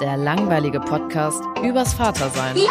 Der 0.00 0.16
langweilige 0.16 0.78
Podcast 0.78 1.42
übers 1.60 1.92
Vatersein. 1.92 2.56
Ja, 2.56 2.62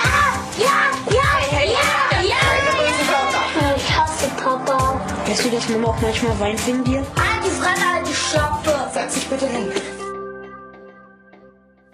ja, 0.57 1.11
ja, 1.11 1.19
ja, 1.65 2.21
ja. 2.21 3.75
Ich 3.75 3.97
hasse 3.97 4.29
Papa. 4.41 5.01
Weißt 5.25 5.43
du, 5.43 5.49
dass 5.49 5.67
Mama 5.67 5.89
auch 5.89 6.01
manchmal 6.01 6.39
weint 6.39 6.65
wegen 6.65 6.85
dir? 6.85 6.99
Halt 6.99 7.43
die 7.45 7.49
Fresse, 7.49 7.93
halt 7.93 8.07
die 8.07 8.13
Schlappe. 8.13 8.89
Setz 8.93 9.15
dich 9.15 9.27
bitte 9.27 9.45
hin. 9.45 9.67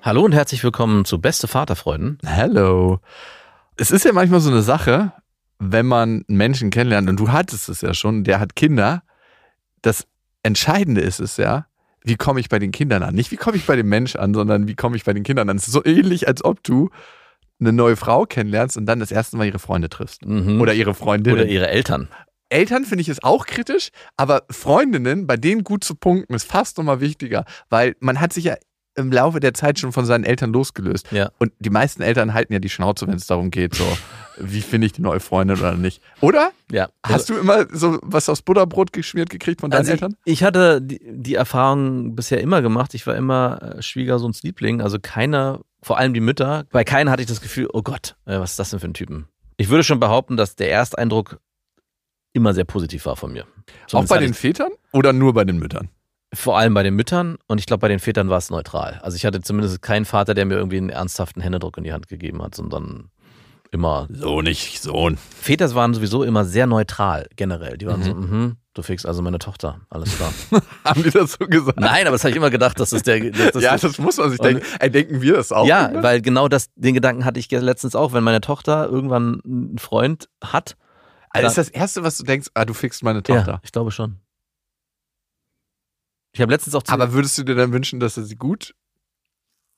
Hallo 0.03 0.21
und 0.21 0.33
herzlich 0.33 0.63
willkommen 0.63 1.03
zu 1.03 1.19
Beste 1.19 1.47
Vaterfreuden. 1.47 2.19
Hello. 2.23 2.99
Es 3.75 3.89
ist 3.89 4.05
ja 4.05 4.13
manchmal 4.13 4.39
so 4.39 4.51
eine 4.51 4.61
Sache, 4.61 5.13
wenn 5.57 5.87
man 5.87 6.25
einen 6.29 6.37
Menschen 6.37 6.69
kennenlernt, 6.69 7.09
und 7.09 7.19
du 7.19 7.31
hattest 7.31 7.69
es 7.69 7.81
ja 7.81 7.95
schon, 7.95 8.23
der 8.23 8.39
hat 8.39 8.55
Kinder, 8.55 9.01
das 9.81 10.05
Entscheidende 10.43 11.01
ist 11.01 11.19
es 11.19 11.37
ja, 11.37 11.65
wie 12.03 12.15
komme 12.15 12.39
ich 12.39 12.49
bei 12.49 12.59
den 12.59 12.71
Kindern 12.71 13.03
an? 13.03 13.15
Nicht 13.15 13.31
wie 13.31 13.37
komme 13.37 13.57
ich 13.57 13.65
bei 13.65 13.75
dem 13.75 13.89
Mensch 13.89 14.15
an, 14.15 14.33
sondern 14.33 14.67
wie 14.67 14.75
komme 14.75 14.95
ich 14.95 15.03
bei 15.03 15.13
den 15.13 15.23
Kindern 15.23 15.49
an? 15.49 15.57
Es 15.57 15.67
ist 15.67 15.73
so 15.73 15.83
ähnlich, 15.83 16.27
als 16.27 16.43
ob 16.43 16.63
du 16.63 16.89
eine 17.59 17.73
neue 17.73 17.95
Frau 17.95 18.25
kennenlernst 18.25 18.77
und 18.77 18.85
dann 18.85 18.99
das 18.99 19.11
erste 19.11 19.37
Mal 19.37 19.47
ihre 19.47 19.59
Freunde 19.59 19.89
triffst. 19.89 20.25
Mhm. 20.25 20.59
Oder 20.59 20.73
ihre 20.73 20.93
Freundinnen. 20.93 21.39
Oder 21.39 21.47
ihre 21.47 21.67
Eltern. 21.67 22.09
Eltern 22.49 22.85
finde 22.85 23.01
ich 23.01 23.09
es 23.09 23.23
auch 23.23 23.45
kritisch, 23.47 23.89
aber 24.15 24.43
Freundinnen, 24.49 25.25
bei 25.25 25.37
denen 25.37 25.63
gut 25.63 25.83
zu 25.83 25.95
punkten, 25.95 26.35
ist 26.35 26.45
fast 26.45 26.77
nochmal 26.77 27.01
wichtiger, 27.01 27.45
weil 27.69 27.95
man 27.99 28.19
hat 28.19 28.31
sich 28.31 28.43
ja 28.43 28.55
im 28.95 29.11
Laufe 29.11 29.39
der 29.39 29.53
Zeit 29.53 29.79
schon 29.79 29.91
von 29.91 30.05
seinen 30.05 30.23
Eltern 30.23 30.53
losgelöst. 30.53 31.11
Ja. 31.11 31.31
Und 31.39 31.51
die 31.59 31.69
meisten 31.69 32.01
Eltern 32.01 32.33
halten 32.33 32.53
ja 32.53 32.59
die 32.59 32.69
Schnauze, 32.69 33.07
wenn 33.07 33.15
es 33.15 33.27
darum 33.27 33.49
geht, 33.51 33.75
so, 33.75 33.85
wie 34.37 34.61
finde 34.61 34.85
ich 34.87 34.93
die 34.93 35.01
neue 35.01 35.19
Freundin 35.19 35.57
oder 35.57 35.75
nicht. 35.75 36.01
Oder? 36.21 36.51
Ja. 36.71 36.89
Hast 37.05 37.29
du 37.29 37.35
immer 37.35 37.65
so 37.71 37.99
was 38.01 38.29
aufs 38.29 38.41
Butterbrot 38.41 38.93
geschmiert 38.93 39.29
gekriegt 39.29 39.61
von 39.61 39.71
deinen 39.71 39.79
Also 39.79 39.91
Eltern? 39.93 40.15
ich, 40.25 40.33
ich 40.33 40.43
hatte 40.43 40.81
die, 40.81 40.99
die 41.03 41.35
Erfahrung 41.35 42.15
bisher 42.15 42.39
immer 42.41 42.61
gemacht. 42.61 42.93
Ich 42.93 43.07
war 43.07 43.15
immer 43.15 43.77
äh, 43.77 43.81
Schwiegersohns 43.81 44.43
Liebling. 44.43 44.81
Also 44.81 44.97
keiner, 45.01 45.61
vor 45.81 45.97
allem 45.97 46.13
die 46.13 46.19
Mütter, 46.21 46.65
bei 46.71 46.83
keinen 46.83 47.09
hatte 47.09 47.21
ich 47.23 47.27
das 47.27 47.41
Gefühl, 47.41 47.67
oh 47.73 47.81
Gott, 47.81 48.15
äh, 48.25 48.39
was 48.39 48.51
ist 48.51 48.59
das 48.59 48.69
denn 48.69 48.79
für 48.79 48.87
ein 48.87 48.93
Typen? 48.93 49.27
Ich 49.57 49.69
würde 49.69 49.83
schon 49.83 49.99
behaupten, 49.99 50.37
dass 50.37 50.55
der 50.55 50.71
Ersteindruck 50.71 51.39
immer 52.33 52.53
sehr 52.53 52.65
positiv 52.65 53.05
war 53.05 53.15
von 53.15 53.31
mir. 53.31 53.43
Auch 53.43 53.87
Zumindest 53.87 54.09
bei 54.09 54.15
hatte 54.17 54.25
den 54.25 54.33
Vätern 54.33 54.71
oder 54.91 55.13
nur 55.13 55.33
bei 55.33 55.45
den 55.45 55.57
Müttern? 55.57 55.89
Vor 56.33 56.57
allem 56.57 56.73
bei 56.73 56.83
den 56.83 56.95
Müttern 56.95 57.37
und 57.47 57.59
ich 57.59 57.65
glaube, 57.65 57.81
bei 57.81 57.87
den 57.87 57.99
Vätern 57.99 58.29
war 58.29 58.37
es 58.37 58.49
neutral. 58.49 58.99
Also 59.03 59.15
ich 59.15 59.25
hatte 59.25 59.41
zumindest 59.41 59.81
keinen 59.81 60.05
Vater, 60.05 60.33
der 60.33 60.45
mir 60.45 60.55
irgendwie 60.55 60.77
einen 60.77 60.89
ernsthaften 60.89 61.41
Händedruck 61.41 61.77
in 61.77 61.83
die 61.83 61.93
Hand 61.93 62.07
gegeben 62.07 62.41
hat, 62.41 62.55
sondern 62.55 63.09
immer. 63.71 64.07
So 64.11 64.41
nicht, 64.41 64.81
Sohn. 64.81 65.17
Väter 65.17 65.73
waren 65.75 65.93
sowieso 65.93 66.23
immer 66.23 66.45
sehr 66.45 66.67
neutral, 66.67 67.27
generell. 67.35 67.77
Die 67.77 67.87
waren 67.87 68.01
Mhm. 68.01 68.03
so, 68.03 68.13
mhm, 68.13 68.57
du 68.75 68.81
fickst 68.83 69.05
also 69.05 69.21
meine 69.23 69.39
Tochter, 69.39 69.81
alles 69.89 70.15
klar. 70.15 70.31
Haben 70.85 71.03
die 71.03 71.09
das 71.09 71.33
so 71.39 71.47
gesagt? 71.47 71.79
Nein, 71.79 72.05
aber 72.07 72.11
das 72.15 72.23
habe 72.23 72.31
ich 72.31 72.37
immer 72.37 72.49
gedacht, 72.51 72.79
dass 72.79 72.91
das 72.91 73.01
der. 73.03 73.31
Dass 73.31 73.51
das 73.53 73.63
ja, 73.63 73.75
das 73.77 73.97
muss 73.97 74.17
man 74.17 74.29
sich 74.29 74.39
denken. 74.39 74.63
Ey, 74.79 74.91
denken 74.91 75.21
wir 75.21 75.33
das 75.33 75.51
auch? 75.51 75.65
ja, 75.65 75.87
immer? 75.87 76.03
weil 76.03 76.21
genau 76.21 76.47
das, 76.47 76.69
den 76.75 76.93
Gedanken 76.93 77.25
hatte 77.25 77.39
ich 77.39 77.49
letztens 77.49 77.95
auch, 77.95 78.13
wenn 78.13 78.23
meine 78.23 78.41
Tochter 78.41 78.85
irgendwann 78.87 79.41
einen 79.45 79.77
Freund 79.79 80.29
hat. 80.43 80.75
also 81.31 81.47
ist 81.47 81.57
das 81.57 81.69
Erste, 81.69 82.03
was 82.03 82.17
du 82.17 82.23
denkst, 82.23 82.49
ah, 82.53 82.65
du 82.65 82.73
fickst 82.75 83.03
meine 83.03 83.19
Ja, 83.27 83.35
Tochter. 83.37 83.59
ich 83.63 83.71
glaube 83.71 83.89
schon. 83.91 84.17
Ich 86.33 86.41
habe 86.41 86.51
letztens 86.51 86.75
auch 86.75 86.83
Aber 86.87 87.13
würdest 87.13 87.37
du 87.37 87.43
dir 87.43 87.55
dann 87.55 87.71
wünschen, 87.71 87.99
dass 87.99 88.17
er 88.17 88.23
sie 88.23 88.35
gut 88.35 88.73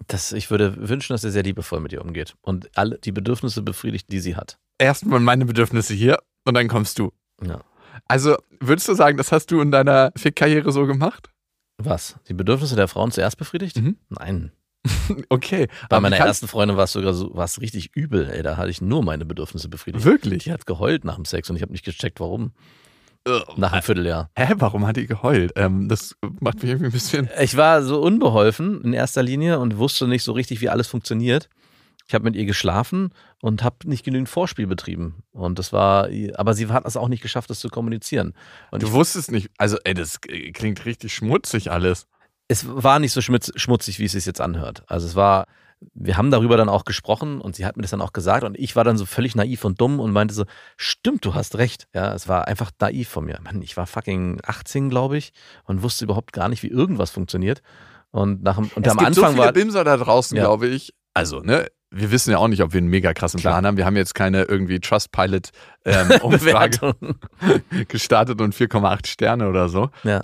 das, 0.08 0.32
ich 0.32 0.52
würde 0.52 0.90
wünschen, 0.90 1.14
dass 1.14 1.24
er 1.24 1.32
sehr 1.32 1.44
liebevoll 1.44 1.80
mit 1.80 1.94
ihr 1.94 2.02
umgeht 2.02 2.36
und 2.42 2.70
alle 2.78 3.00
die 3.00 3.12
Bedürfnisse 3.12 3.62
befriedigt, 3.62 4.12
die 4.12 4.20
sie 4.20 4.36
hat. 4.36 4.58
erstmal 4.78 5.20
meine 5.20 5.46
Bedürfnisse 5.46 5.94
hier 5.94 6.20
und 6.44 6.54
dann 6.54 6.68
kommst 6.68 7.00
du. 7.00 7.12
Ja. 7.44 7.62
Also 8.08 8.38
würdest 8.60 8.88
du 8.88 8.94
sagen, 8.94 9.18
das 9.18 9.32
hast 9.32 9.52
du 9.52 9.62
in 9.62 9.72
deiner 9.72 10.12
Fick-Karriere 10.16 10.72
so 10.72 10.86
gemacht? 10.86 11.30
Was? 11.78 12.16
Die 12.28 12.34
Bedürfnisse 12.34 12.76
der 12.76 12.88
Frauen 12.88 13.12
zuerst 13.12 13.38
befriedigt? 13.38 13.78
Mhm. 13.78 13.98
Nein. 14.10 14.52
Okay. 15.30 15.68
Bei 15.90 16.00
meiner 16.00 16.18
ersten 16.18 16.48
Freundin 16.48 16.78
war 16.78 16.84
es 16.86 16.92
sogar 16.92 17.14
so, 17.14 17.34
war 17.34 17.46
es 17.46 17.60
richtig 17.60 17.96
übel, 17.96 18.30
ey. 18.30 18.44
Da 18.44 18.58
hatte 18.58 18.70
ich 18.70 18.82
nur 18.82 19.04
meine 19.04 19.26
Bedürfnisse 19.26 19.68
befriedigt. 19.68 20.06
Wirklich? 20.06 20.44
Die 20.44 20.52
hat 20.52 20.66
geheult 20.68 21.06
nach 21.06 21.16
dem 21.16 21.26
Sex 21.26 21.50
und 21.50 21.56
ich 21.56 21.62
habe 21.64 21.72
nicht 21.72 21.86
gecheckt, 21.86 22.20
warum. 22.20 22.54
Nach 23.58 23.72
einem 23.74 23.82
Vierteljahr. 23.82 24.30
Hä, 24.38 24.54
warum 24.58 24.86
hat 24.86 24.98
die 24.98 25.08
geheult? 25.08 25.54
Ähm, 25.56 25.90
das 25.90 26.16
macht 26.40 26.62
mich 26.62 26.66
irgendwie 26.72 26.86
ein 26.88 26.92
bisschen. 26.92 27.28
Ich 27.42 27.58
war 27.58 27.82
so 27.82 28.00
unbeholfen 28.02 28.84
in 28.84 28.94
erster 28.94 29.24
Linie 29.24 29.60
und 29.60 29.78
wusste 29.78 30.08
nicht 30.08 30.24
so 30.24 30.32
richtig, 30.34 30.62
wie 30.62 30.70
alles 30.70 30.88
funktioniert. 30.88 31.50
Ich 32.08 32.14
habe 32.14 32.24
mit 32.26 32.36
ihr 32.36 32.46
geschlafen 32.46 33.10
und 33.42 33.64
habe 33.64 33.78
nicht 33.86 34.06
genügend 34.06 34.30
Vorspiel 34.30 34.68
betrieben. 34.68 35.24
Und 35.32 35.58
das 35.58 35.74
war, 35.74 36.08
aber 36.36 36.54
sie 36.54 36.68
hat 36.68 36.86
es 36.86 36.98
auch 36.98 37.08
nicht 37.08 37.24
geschafft, 37.24 37.50
das 37.50 37.60
zu 37.60 37.70
kommunizieren. 37.70 38.34
Und 38.70 38.84
Du 38.84 38.92
wusstest 38.92 39.32
nicht, 39.32 39.50
also 39.58 39.78
ey, 39.86 39.96
das 39.96 40.22
klingt 40.22 40.86
richtig 40.86 41.16
schmutzig 41.16 41.72
alles. 41.72 42.06
es 42.48 42.68
war 42.68 43.00
nicht 43.00 43.12
so 43.12 43.22
schmutz, 43.22 43.52
schmutzig, 43.56 43.98
wie 43.98 44.06
es 44.06 44.12
sich 44.12 44.28
jetzt 44.28 44.40
anhört. 44.42 44.84
Also 44.86 45.08
es 45.08 45.16
war, 45.16 45.46
wir 45.94 46.18
haben 46.18 46.32
darüber 46.32 46.58
dann 46.58 46.70
auch 46.70 46.86
gesprochen 46.86 47.40
und 47.42 47.56
sie 47.56 47.66
hat 47.66 47.76
mir 47.78 47.82
das 47.84 47.92
dann 47.92 48.02
auch 48.02 48.14
gesagt 48.14 48.44
und 48.44 48.58
ich 48.58 48.76
war 48.76 48.84
dann 48.84 48.98
so 48.98 49.06
völlig 49.06 49.36
naiv 49.36 49.64
und 49.66 49.80
dumm 49.82 50.00
und 50.00 50.12
meinte 50.12 50.34
so, 50.34 50.46
stimmt, 50.78 51.24
du 51.26 51.34
hast 51.34 51.58
recht. 51.58 51.88
Ja, 51.94 52.14
es 52.14 52.28
war 52.28 52.48
einfach 52.48 52.72
naiv 52.80 53.10
von 53.10 53.26
mir. 53.26 53.40
Mann, 53.44 53.62
ich 53.62 53.78
war 53.78 53.88
fucking 53.88 54.40
18, 54.46 54.90
glaube 54.90 55.18
ich, 55.18 55.32
und 55.66 55.84
wusste 55.84 56.06
überhaupt 56.06 56.34
gar 56.34 56.50
nicht, 56.50 56.64
wie 56.64 56.70
irgendwas 56.70 57.12
funktioniert. 57.12 57.62
Und, 58.12 58.44
nach, 58.44 58.56
dem- 58.56 58.70
und 58.76 58.86
es 58.88 58.92
am 58.92 58.98
gibt 58.98 59.08
Anfang 59.10 59.24
so 59.26 59.32
viele 59.34 59.46
war, 59.46 59.54
Bimser 59.54 59.84
da 59.84 59.98
draußen, 59.98 60.38
Ja. 60.38 60.44
glaube 60.46 60.68
ich. 60.68 60.94
Also, 61.14 61.40
ne, 61.42 61.68
wir 61.92 62.12
wissen 62.12 62.32
ja 62.32 62.38
auch 62.38 62.48
nicht, 62.48 62.62
ob 62.62 62.74
wir 62.74 62.80
einen 62.80 62.88
mega 62.90 63.14
krassen 63.14 63.40
Klar. 63.40 63.54
Plan 63.54 63.66
haben. 63.68 63.78
Wir 63.78 63.86
haben 63.86 63.96
jetzt 63.96 64.16
keine 64.16 64.44
irgendwie 64.44 64.80
Trustpilot-Umfrage 64.80 66.78
Bewertung. 66.82 66.94
gestartet 67.88 68.42
und 68.42 68.54
4,8 68.56 69.08
Sterne 69.08 69.48
oder 69.50 69.70
so. 69.70 69.90
Ja. 70.04 70.24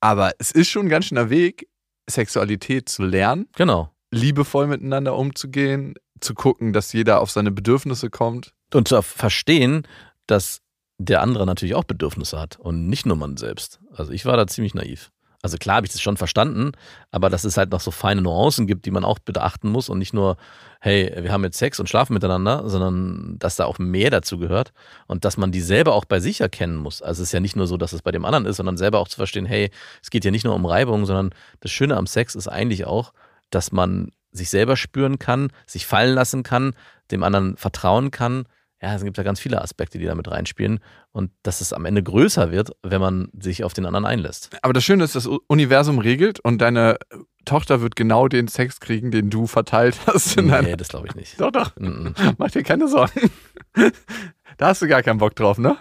Aber 0.00 0.32
es 0.38 0.50
ist 0.50 0.70
schon 0.70 0.86
ein 0.86 0.88
ganz 0.88 1.06
schöner 1.06 1.30
Weg, 1.30 1.68
Sexualität 2.08 2.88
zu 2.88 3.02
lernen. 3.04 3.46
Genau. 3.56 3.90
Liebevoll 4.10 4.66
miteinander 4.66 5.16
umzugehen, 5.16 5.94
zu 6.20 6.34
gucken, 6.34 6.72
dass 6.72 6.92
jeder 6.92 7.20
auf 7.20 7.30
seine 7.30 7.50
Bedürfnisse 7.50 8.10
kommt. 8.10 8.52
Und 8.72 8.88
zu 8.88 9.00
verstehen, 9.02 9.86
dass 10.26 10.60
der 10.98 11.22
andere 11.22 11.46
natürlich 11.46 11.74
auch 11.74 11.84
Bedürfnisse 11.84 12.38
hat 12.38 12.58
und 12.58 12.88
nicht 12.88 13.06
nur 13.06 13.16
man 13.16 13.36
selbst. 13.36 13.80
Also 13.92 14.12
ich 14.12 14.26
war 14.26 14.36
da 14.36 14.46
ziemlich 14.46 14.74
naiv. 14.74 15.10
Also 15.42 15.56
klar 15.56 15.76
habe 15.76 15.86
ich 15.86 15.92
das 15.92 16.02
schon 16.02 16.18
verstanden, 16.18 16.72
aber 17.10 17.30
dass 17.30 17.44
es 17.44 17.56
halt 17.56 17.70
noch 17.70 17.80
so 17.80 17.90
feine 17.90 18.20
Nuancen 18.20 18.66
gibt, 18.66 18.84
die 18.84 18.90
man 18.90 19.04
auch 19.06 19.18
beachten 19.18 19.70
muss 19.70 19.88
und 19.88 19.98
nicht 19.98 20.12
nur, 20.12 20.36
hey, 20.80 21.10
wir 21.16 21.32
haben 21.32 21.44
jetzt 21.44 21.56
Sex 21.56 21.80
und 21.80 21.88
schlafen 21.88 22.12
miteinander, 22.12 22.68
sondern 22.68 23.36
dass 23.38 23.56
da 23.56 23.64
auch 23.64 23.78
mehr 23.78 24.10
dazu 24.10 24.36
gehört 24.36 24.74
und 25.06 25.24
dass 25.24 25.38
man 25.38 25.50
die 25.50 25.62
selber 25.62 25.94
auch 25.94 26.04
bei 26.04 26.20
sich 26.20 26.42
erkennen 26.42 26.76
muss. 26.76 27.00
Also 27.00 27.22
es 27.22 27.30
ist 27.30 27.32
ja 27.32 27.40
nicht 27.40 27.56
nur 27.56 27.66
so, 27.66 27.78
dass 27.78 27.94
es 27.94 28.02
bei 28.02 28.10
dem 28.10 28.26
anderen 28.26 28.44
ist, 28.44 28.58
sondern 28.58 28.76
selber 28.76 28.98
auch 28.98 29.08
zu 29.08 29.16
verstehen, 29.16 29.46
hey, 29.46 29.70
es 30.02 30.10
geht 30.10 30.26
ja 30.26 30.30
nicht 30.30 30.44
nur 30.44 30.54
um 30.54 30.66
Reibung, 30.66 31.06
sondern 31.06 31.30
das 31.60 31.70
Schöne 31.70 31.96
am 31.96 32.06
Sex 32.06 32.34
ist 32.34 32.48
eigentlich 32.48 32.84
auch, 32.84 33.14
dass 33.50 33.72
man 33.72 34.10
sich 34.32 34.50
selber 34.50 34.76
spüren 34.76 35.18
kann, 35.18 35.52
sich 35.66 35.86
fallen 35.86 36.14
lassen 36.14 36.42
kann, 36.42 36.74
dem 37.10 37.22
anderen 37.22 37.56
vertrauen 37.56 38.10
kann. 38.10 38.44
Ja, 38.82 38.94
es 38.94 39.04
gibt 39.04 39.18
ja 39.18 39.24
ganz 39.24 39.40
viele 39.40 39.60
Aspekte, 39.60 39.98
die 39.98 40.06
damit 40.06 40.30
reinspielen 40.30 40.80
und 41.12 41.32
dass 41.42 41.60
es 41.60 41.74
am 41.74 41.84
Ende 41.84 42.02
größer 42.02 42.50
wird, 42.50 42.70
wenn 42.82 43.00
man 43.00 43.28
sich 43.38 43.62
auf 43.62 43.74
den 43.74 43.84
anderen 43.84 44.06
einlässt. 44.06 44.56
Aber 44.62 44.72
das 44.72 44.84
Schöne 44.84 45.04
ist, 45.04 45.14
das 45.14 45.26
Universum 45.26 45.98
regelt 45.98 46.40
und 46.40 46.58
deine 46.62 46.96
Tochter 47.44 47.82
wird 47.82 47.94
genau 47.96 48.28
den 48.28 48.48
Sex 48.48 48.80
kriegen, 48.80 49.10
den 49.10 49.28
du 49.28 49.46
verteilt 49.46 49.98
hast. 50.06 50.38
In 50.38 50.46
Nee, 50.46 50.76
das 50.76 50.88
glaube 50.88 51.08
ich 51.08 51.14
nicht. 51.14 51.38
doch, 51.40 51.50
doch. 51.50 51.76
Mhm. 51.76 52.14
Mach 52.38 52.50
dir 52.50 52.62
keine 52.62 52.88
Sorgen. 52.88 53.30
da 54.56 54.68
hast 54.68 54.80
du 54.80 54.88
gar 54.88 55.02
keinen 55.02 55.18
Bock 55.18 55.36
drauf, 55.36 55.58
ne? 55.58 55.76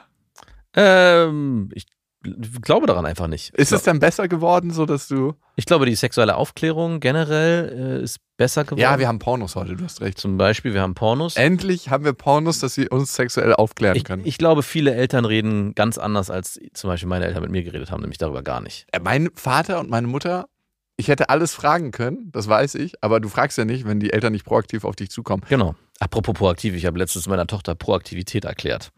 Ähm, 0.75 1.69
ich 1.73 1.85
glaube 2.21 2.87
daran 2.87 3.05
einfach 3.05 3.27
nicht. 3.27 3.53
Ist 3.55 3.71
es 3.71 3.83
dann 3.83 3.99
besser 3.99 4.27
geworden, 4.27 4.71
so 4.71 4.85
dass 4.85 5.07
du. 5.07 5.35
Ich 5.55 5.65
glaube, 5.65 5.85
die 5.85 5.95
sexuelle 5.95 6.35
Aufklärung 6.35 6.99
generell 6.99 7.99
äh, 7.99 8.03
ist 8.03 8.19
besser 8.37 8.63
geworden. 8.63 8.79
Ja, 8.79 8.99
wir 8.99 9.07
haben 9.07 9.19
Pornos 9.19 9.55
heute, 9.55 9.75
du 9.75 9.83
hast 9.83 10.01
recht. 10.01 10.17
Zum 10.17 10.37
Beispiel, 10.37 10.73
wir 10.73 10.81
haben 10.81 10.95
Pornos. 10.95 11.35
Endlich 11.35 11.89
haben 11.89 12.03
wir 12.05 12.13
Pornos, 12.13 12.59
dass 12.59 12.73
sie 12.73 12.89
uns 12.89 13.13
sexuell 13.13 13.53
aufklären 13.53 13.95
Ich, 13.95 14.03
können. 14.03 14.23
ich 14.25 14.37
glaube, 14.37 14.63
viele 14.63 14.93
Eltern 14.93 15.25
reden 15.25 15.75
ganz 15.75 15.97
anders, 15.97 16.29
als 16.29 16.59
zum 16.73 16.89
Beispiel 16.89 17.09
meine 17.09 17.25
Eltern 17.25 17.43
mit 17.43 17.51
mir 17.51 17.63
geredet 17.63 17.91
haben, 17.91 18.01
nämlich 18.01 18.17
darüber 18.17 18.43
gar 18.43 18.61
nicht. 18.61 18.85
Äh, 18.91 18.99
mein 18.99 19.29
Vater 19.35 19.79
und 19.79 19.89
meine 19.89 20.07
Mutter, 20.07 20.47
ich 20.97 21.07
hätte 21.07 21.29
alles 21.29 21.53
fragen 21.53 21.91
können, 21.91 22.29
das 22.33 22.49
weiß 22.49 22.75
ich, 22.75 23.01
aber 23.01 23.19
du 23.21 23.29
fragst 23.29 23.57
ja 23.57 23.63
nicht, 23.63 23.85
wenn 23.87 23.99
die 24.01 24.11
Eltern 24.11 24.33
nicht 24.33 24.45
proaktiv 24.45 24.83
auf 24.83 24.95
dich 24.97 25.09
zukommen. 25.09 25.43
Genau. 25.47 25.75
Apropos 25.99 26.33
proaktiv, 26.35 26.75
ich 26.75 26.85
habe 26.85 26.97
letztens 26.99 27.27
meiner 27.27 27.47
Tochter 27.47 27.75
Proaktivität 27.75 28.45
erklärt. 28.45 28.91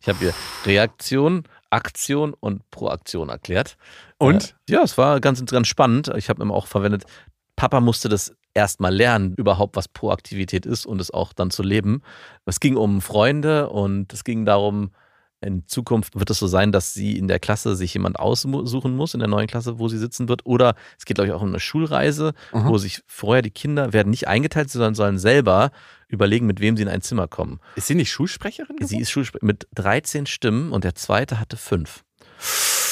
Ich 0.00 0.08
habe 0.08 0.24
ihr 0.24 0.34
Reaktion, 0.64 1.44
Aktion 1.70 2.34
und 2.38 2.68
Proaktion 2.70 3.28
erklärt. 3.28 3.76
Und? 4.18 4.56
Äh, 4.68 4.74
ja, 4.74 4.82
es 4.82 4.98
war 4.98 5.20
ganz, 5.20 5.44
ganz 5.46 5.68
spannend. 5.68 6.10
Ich 6.16 6.28
habe 6.28 6.42
immer 6.42 6.54
auch 6.54 6.66
verwendet, 6.66 7.04
Papa 7.56 7.80
musste 7.80 8.08
das 8.08 8.34
erstmal 8.54 8.94
lernen, 8.94 9.34
überhaupt 9.34 9.76
was 9.76 9.88
Proaktivität 9.88 10.66
ist 10.66 10.86
und 10.86 11.00
es 11.00 11.10
auch 11.10 11.32
dann 11.32 11.50
zu 11.50 11.62
leben. 11.62 12.02
Es 12.46 12.60
ging 12.60 12.76
um 12.76 13.00
Freunde 13.00 13.68
und 13.70 14.12
es 14.12 14.24
ging 14.24 14.44
darum, 14.44 14.90
in 15.40 15.66
Zukunft 15.66 16.18
wird 16.18 16.30
es 16.30 16.38
so 16.38 16.46
sein, 16.46 16.72
dass 16.72 16.92
sie 16.92 17.16
in 17.16 17.28
der 17.28 17.38
Klasse 17.38 17.74
sich 17.74 17.94
jemand 17.94 18.18
aussuchen 18.18 18.96
muss, 18.96 19.14
in 19.14 19.20
der 19.20 19.28
neuen 19.28 19.46
Klasse, 19.46 19.78
wo 19.78 19.88
sie 19.88 19.98
sitzen 19.98 20.28
wird. 20.28 20.44
Oder 20.44 20.74
es 20.98 21.04
geht, 21.04 21.14
glaube 21.14 21.28
ich, 21.28 21.34
auch 21.34 21.42
um 21.42 21.48
eine 21.48 21.60
Schulreise, 21.60 22.34
Aha. 22.52 22.68
wo 22.68 22.78
sich 22.78 23.02
vorher 23.06 23.42
die 23.42 23.50
Kinder 23.50 23.92
werden 23.92 24.10
nicht 24.10 24.28
eingeteilt, 24.28 24.70
sondern 24.70 24.94
sollen 24.94 25.18
selber 25.18 25.70
überlegen, 26.08 26.46
mit 26.46 26.60
wem 26.60 26.76
sie 26.76 26.82
in 26.82 26.88
ein 26.88 27.02
Zimmer 27.02 27.28
kommen. 27.28 27.60
Ist 27.76 27.86
sie 27.86 27.94
nicht 27.94 28.10
Schulsprecherin? 28.10 28.76
Sie 28.80 28.98
ist 28.98 29.10
Schulsprecherin 29.10 29.46
mit 29.46 29.66
13 29.74 30.26
Stimmen 30.26 30.72
und 30.72 30.84
der 30.84 30.94
zweite 30.94 31.40
hatte 31.40 31.56
fünf. 31.56 32.04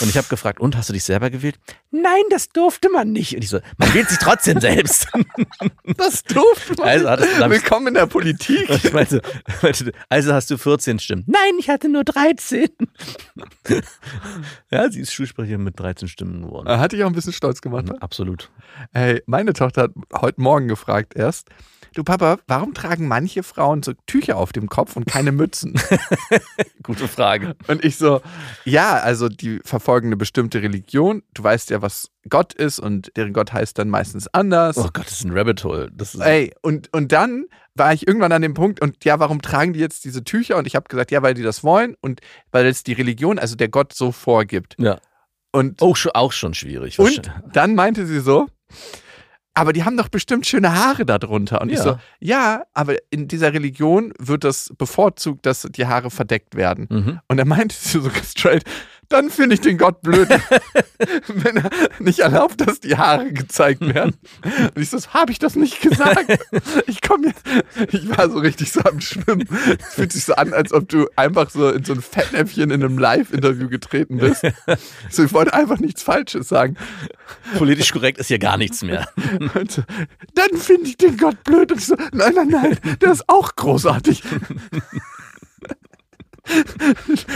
Und 0.01 0.09
ich 0.09 0.17
habe 0.17 0.29
gefragt, 0.29 0.61
und 0.61 0.77
hast 0.77 0.89
du 0.89 0.93
dich 0.93 1.03
selber 1.03 1.31
gewählt? 1.31 1.59
Nein, 1.91 2.23
das 2.31 2.51
durfte 2.51 2.89
man 2.89 3.11
nicht. 3.13 3.35
Und 3.35 3.43
ich 3.43 3.51
so, 3.51 3.59
man 3.79 3.93
wählt 3.95 4.09
sich 4.09 4.19
trotzdem 4.19 4.61
selbst. 4.61 5.09
das 5.97 6.23
durfte 6.23 6.75
man. 6.79 6.89
Also 6.89 7.11
hattest 7.11 7.39
Willkommen 7.39 7.89
in 7.89 7.95
der 7.95 8.07
Politik. 8.07 8.69
Meinte, 8.93 9.23
meinte, 9.63 9.93
also 10.09 10.33
hast 10.33 10.51
du 10.51 10.59
14 10.59 10.99
Stimmen. 10.99 11.25
Nein, 11.27 11.55
ich 11.59 11.69
hatte 11.69 11.89
nur 11.89 12.05
13. 12.05 12.69
ja, 14.71 14.91
sie 14.91 15.01
ist 15.01 15.13
Schulsprecherin 15.13 15.63
mit 15.63 15.81
13 15.81 16.09
Stimmen 16.09 16.43
geworden. 16.43 16.69
Äh, 16.69 16.79
Hat 16.79 16.93
dich 16.93 17.03
auch 17.03 17.09
ein 17.09 17.15
bisschen 17.15 17.33
stolz 17.33 17.61
gemacht. 17.61 17.87
Ne? 17.87 18.01
Absolut. 18.01 18.51
Hey, 18.93 19.23
meine 19.27 19.53
Tochter 19.53 19.85
hat 19.85 19.93
heute 20.15 20.41
Morgen 20.41 20.69
gefragt 20.69 21.17
erst, 21.17 21.49
du 21.95 22.05
Papa, 22.05 22.39
warum 22.47 22.75
tragen 22.75 23.09
manche 23.09 23.43
Frauen 23.43 23.83
so 23.83 23.95
Tücher 24.07 24.37
auf 24.37 24.53
dem 24.53 24.69
Kopf 24.69 24.97
und 24.97 25.07
keine 25.07 25.33
Mützen? 25.33 25.75
Gute 26.83 27.09
Frage. 27.09 27.57
Und 27.67 27.85
ich 27.85 27.97
so, 27.97 28.21
ja, 28.65 28.99
also 28.99 29.29
die 29.41 29.61
verfolgen 29.65 30.09
eine 30.09 30.17
bestimmte 30.17 30.63
Religion. 30.63 31.23
Du 31.35 31.43
weißt 31.43 31.71
ja, 31.71 31.81
was 31.83 32.11
Gott 32.29 32.53
ist 32.53 32.79
und 32.79 33.11
deren 33.17 33.33
Gott 33.33 33.53
heißt 33.53 33.79
dann 33.79 33.89
meistens 33.89 34.29
anders. 34.29 34.77
Oh 34.77 34.91
Gott, 34.93 35.07
das 35.07 35.13
ist 35.13 35.25
ein 35.25 35.37
Rabbit 35.37 35.65
Hole. 35.65 35.91
Das 35.95 36.15
ist 36.15 36.21
Ey, 36.21 36.53
und, 36.63 36.93
und 36.93 37.13
dann 37.13 37.47
war 37.75 37.93
ich 37.93 38.07
irgendwann 38.07 38.33
an 38.33 38.43
dem 38.43 38.55
Punkt 38.55 38.81
und 38.81 39.05
ja, 39.05 39.19
warum 39.21 39.41
tragen 39.41 39.73
die 39.73 39.81
jetzt 39.81 40.05
diese 40.05 40.25
Tücher? 40.25 40.57
Und 40.57 40.67
ich 40.67 40.75
habe 40.77 40.89
gesagt, 40.89 41.11
ja, 41.11 41.23
weil 41.23 41.35
die 41.35 41.43
das 41.43 41.63
wollen 41.65 41.95
und 42.01 42.21
weil 42.51 42.67
es 42.67 42.83
die 42.83 42.93
Religion, 42.93 43.39
also 43.39 43.57
der 43.57 43.69
Gott 43.69 43.93
so 43.93 44.13
vorgibt. 44.13 44.75
ja. 44.79 44.99
Und, 45.51 45.81
auch, 45.81 45.97
schon, 45.97 46.13
auch 46.13 46.33
schon 46.33 46.53
schwierig. 46.53 46.99
und 46.99 47.33
dann 47.55 47.75
meinte 47.75 48.07
sie 48.07 48.21
so, 48.21 48.49
aber 49.55 49.73
die 49.73 49.83
haben 49.83 49.97
doch 49.97 50.09
bestimmt 50.09 50.47
schöne 50.47 50.73
Haare 50.75 51.05
darunter. 51.05 51.61
Und 51.61 51.71
ich 51.71 51.79
Ja. 51.79 51.83
so, 51.83 51.99
ja, 52.21 52.63
aber 52.75 52.97
in 53.11 53.27
dieser 53.27 53.53
Religion 53.53 54.13
wird 54.19 54.45
das 54.45 54.73
bevorzugt, 54.79 55.47
dass 55.47 55.63
die 55.63 55.87
Haare 55.87 56.11
verdeckt 56.11 56.55
werden. 56.55 56.87
Mhm. 56.91 57.21
Und 57.29 57.39
er 57.39 57.45
meinte 57.45 57.75
sie 57.75 58.01
so 58.01 58.11
straight, 58.11 58.63
dann 59.09 59.31
finde 59.31 59.55
ich 59.55 59.61
den 59.61 59.79
Gott 59.79 60.03
blöd, 60.03 60.29
wenn 61.29 61.57
er 61.57 61.71
nicht 61.99 62.21
erlaubt, 62.21 62.61
dass 62.61 62.81
die 62.81 62.97
Haare 62.97 63.33
gezeigt 63.33 63.81
werden. 63.81 64.15
Und 64.43 64.83
ich 64.83 64.91
so, 64.91 64.99
habe 65.09 65.33
ich 65.33 65.39
das 65.39 65.57
nicht 65.57 65.81
gesagt? 65.81 66.39
Ich 66.87 67.01
komme 67.01 67.29
jetzt, 67.29 67.43
ich 67.93 68.09
war 68.17 68.31
so 68.31 68.39
richtig 68.39 68.73
so 68.73 68.81
am 68.81 69.01
Schwimmen. 69.01 69.49
Es 69.79 69.95
fühlt 69.95 70.13
sich 70.13 70.25
so 70.25 70.35
an, 70.35 70.53
als 70.53 70.73
ob 70.73 70.89
du 70.89 71.09
einfach 71.17 71.51
so 71.51 71.71
in 71.71 71.85
so 71.85 71.95
ein 71.95 72.03
Fettnäpfchen 72.03 72.71
in 72.71 72.83
einem 72.83 72.99
Live-Interview 72.99 73.69
getreten 73.69 74.19
bist. 74.19 74.43
So, 75.11 75.25
ich 75.25 75.33
wollte 75.33 75.55
einfach 75.55 75.79
nichts 75.79 76.03
Falsches 76.03 76.49
sagen. 76.49 76.77
Politisch 77.57 77.93
korrekt 77.93 78.19
ist 78.19 78.29
hier 78.29 78.39
gar 78.39 78.57
nichts 78.57 78.83
mehr. 78.83 79.09
So, 79.69 79.83
dann 80.35 80.59
finde 80.59 80.89
ich 80.89 80.97
den 80.97 81.17
Gott 81.17 81.43
blöd. 81.45 81.73
Und 81.73 81.79
ich 81.79 81.87
so, 81.87 81.97
nein, 82.13 82.33
nein, 82.35 82.49
nein, 82.49 82.79
der 83.01 83.13
ist 83.13 83.29
auch 83.29 83.55
großartig. 83.57 84.23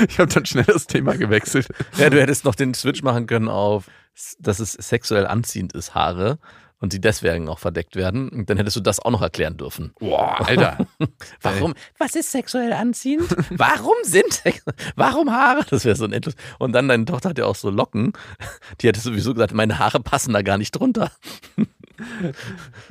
Ich 0.09 0.19
habe 0.19 0.33
dann 0.33 0.47
schnell 0.47 0.65
das 0.65 0.87
Thema 0.87 1.17
gewechselt. 1.17 1.69
Ja, 1.97 2.11
du 2.11 2.21
hättest 2.21 2.45
noch 2.45 2.55
den 2.55 2.75
Switch 2.75 3.03
machen 3.03 3.27
können 3.27 3.49
auf, 3.49 3.87
dass 4.39 4.59
es 4.59 4.73
sexuell 4.73 5.27
anziehend 5.27 5.73
ist, 5.73 5.95
Haare. 5.95 6.39
Und 6.79 6.93
die 6.93 7.01
deswegen 7.01 7.49
auch 7.49 7.61
verdeckt 7.61 7.95
werden. 7.95 8.29
Und 8.29 8.51
dann 8.51 8.57
hättest 8.57 8.75
du 8.75 8.81
das 8.81 8.99
auch 8.99 9.13
noch 9.13 9.23
erklären 9.23 9.57
dürfen. 9.57 9.93
Boah, 10.01 10.45
Alter. 10.45 10.79
Warum? 11.41 11.75
Was 11.99 12.17
ist 12.17 12.33
sexuell 12.33 12.73
anziehend? 12.73 13.37
Warum 13.51 13.95
sind 14.03 14.43
Warum 14.97 15.31
Haare? 15.31 15.65
Das 15.71 15.85
wäre 15.85 15.95
so 15.95 16.05
ein 16.05 16.13
endlos. 16.13 16.35
Und 16.59 16.73
dann 16.73 16.89
deine 16.89 17.05
Tochter 17.05 17.29
hat 17.29 17.39
ja 17.39 17.45
auch 17.45 17.55
so 17.55 17.71
Locken. 17.71 18.15
Die 18.81 18.89
hätte 18.89 18.99
sowieso 18.99 19.33
gesagt, 19.33 19.55
meine 19.55 19.79
Haare 19.79 20.01
passen 20.01 20.33
da 20.33 20.43
gar 20.43 20.59
nicht 20.59 20.73
drunter. 20.73 21.13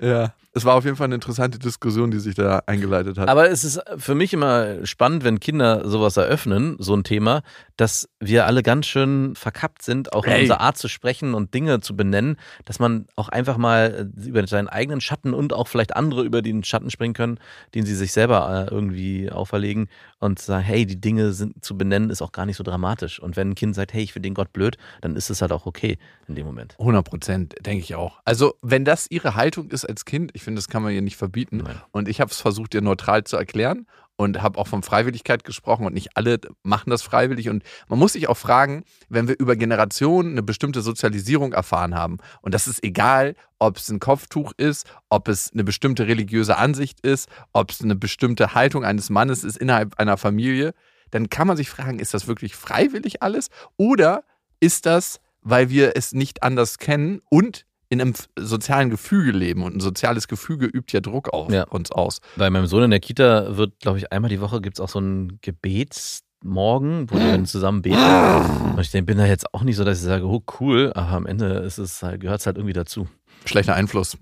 Ja, 0.02 0.34
es 0.54 0.66
war 0.66 0.76
auf 0.76 0.84
jeden 0.84 0.98
Fall 0.98 1.06
eine 1.06 1.16
interessante 1.16 1.60
Diskussion, 1.60 2.12
die 2.12 2.20
sich 2.20 2.36
da 2.36 2.62
eingeleitet 2.66 3.18
hat. 3.18 3.30
Aber 3.30 3.50
es 3.50 3.64
ist 3.64 3.80
für 3.98 4.16
mich 4.16 4.34
immer 4.34 4.86
spannend, 4.86 5.24
wenn 5.24 5.40
Kinder 5.40 5.88
sowas 5.88 6.18
eröffnen, 6.18 6.76
so 6.80 6.94
ein 6.94 7.04
Thema, 7.04 7.42
dass 7.78 8.10
wir 8.20 8.46
alle 8.46 8.62
ganz 8.62 8.86
schön 8.86 9.34
verkappt 9.36 9.82
sind, 9.82 10.14
auch 10.14 10.26
in 10.26 10.32
Hey. 10.32 10.42
unserer 10.42 10.62
Art 10.62 10.78
zu 10.78 10.88
sprechen 10.88 11.34
und 11.34 11.54
Dinge 11.54 11.80
zu 11.82 11.96
benennen, 11.96 12.38
dass 12.66 12.80
man 12.80 13.06
auch 13.16 13.30
einfach 13.30 13.58
mal 13.58 14.12
äh, 14.18 14.28
über 14.28 14.46
seinen 14.46 14.68
eigenen 14.68 15.02
Schatten 15.02 15.34
und 15.34 15.54
auch 15.54 15.68
vielleicht 15.68 15.96
andere 15.96 16.24
über 16.24 16.42
den 16.42 16.64
Schatten 16.64 16.92
springen 16.92 17.14
können, 17.14 17.40
den 17.74 17.86
sie 17.86 17.96
sich 17.96 18.12
selber 18.12 18.68
äh, 18.70 18.74
irgendwie 18.74 19.32
auferlegen 19.32 19.88
und 20.20 20.38
sagen, 20.40 20.64
hey, 20.64 20.86
die 20.86 21.00
Dinge 21.00 21.32
sind 21.34 21.64
zu 21.64 21.78
benennen, 21.78 22.10
ist 22.10 22.22
auch 22.22 22.32
gar 22.34 22.46
nicht 22.46 22.58
so 22.58 22.64
dramatisch. 22.64 23.20
Und 23.20 23.36
wenn 23.38 23.52
ein 23.52 23.56
Kind 23.56 23.74
sagt, 23.74 23.94
hey, 23.94 24.04
ich 24.04 24.14
finde 24.14 24.28
den 24.30 24.36
Gott 24.36 24.54
blöd, 24.54 24.78
dann 25.02 25.16
ist 25.16 25.30
es 25.30 25.42
halt 25.42 25.52
auch 25.52 25.66
okay 25.66 25.98
in 26.28 26.36
dem 26.36 26.46
Moment. 26.46 26.76
100 26.78 27.04
Prozent, 27.06 27.56
denke 27.66 27.84
ich 27.84 27.96
auch. 27.96 28.20
Also, 28.26 28.54
wenn 28.62 28.86
das 28.86 29.08
ihre 29.10 29.36
Haltung 29.36 29.70
ist 29.70 29.86
als 29.86 30.06
Kind, 30.06 30.32
ich 30.34 30.41
finde, 30.42 30.60
das 30.60 30.68
kann 30.68 30.84
man 30.84 30.94
ihr 30.94 31.02
nicht 31.02 31.18
verbieten. 31.18 31.58
Nein. 31.58 31.82
Und 31.92 32.08
ich 32.08 32.22
habe 32.22 32.32
es 32.32 32.40
versucht, 32.40 32.74
ihr 32.74 32.82
neutral 32.82 33.24
zu 33.24 33.38
erklären 33.38 33.86
und 34.22 34.42
habe 34.42 34.60
auch 34.60 34.68
von 34.68 34.84
Freiwilligkeit 34.84 35.44
gesprochen 35.44 35.86
und 35.86 35.94
nicht 35.94 36.16
alle 36.16 36.40
machen 36.64 36.92
das 36.92 37.02
freiwillig. 37.02 37.50
Und 37.50 37.64
man 37.90 37.98
muss 37.98 38.14
sich 38.14 38.28
auch 38.28 38.38
fragen, 38.38 38.84
wenn 39.10 39.28
wir 39.28 39.40
über 39.40 39.56
Generationen 39.56 40.32
eine 40.32 40.44
bestimmte 40.44 40.82
Sozialisierung 40.82 41.54
erfahren 41.54 41.96
haben, 41.96 42.18
und 42.42 42.54
das 42.54 42.68
ist 42.68 42.84
egal, 42.84 43.36
ob 43.60 43.78
es 43.78 43.90
ein 43.90 44.00
Kopftuch 44.00 44.54
ist, 44.58 44.86
ob 45.10 45.28
es 45.28 45.52
eine 45.54 45.64
bestimmte 45.64 46.08
religiöse 46.08 46.58
Ansicht 46.58 47.00
ist, 47.02 47.30
ob 47.54 47.72
es 47.72 47.82
eine 47.82 47.96
bestimmte 47.96 48.54
Haltung 48.54 48.86
eines 48.86 49.10
Mannes 49.10 49.44
ist 49.44 49.58
innerhalb 49.58 50.00
einer 50.00 50.18
Familie, 50.18 50.74
dann 51.10 51.30
kann 51.30 51.48
man 51.48 51.58
sich 51.58 51.70
fragen, 51.70 52.00
ist 52.00 52.14
das 52.14 52.28
wirklich 52.28 52.56
freiwillig 52.56 53.22
alles? 53.22 53.50
Oder 53.78 54.24
ist 54.60 54.86
das, 54.86 55.20
weil 55.42 55.70
wir 55.70 55.96
es 55.96 56.14
nicht 56.14 56.44
anders 56.44 56.78
kennen 56.78 57.22
und 57.30 57.66
in 57.92 58.00
einem 58.02 58.14
sozialen 58.40 58.90
Gefüge 58.90 59.32
leben 59.32 59.64
und 59.64 59.76
ein 59.76 59.80
soziales 59.82 60.28
Gefüge 60.30 60.66
übt 60.66 60.94
ja 60.94 61.02
Druck 61.02 61.30
auf 61.34 61.52
Ja. 61.52 61.64
uns 61.66 61.92
aus. 61.92 62.22
Bei 62.38 62.50
meinem 62.50 62.66
Sohn 62.66 62.84
in 62.84 62.90
der 62.92 63.02
Kita 63.02 63.58
wird, 63.58 63.80
glaube 63.82 63.98
ich, 63.98 64.12
einmal 64.14 64.30
die 64.30 64.40
Woche 64.42 64.62
gibt 64.62 64.78
es 64.78 64.80
auch 64.80 64.88
so 64.90 65.00
einen 65.00 65.40
Gebetsmorgen, 65.42 67.10
wo 67.12 67.16
die 67.18 67.24
dann 67.32 67.46
zusammen 67.46 67.82
beten. 67.82 67.98
Und 67.98 68.80
ich 68.80 68.92
denk, 68.92 69.08
bin 69.08 69.18
da 69.18 69.26
jetzt 69.26 69.54
auch 69.54 69.64
nicht 69.64 69.76
so, 69.76 69.84
dass 69.84 70.00
ich 70.00 70.06
sage, 70.06 70.26
oh 70.26 70.42
cool, 70.60 70.92
aber 70.96 71.10
am 71.12 71.26
Ende 71.26 71.46
ist 71.60 71.78
es 71.80 72.02
halt, 72.02 72.22
gehört 72.22 72.40
es 72.40 72.46
halt 72.46 72.58
irgendwie 72.58 72.74
dazu. 72.74 73.08
Schlechter 73.46 73.76
Einfluss. 73.76 74.18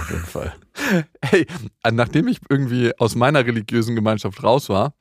Auf 0.00 0.10
jeden 0.10 0.24
Fall. 0.24 0.54
Hey, 1.22 1.44
äh, 1.82 1.90
nachdem 1.90 2.28
ich 2.28 2.38
irgendwie 2.48 2.92
aus 2.98 3.14
meiner 3.16 3.44
religiösen 3.44 3.94
Gemeinschaft 3.96 4.42
raus 4.44 4.68
war, 4.68 4.94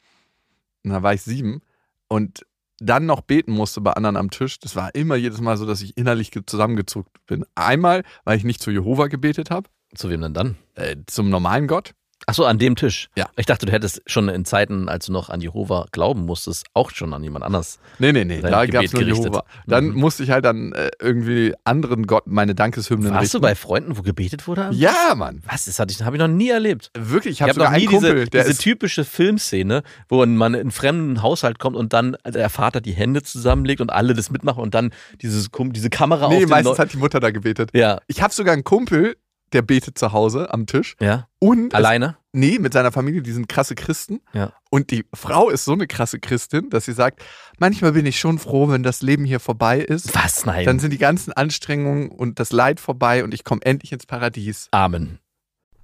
da 0.83 1.03
war 1.03 1.13
ich 1.13 1.21
sieben 1.21 1.61
und 2.07 2.45
dann 2.79 3.05
noch 3.05 3.21
beten 3.21 3.51
musste 3.51 3.81
bei 3.81 3.93
anderen 3.93 4.17
am 4.17 4.29
Tisch, 4.29 4.59
das 4.59 4.75
war 4.75 4.93
immer 4.95 5.15
jedes 5.15 5.41
Mal 5.41 5.57
so, 5.57 5.65
dass 5.65 5.81
ich 5.81 5.97
innerlich 5.97 6.31
ge- 6.31 6.43
zusammengezuckt 6.45 7.25
bin. 7.25 7.45
Einmal, 7.55 8.03
weil 8.23 8.37
ich 8.37 8.43
nicht 8.43 8.61
zu 8.61 8.71
Jehova 8.71 9.07
gebetet 9.07 9.49
habe, 9.49 9.69
Zu 9.95 10.09
wem 10.09 10.21
denn 10.21 10.33
dann? 10.33 10.57
äh, 10.75 10.95
zum 11.07 11.29
normalen 11.29 11.67
Gott. 11.67 11.93
Ach 12.25 12.33
so, 12.33 12.45
an 12.45 12.57
dem 12.57 12.75
Tisch. 12.75 13.09
Ja. 13.15 13.27
Ich 13.37 13.45
dachte, 13.45 13.65
du 13.67 13.71
hättest 13.71 14.01
schon 14.05 14.27
in 14.27 14.43
Zeiten, 14.43 14.89
als 14.89 15.05
du 15.05 15.13
noch 15.13 15.29
an 15.29 15.39
Jehova 15.39 15.85
glauben 15.91 16.25
musstest, 16.25 16.65
auch 16.73 16.91
schon 16.91 17.13
an 17.13 17.23
jemand 17.23 17.45
anders. 17.45 17.79
Nee, 17.99 18.11
nee, 18.11 18.25
nee, 18.25 18.41
da 18.41 18.65
gab 18.65 18.83
es 18.83 18.91
nur 18.91 19.01
gerichtet. 19.03 19.25
Jehova. 19.27 19.45
Dann 19.65 19.85
Mhm. 19.89 19.95
musste 19.99 20.23
ich 20.23 20.31
halt 20.31 20.43
dann 20.43 20.73
äh, 20.73 20.89
irgendwie 20.99 21.53
anderen 21.63 22.05
Gott 22.07 22.27
meine 22.27 22.53
Dankeshymnen 22.55 23.11
Warst 23.13 23.21
richten. 23.23 23.37
du 23.37 23.41
bei 23.41 23.55
Freunden, 23.55 23.97
wo 23.97 24.01
gebetet 24.01 24.45
wurde? 24.47 24.69
Ja, 24.73 25.13
Mann. 25.15 25.41
Was? 25.45 25.65
Das 25.65 25.79
hatte 25.79 25.93
ich, 25.93 26.01
habe 26.01 26.17
ich 26.17 26.19
noch 26.19 26.27
nie 26.27 26.49
erlebt. 26.49 26.91
Wirklich, 26.97 27.33
ich 27.35 27.41
habe 27.43 27.53
sogar 27.53 27.71
noch 27.71 27.77
nie 27.77 27.87
einen 27.87 27.93
Kumpel, 27.95 28.25
diese, 28.27 28.43
diese 28.47 28.57
typische 28.61 29.05
Filmszene, 29.05 29.83
wo 30.09 30.25
man 30.25 30.53
in 30.53 30.59
einen 30.61 30.71
fremden 30.71 31.21
Haushalt 31.21 31.59
kommt 31.59 31.77
und 31.77 31.93
dann 31.93 32.17
der 32.27 32.49
Vater 32.49 32.81
die 32.81 32.93
Hände 32.93 33.23
zusammenlegt 33.23 33.79
und 33.79 33.91
alle 33.91 34.13
das 34.13 34.31
mitmachen 34.31 34.61
und 34.61 34.73
dann 34.73 34.91
dieses, 35.21 35.49
diese 35.53 35.89
Kamera 35.89 36.27
Nee, 36.27 36.35
auf 36.35 36.39
den 36.41 36.49
meistens 36.49 36.79
hat 36.79 36.91
die 36.91 36.97
Mutter 36.97 37.19
da 37.19 37.31
gebetet. 37.31 37.69
Ja, 37.73 37.99
Ich 38.07 38.21
habe 38.21 38.33
sogar 38.33 38.53
einen 38.53 38.63
Kumpel, 38.63 39.15
der 39.53 39.61
betet 39.61 39.97
zu 39.97 40.11
Hause 40.11 40.53
am 40.53 40.65
Tisch 40.65 40.95
ja. 40.99 41.27
und 41.39 41.73
Alleine? 41.73 42.17
Nee, 42.33 42.59
mit 42.59 42.73
seiner 42.73 42.91
Familie, 42.91 43.21
die 43.21 43.31
sind 43.31 43.49
krasse 43.49 43.73
Christen. 43.73 44.21
Ja. 44.33 44.53
Und 44.69 44.91
die 44.91 45.05
Frau 45.13 45.49
ist 45.49 45.65
so 45.65 45.73
eine 45.73 45.87
krasse 45.87 46.19
Christin, 46.19 46.69
dass 46.69 46.85
sie 46.85 46.93
sagt, 46.93 47.23
manchmal 47.57 47.93
bin 47.93 48.05
ich 48.05 48.19
schon 48.19 48.37
froh, 48.37 48.69
wenn 48.69 48.83
das 48.83 49.01
Leben 49.01 49.25
hier 49.25 49.39
vorbei 49.39 49.79
ist. 49.79 50.13
Was? 50.13 50.45
Nein. 50.45 50.65
Dann 50.65 50.79
sind 50.79 50.91
die 50.91 50.97
ganzen 50.97 51.33
Anstrengungen 51.33 52.09
und 52.09 52.39
das 52.39 52.51
Leid 52.51 52.79
vorbei 52.79 53.23
und 53.23 53.33
ich 53.33 53.43
komme 53.43 53.61
endlich 53.63 53.91
ins 53.91 54.05
Paradies. 54.05 54.67
Amen. 54.71 55.19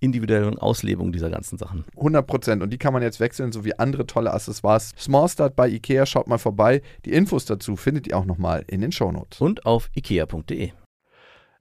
individuellen 0.00 0.58
Auslebung 0.58 1.12
dieser 1.12 1.30
ganzen 1.30 1.58
Sachen. 1.58 1.84
100 1.96 2.26
Prozent. 2.26 2.62
Und 2.62 2.70
die 2.70 2.78
kann 2.78 2.92
man 2.92 3.02
jetzt 3.02 3.20
wechseln, 3.20 3.52
sowie 3.52 3.74
andere 3.74 4.06
tolle 4.06 4.32
Accessoires. 4.32 4.92
Small 4.98 5.28
Start 5.28 5.56
bei 5.56 5.68
Ikea, 5.68 6.06
schaut 6.06 6.28
mal 6.28 6.38
vorbei. 6.38 6.82
Die 7.04 7.12
Infos 7.12 7.44
dazu 7.44 7.76
findet 7.76 8.06
ihr 8.06 8.16
auch 8.16 8.24
nochmal 8.24 8.64
in 8.68 8.80
den 8.80 8.92
Shownotes. 8.92 9.40
Und 9.40 9.66
auf 9.66 9.90
ikea.de. 9.94 10.72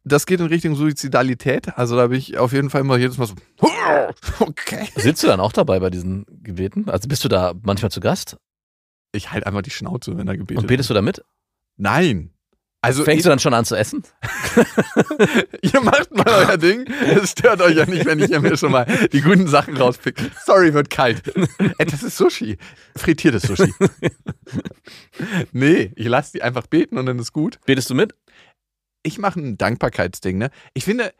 Das 0.08 0.27
geht 0.27 0.39
in 0.39 0.46
Richtung 0.46 0.75
Suizidalität. 0.75 1.77
Also 1.77 1.96
da 1.96 2.08
bin 2.08 2.20
ich 2.20 2.38
auf 2.38 2.54
jeden 2.54 2.70
Fall 2.70 2.82
immer 2.82 2.98
jedes 2.98 3.18
Mal 3.18 3.25
so, 3.25 3.34
okay. 4.39 4.88
Sitzt 4.96 5.24
du 5.24 5.27
dann 5.27 5.39
auch 5.39 5.51
dabei 5.51 5.80
bei 5.80 5.89
diesen 5.89 6.25
Gebeten? 6.44 6.89
Also 6.89 7.08
bist 7.08 7.24
du 7.24 7.27
da 7.27 7.54
manchmal 7.63 7.89
zu 7.89 8.01
Gast? 8.01 8.38
Ich 9.13 9.32
halte 9.32 9.48
einfach 9.48 9.63
die 9.63 9.72
Schnauze, 9.72 10.15
wenn 10.18 10.27
er 10.27 10.38
gebetet 10.38 10.62
Und 10.62 10.68
betest 10.68 10.92
du 10.92 10.94
da 10.94 11.01
mit? 11.01 11.24
Nein. 11.77 12.35
Also 12.86 13.04
Fängst 13.04 13.25
du 13.25 13.30
dann 13.30 13.39
schon 13.39 13.54
an 13.54 13.65
zu 13.65 13.75
essen? 13.75 14.04
ihr 15.62 15.82
macht 15.82 16.15
mal 16.15 16.27
euer 16.27 16.58
Ding. 16.58 16.86
Es 16.86 17.32
stört 17.32 17.62
euch 17.62 17.75
ja 17.75 17.86
nicht, 17.86 18.06
wenn 18.06 18.20
ich 18.20 18.30
mir 18.39 18.58
schon 18.58 18.72
mal 18.72 18.86
die 19.12 19.22
guten 19.22 19.48
Sachen 19.48 19.75
rauspicke. 19.77 20.32
Sorry, 20.46 20.74
wird 20.74 20.89
kalt. 20.89 21.24
Ey, 21.77 21.86
das 21.86 22.04
ist 22.04 22.18
Sushi. 22.18 22.58
Frittiertes 22.96 23.44
Sushi. 23.44 23.74
nee, 25.51 25.92
ich 25.96 26.08
lasse 26.08 26.34
die 26.34 26.44
einfach 26.44 26.68
beten 26.68 26.98
und 26.98 27.06
dann 27.06 27.20
ist 27.20 27.34
gut. 27.34 27.60
Betest 27.65 27.89
du 27.89 27.96
mit? 27.96 28.13
ich 29.06 29.20
mache 29.20 29.39
ein 29.39 29.58
Dankbarkeitsding. 29.58 30.38
Ne? 30.38 30.50
Ich 30.74 30.84
finde, 30.84 31.13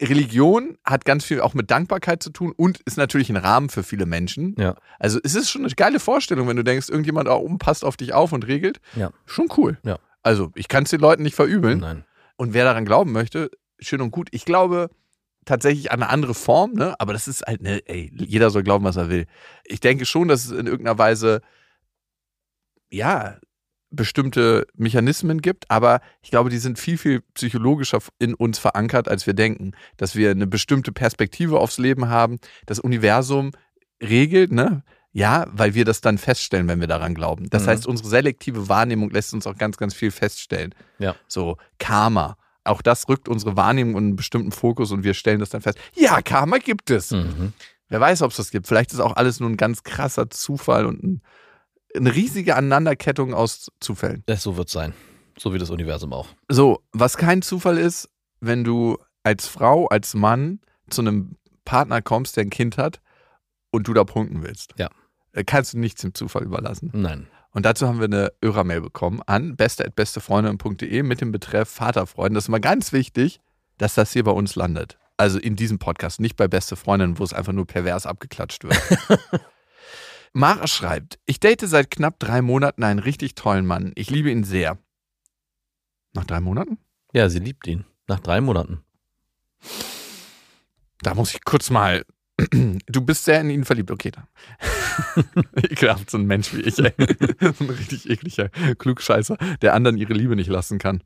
Religion 0.00 0.76
hat 0.84 1.04
ganz 1.04 1.24
viel 1.24 1.40
auch 1.40 1.54
mit 1.54 1.70
Dankbarkeit 1.70 2.22
zu 2.22 2.30
tun 2.30 2.52
und 2.56 2.80
ist 2.80 2.96
natürlich 2.96 3.30
ein 3.30 3.36
Rahmen 3.36 3.68
für 3.68 3.84
viele 3.84 4.06
Menschen. 4.06 4.56
Ja. 4.58 4.74
Also 4.98 5.20
es 5.22 5.34
ist 5.34 5.48
schon 5.48 5.64
eine 5.64 5.72
geile 5.72 6.00
Vorstellung, 6.00 6.48
wenn 6.48 6.56
du 6.56 6.64
denkst, 6.64 6.88
irgendjemand 6.88 7.28
da 7.28 7.34
oben 7.34 7.58
passt 7.58 7.84
auf 7.84 7.96
dich 7.96 8.12
auf 8.12 8.32
und 8.32 8.46
regelt. 8.46 8.80
Ja. 8.96 9.10
Schon 9.24 9.48
cool. 9.56 9.78
Ja. 9.84 9.98
Also 10.22 10.50
ich 10.54 10.68
kann 10.68 10.84
es 10.84 10.90
den 10.90 11.00
Leuten 11.00 11.22
nicht 11.22 11.34
verübeln. 11.34 11.80
Nein. 11.80 12.04
Und 12.36 12.54
wer 12.54 12.64
daran 12.64 12.84
glauben 12.84 13.12
möchte, 13.12 13.50
schön 13.80 14.00
und 14.00 14.10
gut. 14.10 14.28
Ich 14.32 14.44
glaube 14.44 14.90
tatsächlich 15.44 15.90
an 15.90 16.02
eine 16.02 16.10
andere 16.10 16.34
Form, 16.34 16.72
ne? 16.74 16.94
aber 16.98 17.12
das 17.12 17.26
ist 17.26 17.42
halt, 17.46 17.62
ne, 17.62 17.80
ey, 17.86 18.12
jeder 18.14 18.50
soll 18.50 18.62
glauben, 18.62 18.84
was 18.84 18.96
er 18.96 19.08
will. 19.08 19.26
Ich 19.64 19.80
denke 19.80 20.04
schon, 20.04 20.28
dass 20.28 20.44
es 20.44 20.50
in 20.50 20.66
irgendeiner 20.66 20.98
Weise, 20.98 21.40
ja, 22.90 23.38
bestimmte 23.90 24.66
Mechanismen 24.74 25.40
gibt, 25.40 25.70
aber 25.70 26.00
ich 26.20 26.30
glaube, 26.30 26.50
die 26.50 26.58
sind 26.58 26.78
viel, 26.78 26.98
viel 26.98 27.22
psychologischer 27.32 28.00
in 28.18 28.34
uns 28.34 28.58
verankert, 28.58 29.08
als 29.08 29.26
wir 29.26 29.32
denken. 29.32 29.72
Dass 29.96 30.14
wir 30.14 30.30
eine 30.30 30.46
bestimmte 30.46 30.92
Perspektive 30.92 31.58
aufs 31.58 31.78
Leben 31.78 32.08
haben, 32.08 32.38
das 32.66 32.80
Universum 32.80 33.52
regelt, 34.02 34.52
ne? 34.52 34.82
Ja, 35.12 35.46
weil 35.50 35.74
wir 35.74 35.84
das 35.84 36.00
dann 36.00 36.18
feststellen, 36.18 36.68
wenn 36.68 36.80
wir 36.80 36.86
daran 36.86 37.14
glauben. 37.14 37.48
Das 37.50 37.64
Mhm. 37.64 37.68
heißt, 37.68 37.86
unsere 37.86 38.08
selektive 38.08 38.68
Wahrnehmung 38.68 39.10
lässt 39.10 39.32
uns 39.34 39.46
auch 39.46 39.56
ganz, 39.56 39.76
ganz 39.78 39.94
viel 39.94 40.10
feststellen. 40.10 40.74
Ja. 40.98 41.14
So 41.26 41.56
Karma. 41.78 42.36
Auch 42.64 42.82
das 42.82 43.08
rückt 43.08 43.28
unsere 43.28 43.56
Wahrnehmung 43.56 43.92
in 43.92 44.04
einen 44.08 44.16
bestimmten 44.16 44.52
Fokus 44.52 44.92
und 44.92 45.02
wir 45.04 45.14
stellen 45.14 45.40
das 45.40 45.48
dann 45.50 45.62
fest. 45.62 45.78
Ja, 45.94 46.20
Karma 46.20 46.58
gibt 46.58 46.90
es. 46.90 47.10
Mhm. 47.12 47.54
Wer 47.88 48.00
weiß, 48.00 48.20
ob 48.20 48.30
es 48.32 48.36
das 48.36 48.50
gibt. 48.50 48.66
Vielleicht 48.66 48.92
ist 48.92 49.00
auch 49.00 49.16
alles 49.16 49.40
nur 49.40 49.48
ein 49.48 49.56
ganz 49.56 49.82
krasser 49.82 50.28
Zufall 50.28 50.84
und 50.84 51.02
ein, 51.02 51.22
eine 51.96 52.14
riesige 52.14 52.54
Aneinanderkettung 52.56 53.32
aus 53.32 53.70
Zufällen. 53.80 54.22
Das 54.26 54.42
so 54.42 54.58
wird 54.58 54.68
sein. 54.68 54.92
So 55.38 55.54
wie 55.54 55.58
das 55.58 55.70
Universum 55.70 56.12
auch. 56.12 56.26
So, 56.50 56.82
was 56.92 57.16
kein 57.16 57.40
Zufall 57.40 57.78
ist, 57.78 58.10
wenn 58.40 58.62
du 58.64 58.98
als 59.22 59.48
Frau, 59.48 59.86
als 59.86 60.12
Mann 60.12 60.60
zu 60.90 61.00
einem 61.00 61.36
Partner 61.64 62.02
kommst, 62.02 62.36
der 62.36 62.44
ein 62.44 62.50
Kind 62.50 62.76
hat 62.76 63.00
und 63.70 63.88
du 63.88 63.94
da 63.94 64.04
punkten 64.04 64.42
willst. 64.42 64.74
Ja. 64.76 64.88
Äh, 65.32 65.44
Kannst 65.44 65.74
du 65.74 65.78
nichts 65.78 66.02
dem 66.02 66.14
Zufall 66.14 66.44
überlassen. 66.44 66.90
Nein. 66.94 67.28
Und 67.50 67.64
dazu 67.64 67.88
haben 67.88 67.98
wir 67.98 68.04
eine 68.04 68.32
Hörermail 68.42 68.80
bekommen 68.80 69.22
an 69.26 69.56
beste.bestefreundin.de 69.56 71.02
mit 71.02 71.20
dem 71.20 71.32
Betreff 71.32 71.68
Vaterfreund. 71.68 72.36
Das 72.36 72.44
ist 72.44 72.48
immer 72.48 72.60
ganz 72.60 72.92
wichtig, 72.92 73.40
dass 73.78 73.94
das 73.94 74.12
hier 74.12 74.24
bei 74.24 74.30
uns 74.30 74.54
landet. 74.54 74.98
Also 75.16 75.38
in 75.38 75.56
diesem 75.56 75.78
Podcast, 75.78 76.20
nicht 76.20 76.36
bei 76.36 76.46
Beste 76.46 76.76
Freundin, 76.76 77.18
wo 77.18 77.24
es 77.24 77.32
einfach 77.32 77.52
nur 77.52 77.66
pervers 77.66 78.06
abgeklatscht 78.06 78.64
wird. 78.64 78.80
Mara 80.32 80.66
schreibt, 80.68 81.18
ich 81.26 81.40
date 81.40 81.62
seit 81.62 81.90
knapp 81.90 82.18
drei 82.20 82.42
Monaten 82.42 82.84
einen 82.84 83.00
richtig 83.00 83.34
tollen 83.34 83.66
Mann. 83.66 83.92
Ich 83.96 84.10
liebe 84.10 84.30
ihn 84.30 84.44
sehr. 84.44 84.78
Nach 86.12 86.24
drei 86.24 86.40
Monaten? 86.40 86.78
Ja, 87.12 87.28
sie 87.28 87.40
liebt 87.40 87.66
ihn. 87.66 87.84
Nach 88.06 88.20
drei 88.20 88.40
Monaten. 88.40 88.84
Da 91.02 91.14
muss 91.14 91.34
ich 91.34 91.44
kurz 91.44 91.70
mal. 91.70 92.04
Du 92.86 93.00
bist 93.00 93.24
sehr 93.24 93.40
in 93.40 93.50
ihn 93.50 93.64
verliebt, 93.64 93.90
okay. 93.90 94.12
Ekelhaft, 95.56 96.10
so 96.10 96.18
ein 96.18 96.26
Mensch 96.26 96.54
wie 96.54 96.60
ich, 96.60 96.78
ey. 96.78 96.92
So 97.40 97.64
ein 97.64 97.70
richtig 97.70 98.08
ekliger 98.08 98.48
Klugscheißer, 98.48 99.36
der 99.60 99.74
anderen 99.74 99.96
ihre 99.96 100.14
Liebe 100.14 100.36
nicht 100.36 100.48
lassen 100.48 100.78
kann. 100.78 101.02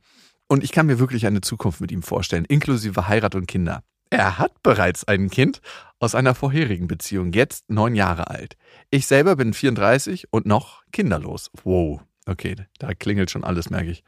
Und 0.49 0.63
ich 0.63 0.73
kann 0.73 0.87
mir 0.87 0.99
wirklich 0.99 1.27
eine 1.27 1.41
Zukunft 1.41 1.81
mit 1.81 1.93
ihm 1.93 2.03
vorstellen, 2.03 2.45
inklusive 2.45 3.09
Heirat 3.09 3.35
und 3.35 3.47
Kinder. 3.47 3.83
Er 4.11 4.39
hat 4.39 4.63
bereits 4.63 5.05
ein 5.05 5.31
Kind 5.31 5.63
aus 5.99 6.15
einer 6.15 6.35
vorherigen 6.35 6.87
Beziehung, 6.87 7.33
jetzt 7.33 7.71
neun 7.71 7.95
Jahre 7.95 8.29
alt. 8.29 8.59
Ich 8.91 9.07
selber 9.07 9.37
bin 9.37 9.55
34 9.55 10.31
und 10.31 10.45
noch 10.45 10.83
kinderlos. 10.93 11.51
Wow, 11.65 12.03
okay, 12.27 12.57
da 12.79 12.93
klingelt 12.93 13.31
schon 13.31 13.45
alles, 13.45 13.71
merke 13.71 13.91
ich. 13.91 14.05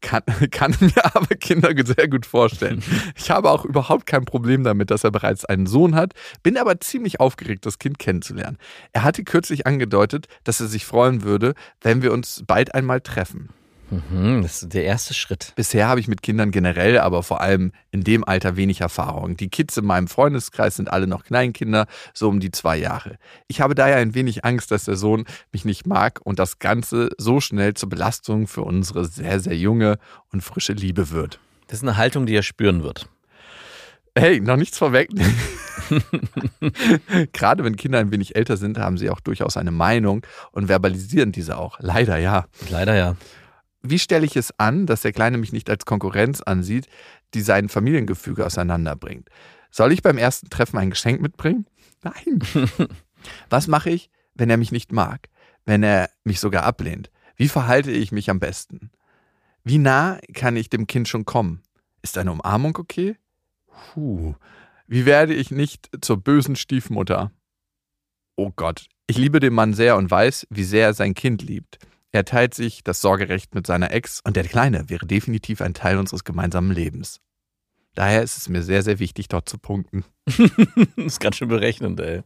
Kann, 0.00 0.22
kann 0.50 0.74
mir 0.80 1.14
aber 1.14 1.34
Kinder 1.36 1.70
sehr 1.84 2.08
gut 2.08 2.26
vorstellen. 2.26 2.82
Ich 3.16 3.30
habe 3.30 3.50
auch 3.50 3.64
überhaupt 3.64 4.06
kein 4.06 4.24
Problem 4.24 4.64
damit, 4.64 4.90
dass 4.90 5.04
er 5.04 5.10
bereits 5.10 5.44
einen 5.44 5.66
Sohn 5.66 5.94
hat, 5.94 6.14
bin 6.42 6.56
aber 6.56 6.80
ziemlich 6.80 7.20
aufgeregt, 7.20 7.66
das 7.66 7.78
Kind 7.78 7.98
kennenzulernen. 7.98 8.58
Er 8.92 9.04
hatte 9.04 9.24
kürzlich 9.24 9.66
angedeutet, 9.66 10.26
dass 10.44 10.60
er 10.60 10.66
sich 10.66 10.86
freuen 10.86 11.22
würde, 11.22 11.54
wenn 11.80 12.02
wir 12.02 12.12
uns 12.12 12.42
bald 12.46 12.74
einmal 12.74 13.00
treffen. 13.00 13.50
Mhm, 13.90 14.42
das 14.42 14.62
ist 14.62 14.74
der 14.74 14.84
erste 14.84 15.14
Schritt. 15.14 15.52
Bisher 15.56 15.88
habe 15.88 16.00
ich 16.00 16.08
mit 16.08 16.22
Kindern 16.22 16.50
generell, 16.50 16.98
aber 16.98 17.22
vor 17.22 17.40
allem 17.40 17.72
in 17.90 18.04
dem 18.04 18.24
Alter 18.24 18.56
wenig 18.56 18.80
Erfahrung. 18.80 19.36
Die 19.36 19.48
Kids 19.48 19.76
in 19.76 19.84
meinem 19.84 20.06
Freundeskreis 20.06 20.76
sind 20.76 20.92
alle 20.92 21.06
noch 21.06 21.24
Kleinkinder, 21.24 21.86
so 22.14 22.28
um 22.28 22.40
die 22.40 22.50
zwei 22.50 22.76
Jahre. 22.76 23.18
Ich 23.48 23.60
habe 23.60 23.74
daher 23.74 23.96
ein 23.96 24.14
wenig 24.14 24.44
Angst, 24.44 24.70
dass 24.70 24.84
der 24.84 24.96
Sohn 24.96 25.24
mich 25.52 25.64
nicht 25.64 25.86
mag 25.86 26.20
und 26.22 26.38
das 26.38 26.58
Ganze 26.58 27.10
so 27.18 27.40
schnell 27.40 27.74
zur 27.74 27.88
Belastung 27.88 28.46
für 28.46 28.62
unsere 28.62 29.04
sehr, 29.04 29.40
sehr 29.40 29.56
junge 29.56 29.98
und 30.32 30.42
frische 30.42 30.72
Liebe 30.72 31.10
wird. 31.10 31.40
Das 31.66 31.78
ist 31.78 31.82
eine 31.82 31.96
Haltung, 31.96 32.26
die 32.26 32.34
er 32.34 32.42
spüren 32.42 32.82
wird. 32.82 33.08
Hey, 34.16 34.40
noch 34.40 34.56
nichts 34.56 34.76
vorweg. 34.76 35.08
Gerade 37.32 37.64
wenn 37.64 37.76
Kinder 37.76 37.98
ein 37.98 38.10
wenig 38.10 38.34
älter 38.34 38.56
sind, 38.56 38.78
haben 38.78 38.98
sie 38.98 39.08
auch 39.08 39.20
durchaus 39.20 39.56
eine 39.56 39.70
Meinung 39.70 40.26
und 40.50 40.68
verbalisieren 40.68 41.32
diese 41.32 41.56
auch. 41.56 41.78
Leider 41.80 42.18
ja. 42.18 42.46
Leider 42.70 42.96
ja. 42.96 43.16
Wie 43.82 43.98
stelle 43.98 44.26
ich 44.26 44.36
es 44.36 44.52
an, 44.58 44.86
dass 44.86 45.02
der 45.02 45.12
Kleine 45.12 45.38
mich 45.38 45.52
nicht 45.52 45.70
als 45.70 45.86
Konkurrenz 45.86 46.40
ansieht, 46.40 46.86
die 47.34 47.40
sein 47.40 47.68
Familiengefüge 47.68 48.44
auseinanderbringt? 48.44 49.28
Soll 49.70 49.92
ich 49.92 50.02
beim 50.02 50.18
ersten 50.18 50.50
Treffen 50.50 50.78
ein 50.78 50.90
Geschenk 50.90 51.20
mitbringen? 51.20 51.66
Nein. 52.02 52.40
Was 53.50 53.68
mache 53.68 53.90
ich, 53.90 54.10
wenn 54.34 54.50
er 54.50 54.56
mich 54.56 54.72
nicht 54.72 54.92
mag? 54.92 55.28
Wenn 55.64 55.82
er 55.82 56.10
mich 56.24 56.40
sogar 56.40 56.64
ablehnt? 56.64 57.10
Wie 57.36 57.48
verhalte 57.48 57.90
ich 57.90 58.12
mich 58.12 58.28
am 58.28 58.40
besten? 58.40 58.90
Wie 59.64 59.78
nah 59.78 60.18
kann 60.34 60.56
ich 60.56 60.68
dem 60.68 60.86
Kind 60.86 61.08
schon 61.08 61.24
kommen? 61.24 61.62
Ist 62.02 62.18
eine 62.18 62.32
Umarmung 62.32 62.76
okay? 62.76 63.16
Puh. 63.66 64.34
Wie 64.86 65.06
werde 65.06 65.34
ich 65.34 65.50
nicht 65.50 65.88
zur 66.00 66.16
bösen 66.16 66.56
Stiefmutter? 66.56 67.30
Oh 68.36 68.50
Gott, 68.56 68.86
ich 69.06 69.18
liebe 69.18 69.38
den 69.38 69.52
Mann 69.52 69.74
sehr 69.74 69.96
und 69.96 70.10
weiß, 70.10 70.46
wie 70.50 70.64
sehr 70.64 70.86
er 70.86 70.94
sein 70.94 71.14
Kind 71.14 71.42
liebt. 71.42 71.78
Er 72.12 72.24
teilt 72.24 72.54
sich 72.54 72.82
das 72.82 73.00
Sorgerecht 73.00 73.54
mit 73.54 73.66
seiner 73.66 73.92
Ex 73.92 74.20
und 74.24 74.36
der 74.36 74.44
Kleine 74.44 74.88
wäre 74.88 75.06
definitiv 75.06 75.60
ein 75.60 75.74
Teil 75.74 75.96
unseres 75.96 76.24
gemeinsamen 76.24 76.72
Lebens. 76.72 77.20
Daher 77.94 78.22
ist 78.22 78.36
es 78.36 78.48
mir 78.48 78.62
sehr, 78.62 78.82
sehr 78.82 78.98
wichtig, 78.98 79.28
dort 79.28 79.48
zu 79.48 79.58
punkten. 79.58 80.04
das 80.26 80.38
ist 80.96 81.20
ganz 81.20 81.36
schön 81.36 81.48
berechnend, 81.48 82.00
ey. 82.00 82.22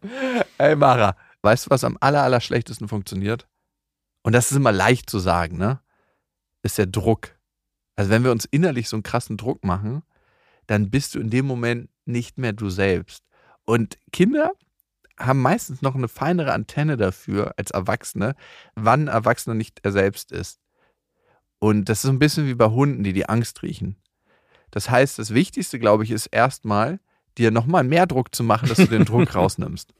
Ey, 0.58 0.76
Mara, 0.76 1.16
weißt 1.42 1.66
du, 1.66 1.70
was 1.70 1.84
am 1.84 1.96
aller, 2.00 2.22
aller 2.22 2.40
schlechtesten 2.40 2.88
funktioniert? 2.88 3.46
Und 4.22 4.32
das 4.32 4.50
ist 4.50 4.56
immer 4.56 4.72
leicht 4.72 5.08
zu 5.08 5.18
sagen, 5.18 5.58
ne? 5.58 5.80
Ist 6.62 6.78
der 6.78 6.86
Druck. 6.86 7.38
Also, 7.96 8.10
wenn 8.10 8.24
wir 8.24 8.30
uns 8.30 8.46
innerlich 8.46 8.88
so 8.88 8.96
einen 8.96 9.02
krassen 9.02 9.36
Druck 9.36 9.64
machen, 9.64 10.02
dann 10.66 10.90
bist 10.90 11.14
du 11.14 11.20
in 11.20 11.30
dem 11.30 11.46
Moment 11.46 11.90
nicht 12.06 12.38
mehr 12.38 12.52
du 12.52 12.70
selbst. 12.70 13.24
Und 13.64 13.98
Kinder 14.12 14.52
haben 15.18 15.40
meistens 15.40 15.82
noch 15.82 15.94
eine 15.94 16.08
feinere 16.08 16.52
Antenne 16.52 16.96
dafür 16.96 17.54
als 17.56 17.70
Erwachsene, 17.70 18.34
wann 18.74 19.08
Erwachsener 19.08 19.54
nicht 19.54 19.80
er 19.82 19.92
selbst 19.92 20.32
ist. 20.32 20.60
Und 21.58 21.88
das 21.88 21.98
ist 21.98 22.02
so 22.02 22.08
ein 22.10 22.18
bisschen 22.18 22.46
wie 22.46 22.54
bei 22.54 22.66
Hunden, 22.66 23.04
die 23.04 23.12
die 23.12 23.28
Angst 23.28 23.62
riechen. 23.62 23.96
Das 24.70 24.90
heißt, 24.90 25.18
das 25.18 25.32
Wichtigste, 25.32 25.78
glaube 25.78 26.04
ich, 26.04 26.10
ist 26.10 26.26
erstmal, 26.26 26.98
dir 27.38 27.50
nochmal 27.50 27.84
mehr 27.84 28.06
Druck 28.06 28.34
zu 28.34 28.42
machen, 28.42 28.68
dass 28.68 28.78
du 28.78 28.86
den 28.86 29.04
Druck 29.04 29.32
rausnimmst. 29.34 29.94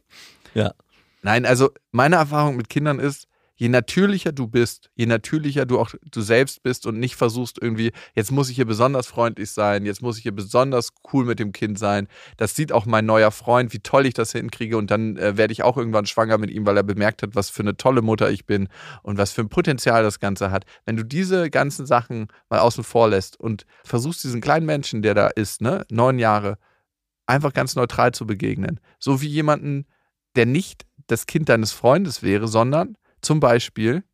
Ja. 0.54 0.74
Nein, 1.22 1.46
also 1.46 1.70
meine 1.90 2.16
Erfahrung 2.16 2.56
mit 2.56 2.68
Kindern 2.68 2.98
ist, 2.98 3.28
je 3.56 3.68
natürlicher 3.68 4.32
du 4.32 4.46
bist, 4.48 4.90
je 4.94 5.06
natürlicher 5.06 5.66
du 5.66 5.78
auch 5.78 5.90
du 6.10 6.20
selbst 6.20 6.62
bist 6.62 6.86
und 6.86 6.98
nicht 6.98 7.16
versuchst 7.16 7.58
irgendwie, 7.60 7.92
jetzt 8.14 8.32
muss 8.32 8.50
ich 8.50 8.56
hier 8.56 8.64
besonders 8.64 9.06
freundlich 9.06 9.50
sein, 9.50 9.86
jetzt 9.86 10.02
muss 10.02 10.16
ich 10.16 10.24
hier 10.24 10.34
besonders 10.34 10.90
cool 11.12 11.24
mit 11.24 11.38
dem 11.38 11.52
Kind 11.52 11.78
sein. 11.78 12.08
Das 12.36 12.56
sieht 12.56 12.72
auch 12.72 12.86
mein 12.86 13.06
neuer 13.06 13.30
Freund, 13.30 13.72
wie 13.72 13.78
toll 13.78 14.06
ich 14.06 14.14
das 14.14 14.32
hinkriege 14.32 14.76
und 14.76 14.90
dann 14.90 15.16
äh, 15.16 15.36
werde 15.36 15.52
ich 15.52 15.62
auch 15.62 15.76
irgendwann 15.76 16.06
schwanger 16.06 16.38
mit 16.38 16.50
ihm, 16.50 16.66
weil 16.66 16.76
er 16.76 16.82
bemerkt 16.82 17.22
hat, 17.22 17.34
was 17.34 17.50
für 17.50 17.62
eine 17.62 17.76
tolle 17.76 18.02
Mutter 18.02 18.30
ich 18.30 18.46
bin 18.46 18.68
und 19.02 19.18
was 19.18 19.32
für 19.32 19.42
ein 19.42 19.48
Potenzial 19.48 20.02
das 20.02 20.20
Ganze 20.20 20.50
hat. 20.50 20.64
Wenn 20.84 20.96
du 20.96 21.04
diese 21.04 21.50
ganzen 21.50 21.86
Sachen 21.86 22.28
mal 22.48 22.58
außen 22.58 22.84
vor 22.84 23.08
lässt 23.08 23.38
und 23.38 23.66
versuchst 23.84 24.24
diesen 24.24 24.40
kleinen 24.40 24.66
Menschen, 24.66 25.02
der 25.02 25.14
da 25.14 25.28
ist, 25.28 25.60
ne, 25.60 25.84
neun 25.90 26.18
Jahre, 26.18 26.58
einfach 27.26 27.52
ganz 27.52 27.74
neutral 27.76 28.12
zu 28.12 28.26
begegnen. 28.26 28.80
So 28.98 29.20
wie 29.20 29.28
jemanden, 29.28 29.86
der 30.36 30.46
nicht 30.46 30.84
das 31.06 31.26
Kind 31.26 31.48
deines 31.48 31.72
Freundes 31.72 32.22
wäre, 32.22 32.48
sondern 32.48 32.96
zum 33.24 33.40
Beispiel 33.40 34.04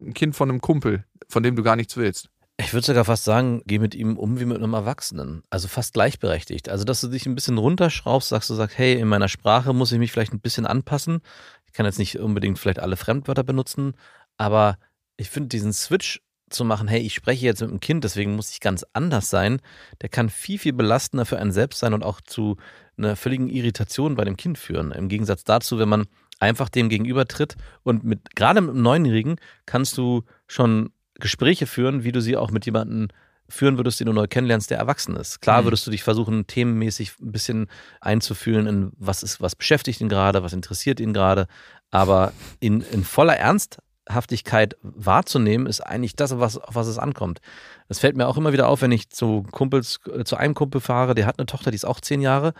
ein 0.00 0.14
Kind 0.14 0.36
von 0.36 0.50
einem 0.50 0.60
Kumpel, 0.60 1.04
von 1.28 1.42
dem 1.42 1.56
du 1.56 1.62
gar 1.62 1.76
nichts 1.76 1.96
willst. 1.96 2.30
Ich 2.58 2.72
würde 2.72 2.86
sogar 2.86 3.04
fast 3.04 3.24
sagen, 3.24 3.62
geh 3.66 3.78
mit 3.78 3.94
ihm 3.94 4.16
um 4.16 4.40
wie 4.40 4.46
mit 4.46 4.56
einem 4.56 4.72
Erwachsenen. 4.72 5.42
Also 5.50 5.68
fast 5.68 5.92
gleichberechtigt. 5.92 6.70
Also, 6.70 6.84
dass 6.84 7.02
du 7.02 7.08
dich 7.08 7.26
ein 7.26 7.34
bisschen 7.34 7.58
runterschraubst, 7.58 8.30
sagst 8.30 8.48
du, 8.48 8.54
sagst, 8.54 8.78
hey, 8.78 8.94
in 8.94 9.08
meiner 9.08 9.28
Sprache 9.28 9.74
muss 9.74 9.92
ich 9.92 9.98
mich 9.98 10.10
vielleicht 10.10 10.32
ein 10.32 10.40
bisschen 10.40 10.66
anpassen. 10.66 11.20
Ich 11.66 11.74
kann 11.74 11.84
jetzt 11.84 11.98
nicht 11.98 12.18
unbedingt 12.18 12.58
vielleicht 12.58 12.78
alle 12.78 12.96
Fremdwörter 12.96 13.44
benutzen, 13.44 13.92
aber 14.38 14.78
ich 15.18 15.28
finde 15.28 15.48
diesen 15.48 15.74
Switch 15.74 16.22
zu 16.48 16.64
machen, 16.64 16.88
hey, 16.88 17.00
ich 17.00 17.14
spreche 17.14 17.44
jetzt 17.44 17.60
mit 17.60 17.70
einem 17.70 17.80
Kind, 17.80 18.04
deswegen 18.04 18.36
muss 18.36 18.50
ich 18.50 18.60
ganz 18.60 18.86
anders 18.92 19.28
sein, 19.28 19.60
der 20.00 20.08
kann 20.08 20.30
viel, 20.30 20.58
viel 20.58 20.72
belastender 20.72 21.26
für 21.26 21.38
einen 21.38 21.52
selbst 21.52 21.80
sein 21.80 21.92
und 21.92 22.04
auch 22.04 22.20
zu 22.20 22.56
einer 22.96 23.16
völligen 23.16 23.48
Irritation 23.48 24.14
bei 24.14 24.24
dem 24.24 24.36
Kind 24.36 24.56
führen. 24.56 24.92
Im 24.92 25.08
Gegensatz 25.08 25.44
dazu, 25.44 25.78
wenn 25.78 25.88
man 25.88 26.06
einfach 26.38 26.68
dem 26.68 26.88
gegenüber 26.88 27.26
tritt 27.26 27.56
und 27.82 28.04
mit 28.04 28.34
gerade 28.34 28.60
mit 28.60 28.70
einem 28.70 28.82
Neunjährigen 28.82 29.36
kannst 29.64 29.96
du 29.96 30.22
schon 30.46 30.90
Gespräche 31.14 31.66
führen, 31.66 32.04
wie 32.04 32.12
du 32.12 32.20
sie 32.20 32.36
auch 32.36 32.50
mit 32.50 32.66
jemandem 32.66 33.08
führen 33.48 33.76
würdest, 33.78 34.00
den 34.00 34.08
du 34.08 34.12
neu 34.12 34.26
kennenlernst, 34.26 34.70
der 34.70 34.78
erwachsen 34.78 35.16
ist. 35.16 35.40
Klar 35.40 35.62
Mhm. 35.62 35.66
würdest 35.66 35.86
du 35.86 35.90
dich 35.90 36.02
versuchen, 36.02 36.46
themenmäßig 36.46 37.12
ein 37.20 37.32
bisschen 37.32 37.68
einzufühlen 38.00 38.66
in 38.66 38.92
was 38.98 39.22
ist, 39.22 39.40
was 39.40 39.54
beschäftigt 39.54 40.00
ihn 40.00 40.08
gerade, 40.08 40.42
was 40.42 40.52
interessiert 40.52 41.00
ihn 41.00 41.12
gerade, 41.12 41.46
aber 41.90 42.32
in, 42.60 42.80
in 42.80 43.04
voller 43.04 43.36
Ernsthaftigkeit 43.36 44.76
wahrzunehmen, 44.82 45.66
ist 45.66 45.80
eigentlich 45.80 46.16
das, 46.16 46.38
was, 46.38 46.58
auf 46.58 46.74
was 46.74 46.86
es 46.88 46.98
ankommt. 46.98 47.40
Das 47.88 48.00
fällt 48.00 48.16
mir 48.16 48.26
auch 48.26 48.36
immer 48.36 48.52
wieder 48.52 48.68
auf, 48.68 48.82
wenn 48.82 48.92
ich 48.92 49.10
zu 49.10 49.44
Kumpels, 49.52 50.00
äh, 50.12 50.24
zu 50.24 50.36
einem 50.36 50.54
Kumpel 50.54 50.80
fahre, 50.80 51.14
der 51.14 51.26
hat 51.26 51.38
eine 51.38 51.46
Tochter, 51.46 51.70
die 51.70 51.76
ist 51.76 51.86
auch 51.86 52.00
zehn 52.00 52.20
Jahre. 52.20 52.52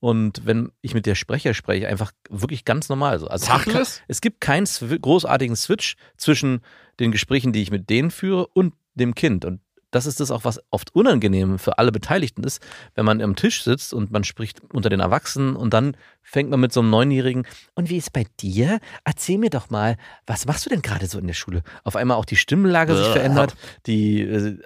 Und 0.00 0.46
wenn 0.46 0.72
ich 0.80 0.94
mit 0.94 1.06
der 1.06 1.14
Sprecher 1.14 1.52
spreche, 1.52 1.86
einfach 1.86 2.12
wirklich 2.28 2.64
ganz 2.64 2.88
normal 2.88 3.18
so. 3.18 3.28
Also 3.28 3.44
es 3.44 3.52
gibt 3.52 3.64
Tacheles? 3.66 4.02
es 4.08 4.20
gibt 4.20 4.40
keinen 4.40 4.66
großartigen 4.66 5.56
Switch 5.56 5.96
zwischen 6.16 6.62
den 6.98 7.12
Gesprächen, 7.12 7.52
die 7.52 7.62
ich 7.62 7.70
mit 7.70 7.90
denen 7.90 8.10
führe 8.10 8.46
und 8.46 8.74
dem 8.94 9.14
Kind. 9.14 9.44
Und 9.44 9.60
das 9.90 10.06
ist 10.06 10.20
das 10.20 10.30
auch, 10.30 10.44
was 10.44 10.60
oft 10.70 10.94
unangenehm 10.94 11.58
für 11.58 11.78
alle 11.78 11.92
Beteiligten 11.92 12.44
ist, 12.44 12.62
wenn 12.94 13.04
man 13.04 13.20
am 13.20 13.36
Tisch 13.36 13.62
sitzt 13.62 13.92
und 13.92 14.10
man 14.10 14.24
spricht 14.24 14.60
unter 14.72 14.88
den 14.88 15.00
Erwachsenen 15.00 15.56
und 15.56 15.74
dann 15.74 15.96
fängt 16.22 16.50
man 16.50 16.60
mit 16.60 16.72
so 16.72 16.80
einem 16.80 16.90
Neunjährigen, 16.90 17.46
und 17.74 17.90
wie 17.90 17.96
ist 17.96 18.12
bei 18.12 18.24
dir? 18.38 18.78
Erzähl 19.04 19.38
mir 19.38 19.50
doch 19.50 19.70
mal, 19.70 19.96
was 20.26 20.46
machst 20.46 20.64
du 20.64 20.70
denn 20.70 20.82
gerade 20.82 21.06
so 21.06 21.18
in 21.18 21.26
der 21.26 21.34
Schule? 21.34 21.62
Auf 21.84 21.96
einmal 21.96 22.16
auch 22.16 22.24
die 22.24 22.36
Stimmlage 22.36 22.96
sich 22.96 23.08
verändert, 23.08 23.56
die 23.86 24.22
äh, 24.22 24.58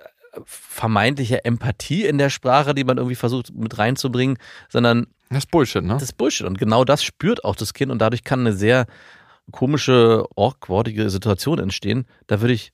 vermeintliche 0.45 1.45
Empathie 1.45 2.05
in 2.05 2.19
der 2.19 2.31
Sprache, 2.31 2.75
die 2.75 2.85
man 2.85 2.99
irgendwie 2.99 3.15
versucht 3.15 3.55
mit 3.55 3.79
reinzubringen, 3.79 4.39
sondern 4.69 5.07
Das 5.35 5.45
ist 5.45 5.51
Bullshit, 5.51 5.83
ne? 5.83 5.95
das 5.95 6.03
ist 6.03 6.17
Bullshit. 6.17 6.47
Und 6.47 6.59
genau 6.59 6.85
das 6.85 7.03
spürt 7.03 7.45
auch 7.45 7.57
das 7.57 7.75
Kind 7.75 7.91
und 7.91 7.99
dadurch 7.99 8.25
kann 8.25 8.41
eine 8.41 8.53
sehr 8.53 8.87
komische, 9.53 10.25
awkwardige 10.37 11.11
Situation 11.11 11.59
entstehen. 11.59 12.07
Da 12.27 12.41
würde 12.41 12.55
ich 12.55 12.73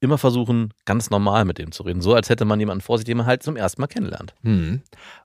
immer 0.00 0.16
versuchen, 0.16 0.72
ganz 0.86 1.10
normal 1.10 1.44
mit 1.44 1.58
dem 1.58 1.72
zu 1.72 1.82
reden. 1.82 2.00
So, 2.00 2.14
als 2.14 2.30
hätte 2.30 2.46
man 2.46 2.58
jemanden 2.58 2.80
vor 2.80 2.96
sich, 2.96 3.04
den 3.04 3.18
man 3.18 3.26
halt 3.26 3.42
zum 3.42 3.56
ersten 3.56 3.82
Mal 3.82 3.86
kennenlernt. 3.86 4.34
Hm. 4.42 4.80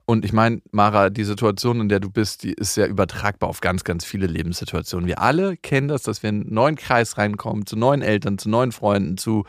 Und 0.06 0.26
ich 0.26 0.34
meine, 0.34 0.62
Mara, 0.72 1.10
die 1.10 1.24
Situation, 1.24 1.80
in 1.80 1.90
der 1.90 2.02
du 2.02 2.10
bist, 2.10 2.44
die 2.44 2.52
ist 2.52 2.76
ja 2.76 2.86
übertragbar 2.86 3.50
auf 3.50 3.62
ganz, 3.62 3.86
ganz 3.86 4.04
viele 4.04 4.28
Lebenssituationen. 4.28 5.08
Wir 5.08 5.22
alle 5.22 5.56
kennen 5.56 5.88
das, 5.88 6.04
dass 6.04 6.24
wir 6.24 6.30
in 6.30 6.42
einen 6.42 6.54
neuen 6.54 6.76
Kreis 6.76 7.18
reinkommen, 7.18 7.66
zu 7.66 7.78
neuen 7.78 8.02
Eltern, 8.02 8.38
zu 8.38 8.50
neuen 8.50 8.74
Freunden, 8.74 9.18
zu 9.18 9.46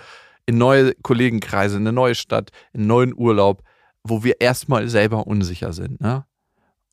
in 0.46 0.58
neue 0.58 0.94
Kollegenkreise, 1.02 1.76
in 1.76 1.82
eine 1.82 1.92
neue 1.92 2.14
Stadt, 2.14 2.50
in 2.72 2.82
einen 2.82 2.88
neuen 2.88 3.14
Urlaub, 3.14 3.64
wo 4.04 4.22
wir 4.22 4.40
erstmal 4.40 4.88
selber 4.88 5.26
unsicher 5.26 5.72
sind. 5.72 6.00
Ne? 6.00 6.24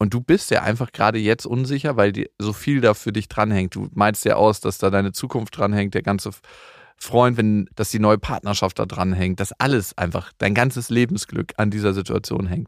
Und 0.03 0.13
du 0.13 0.19
bist 0.19 0.51
ja 0.51 0.63
einfach 0.63 0.91
gerade 0.91 1.17
jetzt 1.17 1.45
unsicher, 1.45 1.95
weil 1.95 2.11
die, 2.11 2.29
so 2.37 2.51
viel 2.51 2.81
da 2.81 2.93
für 2.93 3.13
dich 3.13 3.29
dranhängt. 3.29 3.73
Du 3.73 3.87
meinst 3.93 4.25
ja 4.25 4.35
aus, 4.35 4.59
dass 4.59 4.77
da 4.77 4.89
deine 4.89 5.13
Zukunft 5.13 5.57
dranhängt, 5.57 5.93
der 5.93 6.01
ganze 6.01 6.31
Freund, 6.97 7.37
wenn, 7.37 7.69
dass 7.73 7.89
die 7.89 7.99
neue 7.99 8.17
Partnerschaft 8.17 8.79
da 8.79 8.85
dranhängt, 8.85 9.39
dass 9.39 9.53
alles 9.53 9.97
einfach, 9.97 10.33
dein 10.39 10.53
ganzes 10.55 10.89
Lebensglück 10.89 11.53
an 11.55 11.71
dieser 11.71 11.93
Situation 11.93 12.47
hängt. 12.47 12.67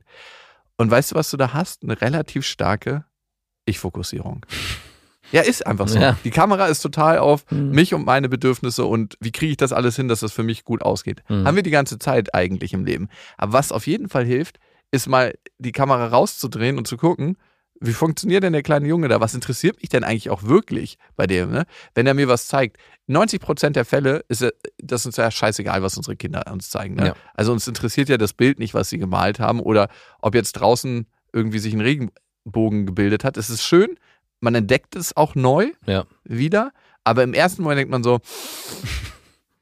Und 0.78 0.90
weißt 0.90 1.12
du, 1.12 1.16
was 1.16 1.30
du 1.30 1.36
da 1.36 1.52
hast? 1.52 1.84
Eine 1.84 2.00
relativ 2.00 2.46
starke 2.46 3.04
Ich-Fokussierung. 3.66 4.46
Ja, 5.34 5.42
ist 5.42 5.68
einfach 5.68 5.90
so. 5.90 6.00
Ja. 6.00 6.18
Die 6.24 6.32
Kamera 6.32 6.68
ist 6.68 6.80
total 6.80 7.18
auf 7.18 7.44
Mhm. 7.52 7.72
mich 7.72 7.94
und 7.94 8.06
meine 8.06 8.30
Bedürfnisse 8.30 8.86
und 8.86 9.18
wie 9.20 9.34
kriege 9.34 9.52
ich 9.52 9.58
das 9.58 9.74
alles 9.74 9.98
hin, 9.98 10.08
dass 10.08 10.22
das 10.22 10.32
für 10.32 10.44
mich 10.44 10.64
gut 10.64 10.84
ausgeht. 10.84 11.22
Mhm. 11.28 11.46
Haben 11.46 11.56
wir 11.58 11.64
die 11.64 11.70
ganze 11.70 12.00
Zeit 12.00 12.34
eigentlich 12.34 12.72
im 12.72 12.86
Leben. 12.86 13.10
Aber 13.36 13.52
was 13.52 13.74
auf 13.74 13.88
jeden 13.88 14.08
Fall 14.08 14.24
hilft, 14.24 14.58
ist 14.92 15.08
mal 15.08 15.34
die 15.58 15.72
Kamera 15.72 16.08
rauszudrehen 16.08 16.78
und 16.78 16.88
zu 16.88 16.98
gucken, 16.98 17.38
wie 17.82 17.92
funktioniert 17.94 18.42
denn 18.44 18.54
der 18.54 18.64
kleine 18.64 18.88
Junge 18.88 19.10
da? 19.10 19.20
Was 19.20 19.34
interessiert 19.36 19.82
mich 19.82 19.90
denn 19.90 20.06
eigentlich 20.06 20.30
auch 20.30 20.44
wirklich 20.44 20.98
bei 21.18 21.28
dem, 21.28 21.52
ne? 21.52 21.66
Wenn 21.94 22.08
er 22.08 22.14
mir 22.14 22.30
was 22.30 22.48
zeigt. 22.48 22.78
90 23.08 23.42
Prozent 23.42 23.76
der 23.76 23.84
Fälle 23.84 24.24
ist 24.30 24.46
das 24.78 25.06
uns 25.06 25.18
ja 25.18 25.30
scheißegal, 25.30 25.84
was 25.84 25.98
unsere 25.98 26.16
Kinder 26.16 26.44
uns 26.52 26.70
zeigen. 26.70 26.96
Ne? 26.96 27.08
Ja. 27.08 27.16
Also 27.34 27.52
uns 27.52 27.68
interessiert 27.68 28.08
ja 28.08 28.18
das 28.18 28.32
Bild 28.34 28.60
nicht, 28.60 28.74
was 28.74 28.90
sie 28.90 28.98
gemalt 28.98 29.40
haben 29.42 29.60
oder 29.60 29.90
ob 30.22 30.36
jetzt 30.36 30.54
draußen 30.54 31.06
irgendwie 31.34 31.60
sich 31.60 31.74
ein 31.74 31.82
Regenbogen 31.82 32.86
gebildet 32.86 33.26
hat. 33.26 33.36
Es 33.36 33.50
ist 33.50 33.64
schön, 33.64 33.98
man 34.40 34.56
entdeckt 34.56 34.96
es 34.96 35.16
auch 35.18 35.36
neu 35.36 35.72
Ja. 35.86 36.06
wieder, 36.24 36.72
aber 37.04 37.24
im 37.24 37.34
ersten 37.34 37.62
Moment 37.62 37.80
denkt 37.80 37.92
man 37.92 38.04
so, 38.04 38.20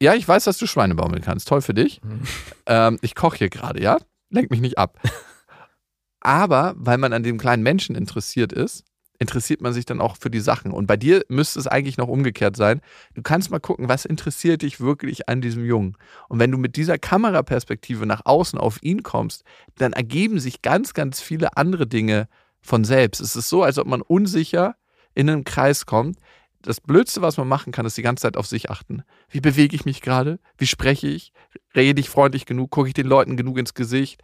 ja, 0.01 0.13
ich 0.13 0.27
weiß, 0.27 0.43
dass 0.43 0.57
du 0.57 0.67
Schweine 0.67 0.95
baumeln 0.95 1.21
kannst. 1.23 1.47
Toll 1.47 1.61
für 1.61 1.73
dich. 1.73 2.01
Mhm. 2.03 2.21
Ähm, 2.67 2.99
ich 3.01 3.15
koche 3.15 3.37
hier 3.37 3.49
gerade, 3.49 3.81
ja? 3.81 3.97
Lenk 4.33 4.51
mich 4.51 4.61
nicht 4.61 4.77
ab. 4.77 4.99
Aber 6.19 6.73
weil 6.77 6.97
man 6.97 7.13
an 7.13 7.23
dem 7.23 7.37
kleinen 7.37 7.63
Menschen 7.63 7.95
interessiert 7.95 8.51
ist, 8.51 8.83
interessiert 9.19 9.61
man 9.61 9.73
sich 9.73 9.85
dann 9.85 10.01
auch 10.01 10.17
für 10.17 10.31
die 10.31 10.39
Sachen. 10.39 10.71
Und 10.71 10.87
bei 10.87 10.97
dir 10.97 11.23
müsste 11.29 11.59
es 11.59 11.67
eigentlich 11.67 11.97
noch 11.97 12.07
umgekehrt 12.07 12.55
sein. 12.55 12.81
Du 13.13 13.21
kannst 13.21 13.51
mal 13.51 13.59
gucken, 13.59 13.87
was 13.87 14.05
interessiert 14.05 14.63
dich 14.63 14.79
wirklich 14.79 15.29
an 15.29 15.39
diesem 15.39 15.63
Jungen. 15.65 15.95
Und 16.29 16.39
wenn 16.39 16.51
du 16.51 16.57
mit 16.57 16.75
dieser 16.75 16.97
Kameraperspektive 16.97 18.05
nach 18.05 18.21
außen 18.25 18.57
auf 18.57 18.81
ihn 18.81 19.03
kommst, 19.03 19.43
dann 19.75 19.93
ergeben 19.93 20.39
sich 20.39 20.61
ganz, 20.61 20.93
ganz 20.93 21.21
viele 21.21 21.55
andere 21.55 21.85
Dinge 21.85 22.27
von 22.61 22.83
selbst. 22.83 23.21
Es 23.21 23.35
ist 23.35 23.49
so, 23.49 23.61
als 23.63 23.77
ob 23.77 23.87
man 23.87 24.01
unsicher 24.01 24.75
in 25.13 25.29
einen 25.29 25.43
Kreis 25.43 25.85
kommt. 25.85 26.17
Das 26.63 26.79
Blödste, 26.79 27.21
was 27.21 27.37
man 27.37 27.47
machen 27.47 27.73
kann, 27.73 27.85
ist 27.85 27.97
die 27.97 28.01
ganze 28.01 28.21
Zeit 28.21 28.37
auf 28.37 28.47
sich 28.47 28.71
achten. 28.71 29.03
Wie 29.29 29.41
bewege 29.41 29.75
ich 29.75 29.85
mich 29.85 30.01
gerade? 30.01 30.39
Wie 30.57 30.65
spreche 30.65 31.07
ich? 31.07 31.33
Rede 31.75 31.99
ich 31.99 32.09
freundlich 32.09 32.45
genug? 32.45 32.71
Gucke 32.71 32.87
ich 32.87 32.93
den 32.93 33.05
Leuten 33.05 33.35
genug 33.35 33.57
ins 33.57 33.73
Gesicht? 33.73 34.23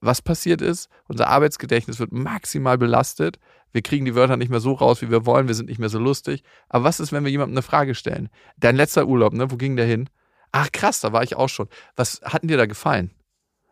Was 0.00 0.22
passiert 0.22 0.60
ist, 0.60 0.88
unser 1.08 1.28
Arbeitsgedächtnis 1.28 1.98
wird 1.98 2.12
maximal 2.12 2.78
belastet. 2.78 3.38
Wir 3.72 3.82
kriegen 3.82 4.04
die 4.04 4.14
Wörter 4.14 4.36
nicht 4.36 4.50
mehr 4.50 4.60
so 4.60 4.74
raus, 4.74 5.02
wie 5.02 5.10
wir 5.10 5.26
wollen. 5.26 5.48
Wir 5.48 5.54
sind 5.54 5.68
nicht 5.68 5.78
mehr 5.78 5.88
so 5.88 5.98
lustig. 5.98 6.42
Aber 6.68 6.84
was 6.84 7.00
ist, 7.00 7.10
wenn 7.10 7.24
wir 7.24 7.30
jemandem 7.30 7.54
eine 7.54 7.62
Frage 7.62 7.94
stellen? 7.94 8.28
Dein 8.58 8.76
letzter 8.76 9.06
Urlaub, 9.06 9.32
ne? 9.32 9.50
Wo 9.50 9.56
ging 9.56 9.76
der 9.76 9.86
hin? 9.86 10.08
Ach 10.52 10.70
krass, 10.72 11.00
da 11.00 11.12
war 11.12 11.22
ich 11.22 11.36
auch 11.36 11.48
schon. 11.48 11.68
Was 11.96 12.20
hat 12.22 12.42
denn 12.42 12.48
dir 12.48 12.56
da 12.56 12.66
gefallen? 12.66 13.10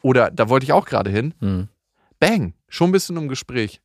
Oder 0.03 0.31
da 0.31 0.49
wollte 0.49 0.65
ich 0.65 0.73
auch 0.73 0.87
gerade 0.87 1.11
hin. 1.11 1.35
Hm. 1.41 1.69
Bang, 2.19 2.55
schon 2.69 2.93
bist 2.93 3.09
du 3.09 3.13
in 3.13 3.19
einem 3.19 3.29
Gespräch. 3.29 3.81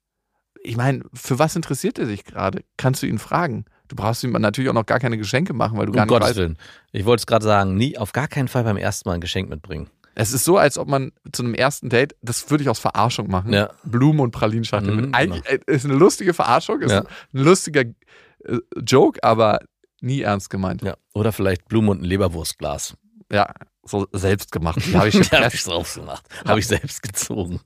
Ich 0.63 0.77
meine, 0.77 1.03
für 1.13 1.39
was 1.39 1.55
interessiert 1.55 1.97
er 1.99 2.05
sich 2.05 2.23
gerade? 2.23 2.63
Kannst 2.77 3.01
du 3.03 3.07
ihn 3.07 3.19
fragen? 3.19 3.65
Du 3.87 3.95
brauchst 3.95 4.23
ihm 4.23 4.31
natürlich 4.31 4.69
auch 4.69 4.73
noch 4.75 4.85
gar 4.85 4.99
keine 4.99 5.17
Geschenke 5.17 5.53
machen, 5.53 5.77
weil 5.77 5.87
du 5.87 5.91
gar 5.91 6.03
Um 6.03 6.07
nicht 6.07 6.13
Gottes 6.13 6.29
weißt. 6.29 6.37
Willen. 6.37 6.57
Ich 6.91 7.05
wollte 7.05 7.21
es 7.21 7.27
gerade 7.27 7.43
sagen, 7.43 7.75
nie, 7.75 7.97
auf 7.97 8.13
gar 8.13 8.27
keinen 8.27 8.47
Fall 8.47 8.63
beim 8.63 8.77
ersten 8.77 9.09
Mal 9.09 9.15
ein 9.15 9.21
Geschenk 9.21 9.49
mitbringen. 9.49 9.89
Es 10.13 10.33
ist 10.33 10.43
so, 10.43 10.57
als 10.57 10.77
ob 10.77 10.87
man 10.87 11.11
zu 11.31 11.43
einem 11.43 11.53
ersten 11.55 11.89
Date, 11.89 12.15
das 12.21 12.49
würde 12.51 12.63
ich 12.63 12.69
aus 12.69 12.79
Verarschung 12.79 13.29
machen, 13.29 13.53
Ja. 13.53 13.71
Blumen 13.83 14.19
und 14.19 14.31
Pralinschachtel 14.31 14.91
Mhm, 14.93 15.01
mit. 15.01 15.15
Eigentlich 15.15 15.45
äh, 15.45 15.59
ist 15.67 15.85
eine 15.85 15.95
lustige 15.95 16.33
Verarschung, 16.33 16.81
ist 16.81 16.91
Ja. 16.91 16.99
ein 17.01 17.07
lustiger 17.33 17.81
äh, 17.81 18.57
Joke, 18.85 19.23
aber 19.23 19.59
nie 20.01 20.21
ernst 20.21 20.49
gemeint. 20.49 20.81
Ja. 20.83 20.95
Oder 21.13 21.31
vielleicht 21.31 21.67
Blumen 21.67 21.89
und 21.89 22.01
ein 22.01 22.05
Leberwurstglas. 22.05 22.95
Ja, 23.31 23.53
so 23.83 24.07
selbst 24.13 24.51
gemacht. 24.51 24.79
Die 24.85 24.95
habe 24.97 25.07
ich 25.09 25.15
fest. 25.27 25.53
ich 25.55 25.63
drauf 25.63 25.93
gemacht. 25.95 26.25
Habe 26.45 26.59
ich 26.59 26.67
selbst 26.67 27.01
gezogen. 27.01 27.59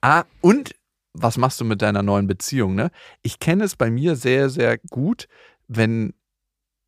Ah, 0.00 0.24
und 0.40 0.72
was 1.14 1.36
machst 1.36 1.60
du 1.60 1.64
mit 1.64 1.82
deiner 1.82 2.02
neuen 2.02 2.26
Beziehung, 2.26 2.74
ne? 2.74 2.90
Ich 3.22 3.38
kenne 3.38 3.64
es 3.64 3.76
bei 3.76 3.90
mir 3.90 4.16
sehr, 4.16 4.48
sehr 4.50 4.78
gut, 4.78 5.28
wenn 5.68 6.14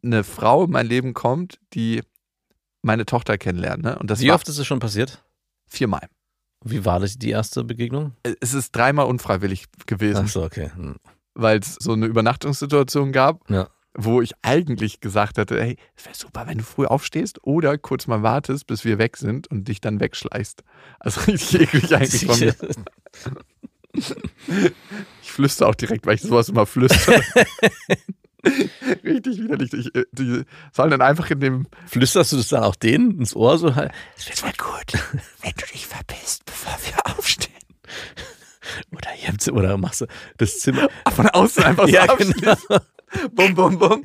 eine 0.02 0.24
Frau 0.24 0.64
in 0.64 0.70
mein 0.70 0.86
Leben 0.86 1.14
kommt, 1.14 1.58
die 1.74 2.02
meine 2.82 3.06
Tochter 3.06 3.38
kennenlernt, 3.38 3.82
ne? 3.82 3.98
Und 3.98 4.10
das 4.10 4.20
Wie 4.20 4.32
oft 4.32 4.48
ist 4.48 4.58
es 4.58 4.66
schon 4.66 4.80
passiert? 4.80 5.22
viermal. 5.66 6.06
Wie 6.64 6.84
war 6.84 7.00
das 7.00 7.18
die 7.18 7.30
erste 7.30 7.64
Begegnung? 7.64 8.12
Es 8.40 8.54
ist 8.54 8.72
dreimal 8.76 9.06
unfreiwillig 9.06 9.66
gewesen, 9.86 10.24
Achso, 10.24 10.44
okay. 10.44 10.70
Hm. 10.74 10.96
weil 11.34 11.58
es 11.58 11.74
so 11.80 11.92
eine 11.92 12.06
Übernachtungssituation 12.06 13.12
gab, 13.12 13.48
Ja. 13.50 13.68
wo 13.94 14.22
ich 14.22 14.32
eigentlich 14.42 15.00
gesagt 15.00 15.36
hätte, 15.36 15.60
hey, 15.60 15.76
es 15.96 16.06
wäre 16.06 16.14
super, 16.14 16.46
wenn 16.46 16.58
du 16.58 16.64
früh 16.64 16.86
aufstehst 16.86 17.42
oder 17.44 17.76
kurz 17.76 18.06
mal 18.06 18.22
wartest, 18.22 18.66
bis 18.66 18.84
wir 18.84 18.96
weg 18.98 19.16
sind 19.18 19.46
und 19.48 19.68
dich 19.68 19.80
dann 19.82 20.00
wegschleißt. 20.00 20.62
Also 21.00 21.20
richtig 21.30 21.60
eklig 21.74 21.94
eigentlich 21.96 22.24
von 22.26 22.38
mir. 22.40 22.54
Ich 25.22 25.32
flüstere 25.32 25.68
auch 25.68 25.74
direkt, 25.74 26.06
weil 26.06 26.16
ich 26.16 26.22
sowas 26.22 26.48
immer 26.48 26.66
flüstere. 26.66 27.22
Richtig 29.04 29.38
widerlich. 29.38 29.72
Ich, 29.72 29.94
äh, 29.94 30.04
die 30.12 30.42
sollen 30.72 30.90
dann 30.90 31.00
einfach 31.00 31.30
in 31.30 31.40
dem. 31.40 31.66
Flüsterst 31.86 32.32
du 32.32 32.36
das 32.36 32.48
dann 32.48 32.62
auch 32.62 32.76
denen 32.76 33.18
ins 33.18 33.34
Ohr 33.34 33.58
so 33.58 33.74
halt? 33.74 33.92
Es 34.16 34.42
wird 34.42 34.58
gut, 34.58 34.92
wenn 35.40 35.52
du 35.56 35.66
dich 35.72 35.86
verpisst, 35.86 36.44
bevor 36.44 36.76
wir 36.84 37.16
aufstehen. 37.16 37.52
Oder, 38.92 39.10
ihr 39.20 39.28
habt, 39.28 39.48
oder 39.48 39.76
machst 39.76 40.02
du 40.02 40.06
das 40.38 40.58
Zimmer? 40.58 40.88
Von 41.14 41.28
außen 41.28 41.64
einfach 41.64 41.86
so 41.86 41.94
ja, 41.94 42.06
genau. 42.14 42.56
Bum, 43.32 43.54
bum, 43.54 43.78
bum. 43.78 44.04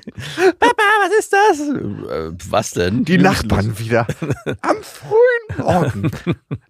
Papa, 0.60 0.84
was 1.03 1.19
ist 1.19 1.33
das? 1.33 1.59
Äh, 1.59 2.31
was 2.49 2.71
denn? 2.71 3.05
Die 3.05 3.17
Nachbarn 3.17 3.77
wieder. 3.79 4.07
Am 4.62 4.77
frühen 4.81 5.57
Morgen. 5.57 6.12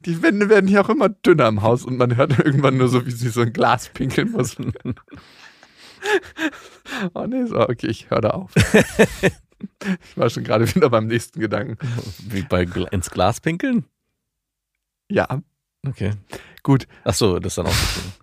Die 0.06 0.22
Wände 0.22 0.50
werden 0.50 0.68
hier 0.68 0.82
auch 0.82 0.90
immer 0.90 1.10
dünner 1.10 1.48
im 1.48 1.62
Haus 1.62 1.84
und 1.86 1.98
man 1.98 2.16
hört 2.16 2.38
irgendwann 2.40 2.78
nur 2.78 2.88
so, 2.90 3.06
wie 3.06 3.12
sie 3.12 3.30
so 3.30 3.42
ein 3.42 3.54
Glas 3.54 3.90
pinkeln 3.90 4.32
muss. 4.32 4.56
Oh 7.14 7.26
nee, 7.28 7.46
so, 7.46 7.60
okay, 7.60 7.88
ich 7.88 8.10
höre 8.10 8.22
da 8.22 8.30
auf. 8.30 8.52
Ich 8.56 10.18
war 10.18 10.30
schon 10.30 10.46
gerade 10.46 10.74
wieder 10.74 10.90
beim 10.90 11.08
nächsten 11.08 11.40
Gedanken. 11.42 11.78
Wie 12.20 12.42
bei 12.42 12.62
ins 12.92 13.10
Glas 13.10 13.42
pinkeln? 13.42 13.84
Ja, 15.10 15.42
Okay. 15.88 16.12
gut. 16.64 16.88
Ach 17.04 17.14
so, 17.14 17.40
das 17.40 17.52
ist 17.54 17.58
dann 17.58 17.68
auch. 17.68 17.72
gezogen. 17.72 18.14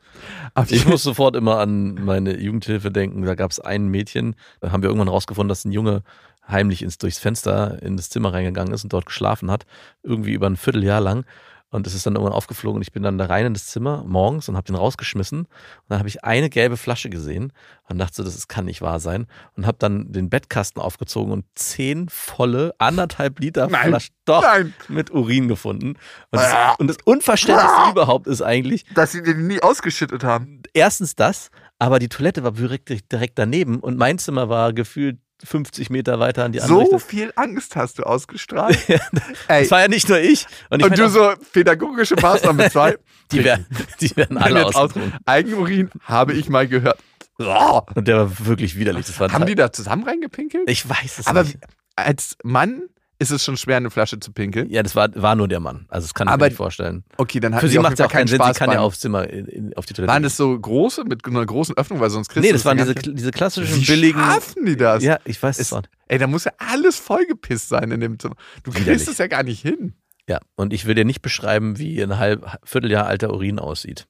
Ich 0.68 0.86
muss 0.86 1.02
sofort 1.02 1.36
immer 1.36 1.58
an 1.58 1.94
meine 1.94 2.38
Jugendhilfe 2.38 2.90
denken. 2.90 3.22
Da 3.22 3.34
gab 3.34 3.50
es 3.50 3.60
ein 3.60 3.88
Mädchen, 3.88 4.34
da 4.60 4.72
haben 4.72 4.82
wir 4.82 4.88
irgendwann 4.88 5.08
rausgefunden, 5.08 5.48
dass 5.48 5.64
ein 5.64 5.72
Junge 5.72 6.02
heimlich 6.48 6.82
ins, 6.82 6.98
durchs 6.98 7.18
Fenster 7.18 7.82
in 7.82 7.96
das 7.96 8.08
Zimmer 8.08 8.32
reingegangen 8.32 8.72
ist 8.72 8.84
und 8.84 8.92
dort 8.92 9.06
geschlafen 9.06 9.50
hat. 9.50 9.66
Irgendwie 10.02 10.32
über 10.32 10.46
ein 10.46 10.56
Vierteljahr 10.56 11.00
lang. 11.00 11.24
Und 11.70 11.86
es 11.86 11.94
ist 11.94 12.06
dann 12.06 12.14
irgendwann 12.14 12.32
aufgeflogen 12.32 12.76
und 12.76 12.82
ich 12.82 12.92
bin 12.92 13.02
dann 13.02 13.18
da 13.18 13.26
rein 13.26 13.46
in 13.46 13.54
das 13.54 13.66
Zimmer 13.66 14.04
morgens 14.06 14.48
und 14.48 14.56
habe 14.56 14.66
den 14.66 14.76
rausgeschmissen. 14.76 15.40
Und 15.40 15.48
dann 15.88 15.98
habe 15.98 16.08
ich 16.08 16.24
eine 16.24 16.48
gelbe 16.48 16.76
Flasche 16.76 17.10
gesehen 17.10 17.52
und 17.88 17.98
dachte 17.98 18.16
so, 18.16 18.22
das 18.22 18.46
kann 18.46 18.66
nicht 18.66 18.82
wahr 18.82 19.00
sein. 19.00 19.26
Und 19.56 19.66
habe 19.66 19.76
dann 19.78 20.12
den 20.12 20.30
Bettkasten 20.30 20.80
aufgezogen 20.80 21.32
und 21.32 21.44
zehn 21.56 22.08
volle, 22.08 22.72
anderthalb 22.78 23.40
Liter 23.40 23.66
Nein. 23.68 23.88
Flaschen 23.88 24.14
doch, 24.24 24.42
Nein. 24.42 24.74
mit 24.88 25.10
Urin 25.10 25.48
gefunden. 25.48 25.94
Und 26.30 26.40
das, 26.40 26.78
und 26.78 26.86
das 26.88 26.98
Unverständlichste 27.04 27.90
überhaupt 27.90 28.26
ist 28.26 28.42
eigentlich, 28.42 28.84
dass 28.94 29.12
sie 29.12 29.22
den 29.22 29.46
nie 29.46 29.60
ausgeschüttet 29.60 30.22
haben. 30.22 30.62
erstens 30.72 31.16
das, 31.16 31.50
aber 31.78 31.98
die 31.98 32.08
Toilette 32.08 32.42
war 32.42 32.52
direkt, 32.52 33.12
direkt 33.12 33.38
daneben 33.38 33.80
und 33.80 33.98
mein 33.98 34.18
Zimmer 34.18 34.48
war 34.48 34.72
gefühlt 34.72 35.18
50 35.44 35.90
Meter 35.90 36.18
weiter 36.18 36.44
an 36.44 36.52
die 36.52 36.60
andere 36.60 36.74
So 36.74 36.80
Richtung. 36.80 37.00
viel 37.00 37.32
Angst 37.36 37.76
hast 37.76 37.98
du 37.98 38.04
ausgestrahlt. 38.04 38.78
Das 39.48 39.70
war 39.70 39.80
ja 39.82 39.88
nicht 39.88 40.08
nur 40.08 40.18
ich. 40.18 40.46
Und, 40.70 40.80
ich 40.80 40.86
und 40.86 40.98
du 40.98 41.08
so 41.08 41.32
pädagogische 41.52 42.16
Maßnahme 42.16 42.70
zwei. 42.70 42.96
die, 43.32 43.44
werden, 43.44 43.66
die 44.00 44.16
werden 44.16 44.38
alle 44.38 44.60
jetzt 44.60 44.68
aus 44.68 44.76
ausgetrunken. 44.76 45.20
Eigenurin 45.26 45.90
habe 46.02 46.32
ich 46.32 46.48
mal 46.48 46.66
gehört. 46.66 46.98
Und 47.38 48.08
der 48.08 48.16
war 48.16 48.46
wirklich 48.46 48.76
widerlich. 48.78 49.06
Haben 49.20 49.46
die 49.46 49.54
da 49.54 49.70
zusammen 49.72 50.04
reingepinkelt? 50.04 50.68
ich 50.70 50.88
weiß 50.88 51.18
es 51.18 51.26
Aber 51.26 51.42
nicht. 51.44 51.58
als 51.96 52.36
Mann 52.42 52.82
ist 53.18 53.30
es 53.30 53.42
schon 53.44 53.56
schwer, 53.56 53.78
eine 53.78 53.90
Flasche 53.90 54.20
zu 54.20 54.32
pinkeln. 54.32 54.68
Ja, 54.70 54.82
das 54.82 54.94
war, 54.94 55.08
war 55.14 55.34
nur 55.36 55.48
der 55.48 55.60
Mann. 55.60 55.86
Also 55.88 56.06
das 56.06 56.14
kann 56.14 56.28
ich 56.28 56.32
Aber 56.32 56.44
mir 56.44 56.48
nicht 56.50 56.56
vorstellen. 56.56 57.04
Okay, 57.16 57.40
dann 57.40 57.54
hat 57.54 57.60
Für 57.62 57.68
sie 57.68 57.78
macht 57.78 57.94
es 57.94 57.98
ja 57.98 58.08
keinen 58.08 58.26
Sinn. 58.26 58.40
Sie 58.44 58.52
kann 58.52 58.70
ja 58.70 58.80
aufs 58.80 59.00
Zimmer, 59.00 59.28
in, 59.28 59.46
in, 59.46 59.74
auf 59.76 59.86
die 59.86 59.94
Toilette. 59.94 60.12
Waren 60.12 60.22
das 60.22 60.36
so 60.36 60.58
große 60.58 61.04
mit 61.04 61.24
einer 61.26 61.44
großen 61.46 61.76
Öffnung, 61.76 62.00
weil 62.00 62.10
sonst 62.10 62.28
kriegst 62.28 62.42
nee, 62.42 62.48
du 62.48 62.54
das 62.54 62.64
waren 62.64 62.76
diese, 62.76 62.92
nicht- 62.92 63.18
diese 63.18 63.30
klassischen 63.30 63.80
Wie 63.80 63.84
billigen. 63.86 64.18
schaffen 64.20 64.66
die 64.66 64.76
das? 64.76 65.02
Ja, 65.02 65.18
ich 65.24 65.42
weiß 65.42 65.58
Es- 65.58 65.72
war. 65.72 65.82
Ey, 66.08 66.18
da 66.18 66.26
muss 66.26 66.44
ja 66.44 66.52
alles 66.58 66.98
vollgepisst 66.98 67.68
sein 67.70 67.90
in 67.90 68.00
dem 68.00 68.18
Zimmer. 68.18 68.36
Du 68.62 68.70
kriegst 68.70 69.08
es 69.08 69.18
ja 69.18 69.26
gar 69.26 69.42
nicht 69.42 69.60
hin. 69.62 69.94
Ja, 70.28 70.40
und 70.56 70.72
ich 70.72 70.86
will 70.86 70.94
dir 70.94 71.04
nicht 71.04 71.22
beschreiben, 71.22 71.78
wie 71.78 72.02
ein 72.02 72.18
halb, 72.18 72.44
Vierteljahr 72.64 73.06
alter 73.06 73.32
Urin 73.32 73.58
aussieht. 73.58 74.06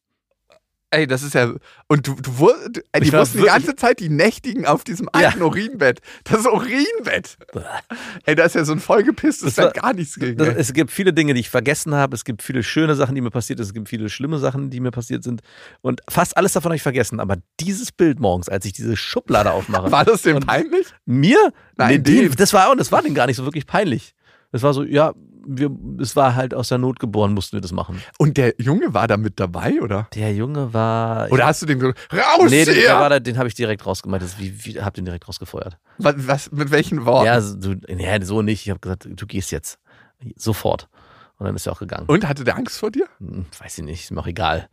Ey, 0.97 1.07
das 1.07 1.23
ist 1.23 1.35
ja. 1.35 1.53
Und 1.89 2.07
du, 2.07 2.15
du, 2.15 2.31
du 2.71 2.81
ey, 2.93 3.03
die 3.03 3.13
wussten 3.13 3.39
die 3.39 3.45
ganze 3.45 3.77
Zeit, 3.77 4.01
die 4.01 4.09
nächtigen 4.09 4.65
auf 4.67 4.83
diesem 4.83 5.09
Ja. 5.15 5.29
alten 5.29 5.43
Urinbett. 5.43 6.01
Das 6.25 6.47
Urinbett. 6.47 7.37
Ey, 8.25 8.35
da 8.35 8.45
ist 8.45 8.55
ja 8.55 8.65
so 8.65 8.73
ein 8.73 8.81
vollgepisstes 8.81 9.55
Bett 9.57 9.75
gar 9.75 9.93
nichts 9.93 10.19
gegen. 10.19 10.39
Das, 10.39 10.49
es 10.57 10.73
gibt 10.73 10.91
viele 10.91 11.13
Dinge, 11.13 11.35
die 11.35 11.41
ich 11.41 11.51
vergessen 11.51 11.95
habe. 11.95 12.15
Es 12.15 12.25
gibt 12.25 12.43
viele 12.43 12.63
schöne 12.63 12.95
Sachen, 12.95 13.15
die 13.15 13.21
mir 13.21 13.31
passiert 13.31 13.59
sind. 13.59 13.67
Es 13.67 13.75
gibt 13.75 13.89
viele 13.91 14.09
schlimme 14.09 14.39
Sachen, 14.39 14.71
die 14.71 14.81
mir 14.81 14.91
passiert 14.91 15.23
sind. 15.23 15.43
Und 15.83 16.01
fast 16.09 16.37
alles 16.39 16.55
davon 16.55 16.71
habe 16.71 16.77
ich 16.77 16.83
vergessen. 16.83 17.21
Aber 17.21 17.37
dieses 17.61 17.93
Bild 17.93 18.19
morgens, 18.19 18.49
als 18.49 18.65
ich 18.65 18.73
diese 18.73 18.97
Schublade 18.97 19.51
aufmache, 19.53 19.93
War 19.93 20.05
das 20.07 20.23
dem 20.23 20.41
peinlich? 20.41 20.87
mir? 21.05 21.53
Nein, 21.77 22.03
dem, 22.03 22.31
dem. 22.31 22.37
das 22.37 22.55
war 22.55 22.71
auch, 22.71 22.75
das 22.77 22.91
war 22.91 23.03
denen 23.03 23.15
gar 23.15 23.27
nicht 23.27 23.37
so 23.37 23.45
wirklich 23.45 23.67
peinlich. 23.67 24.15
Das 24.53 24.63
war 24.63 24.73
so, 24.73 24.83
ja, 24.85 25.13
wir, 25.47 25.71
es 26.01 26.17
war 26.17 26.35
halt 26.35 26.55
aus 26.55 26.69
der 26.69 26.79
Not 26.79 26.99
geboren, 26.99 27.33
mussten 27.33 27.57
wir 27.57 27.61
das 27.61 27.73
machen. 27.73 28.03
Und 28.19 28.37
der 28.37 28.55
Junge 28.59 28.93
war 28.95 29.07
da 29.07 29.17
mit 29.17 29.39
dabei, 29.41 29.81
oder? 29.81 30.09
Der 30.15 30.35
Junge 30.35 30.73
war. 30.73 31.31
Oder 31.31 31.47
hast 31.47 31.63
du 31.63 31.67
den 31.67 31.81
so, 31.81 31.87
raus 31.87 32.51
nee, 32.51 32.65
den, 32.65 32.77
da, 32.85 33.21
den 33.21 33.39
habe 33.39 33.49
ich 33.49 33.55
direkt 33.55 33.87
rausgemacht. 33.87 34.23
Das, 34.23 34.39
wie, 34.39 34.53
wie, 34.65 34.81
hab 34.81 34.95
den 34.95 35.05
direkt 35.05 35.27
rausgefeuert. 35.29 35.79
was, 35.99 36.15
was, 36.19 36.53
mit 36.53 36.71
welchen 36.71 37.05
Worten? 37.05 37.27
Ja, 37.27 37.41
so, 37.41 37.75
ja, 37.89 38.23
so 38.25 38.43
nicht. 38.43 38.63
Ich 38.63 38.71
habe 38.71 38.81
gesagt, 38.81 39.09
du 39.11 39.27
gehst 39.27 39.51
jetzt. 39.53 39.79
Sofort. 40.37 40.89
Und 41.39 41.47
dann 41.47 41.55
ist 41.55 41.67
er 41.67 41.73
auch 41.73 41.79
gegangen. 41.79 42.07
Und 42.07 42.27
hatte 42.27 42.45
der 42.45 42.57
Angst 42.57 42.79
vor 42.79 42.91
dir? 42.91 43.07
Hm, 43.19 43.47
Weiß 43.59 43.79
ich 43.79 43.85
nicht, 43.85 44.05
ist 44.05 44.11
mir 44.11 44.21
auch 44.21 44.27
egal. 44.27 44.69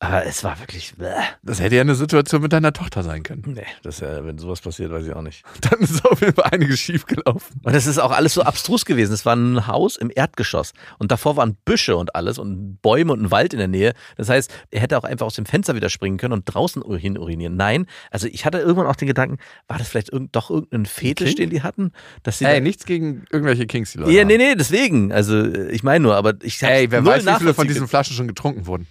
Aber 0.00 0.24
es 0.26 0.44
war 0.44 0.60
wirklich. 0.60 0.94
Bäh. 0.96 1.06
Das 1.42 1.60
hätte 1.60 1.74
ja 1.74 1.80
eine 1.80 1.96
Situation 1.96 2.40
mit 2.40 2.52
deiner 2.52 2.72
Tochter 2.72 3.02
sein 3.02 3.24
können. 3.24 3.42
Nee, 3.46 3.66
das 3.82 3.96
ist 3.96 4.00
ja, 4.02 4.24
wenn 4.24 4.38
sowas 4.38 4.60
passiert, 4.60 4.92
weiß 4.92 5.04
ich 5.04 5.12
auch 5.12 5.22
nicht. 5.22 5.42
Dann 5.60 5.80
ist 5.80 6.04
auf 6.04 6.20
jeden 6.20 6.34
Fall 6.34 6.50
einiges 6.52 6.78
schiefgelaufen. 6.78 7.60
Und 7.64 7.74
es 7.74 7.86
ist 7.86 7.98
auch 7.98 8.12
alles 8.12 8.34
so 8.34 8.42
abstrus 8.42 8.84
gewesen. 8.84 9.12
Es 9.12 9.26
war 9.26 9.34
ein 9.34 9.66
Haus 9.66 9.96
im 9.96 10.12
Erdgeschoss 10.14 10.72
und 10.98 11.10
davor 11.10 11.36
waren 11.36 11.56
Büsche 11.64 11.96
und 11.96 12.14
alles 12.14 12.38
und 12.38 12.80
Bäume 12.80 13.12
und 13.12 13.22
ein 13.22 13.30
Wald 13.32 13.52
in 13.52 13.58
der 13.58 13.66
Nähe. 13.66 13.92
Das 14.16 14.28
heißt, 14.28 14.52
er 14.70 14.80
hätte 14.80 14.96
auch 14.98 15.04
einfach 15.04 15.26
aus 15.26 15.34
dem 15.34 15.46
Fenster 15.46 15.74
wieder 15.74 15.90
springen 15.90 16.16
können 16.16 16.32
und 16.32 16.44
draußen 16.44 16.82
hin 16.96 17.18
urinieren. 17.18 17.56
Nein, 17.56 17.86
also 18.12 18.28
ich 18.28 18.44
hatte 18.44 18.58
irgendwann 18.58 18.86
auch 18.86 18.96
den 18.96 19.08
Gedanken, 19.08 19.38
war 19.66 19.78
das 19.78 19.88
vielleicht 19.88 20.12
irgend, 20.12 20.36
doch 20.36 20.50
irgendein 20.50 20.86
Fetisch, 20.86 21.34
den 21.34 21.50
die 21.50 21.62
hatten? 21.62 21.90
Dass 22.22 22.38
sie 22.38 22.44
Ey, 22.44 22.60
nichts 22.60 22.86
gegen 22.86 23.24
irgendwelche 23.32 23.66
Kings, 23.66 23.92
die 23.92 23.98
Leute 23.98 24.12
Ja, 24.12 24.24
nee, 24.24 24.38
nee, 24.38 24.54
deswegen. 24.54 25.12
Also 25.12 25.44
ich 25.44 25.82
meine 25.82 26.04
nur, 26.04 26.14
aber 26.14 26.34
ich 26.42 26.62
Ey, 26.62 26.88
wer 26.90 27.00
null 27.00 27.14
weiß, 27.14 27.26
wie 27.26 27.38
viele 27.38 27.54
von 27.54 27.66
diesen 27.66 27.88
Flaschen 27.88 28.14
schon 28.14 28.28
getrunken 28.28 28.66
wurden. 28.66 28.86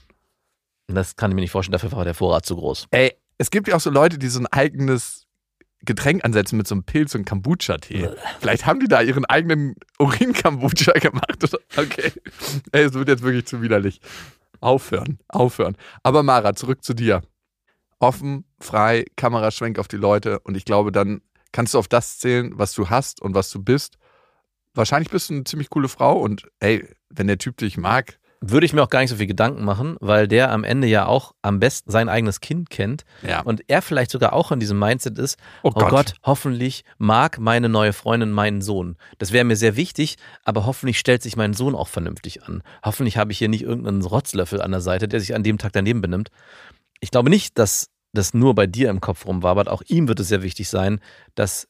Das 0.88 1.16
kann 1.16 1.32
ich 1.32 1.36
mir 1.36 1.42
nicht 1.42 1.52
vorstellen, 1.52 1.74
dafür 1.74 1.92
war 1.92 2.06
der 2.06 2.14
Vorrat 2.14 2.46
zu 2.46 2.56
groß. 2.56 2.88
Ey, 2.92 3.14
es 3.38 3.52
gibt 3.52 3.68
ja 3.68 3.76
auch 3.76 3.80
so 3.82 3.90
Leute, 3.90 4.18
die 4.18 4.28
so 4.30 4.40
ein 4.40 4.48
eigenes 4.48 5.26
Getränk 5.82 6.24
ansetzen 6.26 6.58
mit 6.58 6.68
so 6.68 6.76
einem 6.76 6.84
Pilz 6.84 7.14
und 7.14 7.26
Kombucha-Tee. 7.28 8.10
Vielleicht 8.40 8.66
haben 8.66 8.80
die 8.80 8.88
da 8.88 9.02
ihren 9.02 9.26
eigenen 9.26 9.76
Urin-Kombucha 10.00 10.94
gemacht. 10.94 11.44
oder- 11.44 11.60
Okay. 11.76 12.12
Ey, 12.72 12.84
es 12.86 12.94
wird 12.94 13.10
jetzt 13.10 13.22
wirklich 13.22 13.46
zu 13.46 13.62
widerlich. 13.62 14.00
Aufhören, 14.60 15.20
aufhören. 15.28 15.78
Aber 16.04 16.24
Mara, 16.24 16.56
zurück 16.56 16.84
zu 16.84 16.94
dir. 16.96 17.22
Offen, 18.00 18.46
frei, 18.60 19.06
Kameraschwenk 19.16 19.78
auf 19.80 19.88
die 19.88 19.98
Leute 19.98 20.40
und 20.40 20.56
ich 20.58 20.66
glaube, 20.66 20.92
dann 20.92 21.22
kannst 21.52 21.74
du 21.74 21.80
auf 21.80 21.88
das 21.88 22.18
zählen, 22.20 22.52
was 22.56 22.74
du 22.74 22.90
hast 22.90 23.22
und 23.22 23.34
was 23.36 23.50
du 23.52 23.62
bist. 23.62 23.98
Wahrscheinlich 24.74 25.10
bist 25.10 25.30
du 25.30 25.34
eine 25.36 25.44
ziemlich 25.44 25.70
coole 25.70 25.90
Frau 25.90 26.18
und 26.20 26.48
ey, 26.60 26.88
wenn 27.10 27.28
der 27.28 27.38
Typ 27.40 27.58
dich 27.58 27.78
mag, 27.78 28.17
würde 28.42 28.66
ich 28.66 28.74
mir 28.74 28.84
auch 28.84 28.90
gar 28.90 29.00
nicht 29.02 29.10
so 29.10 29.16
viel 29.16 29.28
Gedanken 29.28 29.66
machen, 29.66 29.98
weil 30.00 30.28
der 30.28 30.52
am 30.52 30.64
Ende 30.64 30.88
ja 30.88 31.06
auch 31.08 31.34
am 31.42 31.60
besten 31.60 31.92
sein 31.92 32.08
eigenes 32.10 32.40
Kind 32.40 32.70
kennt 32.70 33.04
Ja. 33.28 33.42
und 33.42 33.64
er 33.68 33.82
vielleicht 33.82 34.12
sogar 34.12 34.34
auch 34.34 34.52
in 34.52 34.60
diesem 34.60 34.78
Mindset 34.78 35.18
ist, 35.18 35.38
Oh 35.64 35.70
oh 35.70 35.80
Gott. 35.80 35.90
Gott, 35.90 36.14
hoffentlich 36.24 36.84
mag 36.98 37.40
meine 37.40 37.70
neue 37.70 37.94
Freundin 37.94 38.32
meinen 38.32 38.62
Sohn. 38.62 38.96
Das 39.18 39.32
wäre 39.32 39.44
mir 39.46 39.56
sehr 39.56 39.76
wichtig, 39.76 40.18
aber 40.44 40.66
hoffentlich 40.66 41.00
stellt 41.00 41.24
sich 41.24 41.36
mein 41.36 41.54
Sohn 41.54 41.74
auch 41.76 41.88
vernünftig 41.88 42.44
an. 42.44 42.62
Hoffentlich 42.84 43.18
habe 43.18 43.32
ich 43.32 43.38
hier 43.40 43.50
nicht 43.50 43.64
irgendeinen 43.64 44.02
Rotzlöffel 44.04 44.62
an 44.62 44.72
der 44.72 44.82
Seite, 44.82 45.08
der 45.08 45.20
sich 45.20 45.34
an 45.34 45.44
dem 45.44 45.58
Tag 45.58 45.74
daneben 45.74 46.02
benimmt. 46.02 46.30
Ich 47.00 47.12
glaube 47.12 47.30
nicht, 47.30 47.58
dass 47.58 47.90
das 48.14 48.34
nur 48.34 48.56
bei 48.56 48.68
dir 48.68 48.90
im 48.90 49.02
Kopf 49.02 49.26
rumwabert. 49.26 49.68
Auch 49.68 49.82
ihm 49.88 50.08
wird 50.08 50.20
es 50.20 50.28
sehr 50.30 50.42
wichtig 50.44 50.70
sein, 50.70 51.00
dass 51.36 51.68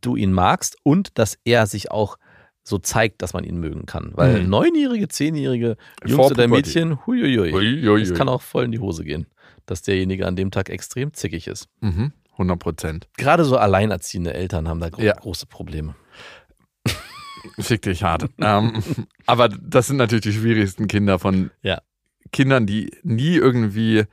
du 0.00 0.16
ihn 0.16 0.32
magst 0.32 0.76
und 0.84 1.18
dass 1.18 1.36
er 1.44 1.66
sich 1.66 1.90
auch 1.90 2.16
so 2.62 2.78
zeigt, 2.78 3.22
dass 3.22 3.32
man 3.32 3.44
ihn 3.44 3.58
mögen 3.58 3.86
kann. 3.86 4.12
Weil 4.14 4.42
Mhm. 4.42 4.50
neunjährige, 4.50 5.08
zehnjährige 5.08 5.76
Jungs 6.04 6.14
Vor 6.16 6.30
oder. 6.30 6.46
Mädchen, 6.48 7.04
huiuiui. 7.06 7.52
Uiuiui. 7.52 8.02
Es 8.02 8.14
kann 8.14 8.28
auch 8.28 8.42
voll 8.42 8.64
in 8.64 8.72
die 8.72 8.78
Hose 8.78 9.04
gehen, 9.04 9.26
dass 9.66 9.82
derjenige 9.82 10.26
an 10.26 10.36
dem 10.36 10.50
Tag 10.50 10.68
extrem 10.70 11.12
zickig 11.14 11.46
ist. 11.46 11.68
Mhm. 11.80 12.12
100 12.38 12.58
Prozent. 12.58 13.08
Gerade 13.16 13.44
so 13.44 13.56
alleinerziehende 13.56 14.32
Eltern 14.34 14.68
haben 14.68 14.80
da 14.80 14.88
gro 14.90 15.02
Ja. 15.02 15.12
große 15.14 15.46
Probleme. 15.46 15.94
Fick 17.58 17.82
dich 17.82 18.02
hart. 18.02 18.26
ähm, 18.40 18.82
aber 19.26 19.48
das 19.48 19.86
sind 19.88 19.96
natürlich 19.96 20.22
die 20.24 20.32
schwierigsten 20.32 20.86
Kinder 20.88 21.18
von 21.18 21.50
Ja. 21.62 21.80
Kindern, 22.32 22.66
die 22.66 22.90
nie 23.02 23.34
irgendwie 23.36 24.04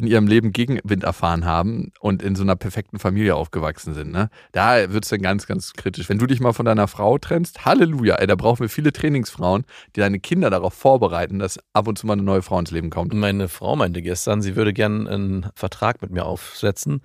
in 0.00 0.06
ihrem 0.06 0.28
Leben 0.28 0.52
Gegenwind 0.52 1.02
erfahren 1.02 1.44
haben 1.44 1.90
und 1.98 2.22
in 2.22 2.36
so 2.36 2.44
einer 2.44 2.54
perfekten 2.54 3.00
Familie 3.00 3.34
aufgewachsen 3.34 3.94
sind. 3.94 4.12
Ne? 4.12 4.30
Da 4.52 4.92
wird 4.92 5.04
es 5.04 5.10
dann 5.10 5.22
ganz, 5.22 5.46
ganz 5.46 5.72
kritisch. 5.72 6.08
Wenn 6.08 6.18
du 6.18 6.26
dich 6.26 6.38
mal 6.38 6.52
von 6.52 6.66
deiner 6.66 6.86
Frau 6.86 7.18
trennst, 7.18 7.64
Halleluja, 7.64 8.14
ey, 8.14 8.28
da 8.28 8.36
brauchen 8.36 8.60
wir 8.60 8.68
viele 8.68 8.92
Trainingsfrauen, 8.92 9.64
die 9.96 10.00
deine 10.00 10.20
Kinder 10.20 10.50
darauf 10.50 10.72
vorbereiten, 10.72 11.40
dass 11.40 11.58
ab 11.72 11.88
und 11.88 11.98
zu 11.98 12.06
mal 12.06 12.12
eine 12.12 12.22
neue 12.22 12.42
Frau 12.42 12.60
ins 12.60 12.70
Leben 12.70 12.90
kommt. 12.90 13.12
Meine 13.12 13.48
Frau 13.48 13.74
meinte 13.74 14.00
gestern, 14.00 14.40
sie 14.40 14.54
würde 14.54 14.72
gern 14.72 15.08
einen 15.08 15.46
Vertrag 15.56 16.00
mit 16.00 16.12
mir 16.12 16.26
aufsetzen, 16.26 17.02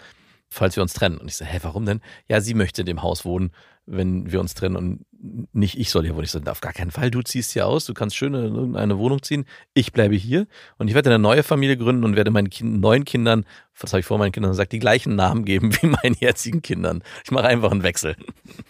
falls 0.49 0.75
wir 0.75 0.83
uns 0.83 0.93
trennen. 0.93 1.17
Und 1.17 1.27
ich 1.27 1.35
so, 1.35 1.45
hä, 1.45 1.59
warum 1.63 1.87
denn? 1.87 1.99
Ja, 2.27 2.41
sie 2.41 2.53
möchte 2.53 2.83
in 2.83 2.85
dem 2.85 3.01
Haus 3.01 3.25
wohnen, 3.25 3.51
wenn 3.85 4.31
wir 4.31 4.39
uns 4.39 4.53
trennen 4.53 4.75
und 4.75 5.05
nicht 5.53 5.79
ich 5.79 5.89
soll 5.89 6.03
hier 6.03 6.15
wohnen. 6.15 6.25
Ich 6.25 6.31
so, 6.31 6.39
auf 6.39 6.61
gar 6.61 6.73
keinen 6.73 6.91
Fall, 6.91 7.11
du 7.11 7.21
ziehst 7.21 7.53
hier 7.53 7.65
aus, 7.65 7.85
du 7.85 7.93
kannst 7.93 8.15
schön 8.15 8.33
in 8.33 8.55
irgendeine 8.55 8.97
Wohnung 8.97 9.21
ziehen, 9.21 9.45
ich 9.73 9.93
bleibe 9.93 10.15
hier 10.15 10.47
und 10.77 10.89
ich 10.89 10.93
werde 10.93 11.09
eine 11.09 11.19
neue 11.19 11.43
Familie 11.43 11.77
gründen 11.77 12.03
und 12.03 12.15
werde 12.15 12.31
meinen 12.31 12.49
kind, 12.49 12.81
neuen 12.81 13.05
Kindern, 13.05 13.45
was 13.79 13.93
habe 13.93 14.01
ich 14.01 14.05
vor 14.05 14.17
meinen 14.17 14.31
Kindern 14.31 14.51
gesagt, 14.51 14.71
die 14.73 14.79
gleichen 14.79 15.15
Namen 15.15 15.45
geben 15.45 15.73
wie 15.81 15.87
meinen 15.87 16.15
jetzigen 16.19 16.61
Kindern. 16.61 17.03
Ich 17.23 17.31
mache 17.31 17.47
einfach 17.47 17.71
einen 17.71 17.83
Wechsel. 17.83 18.15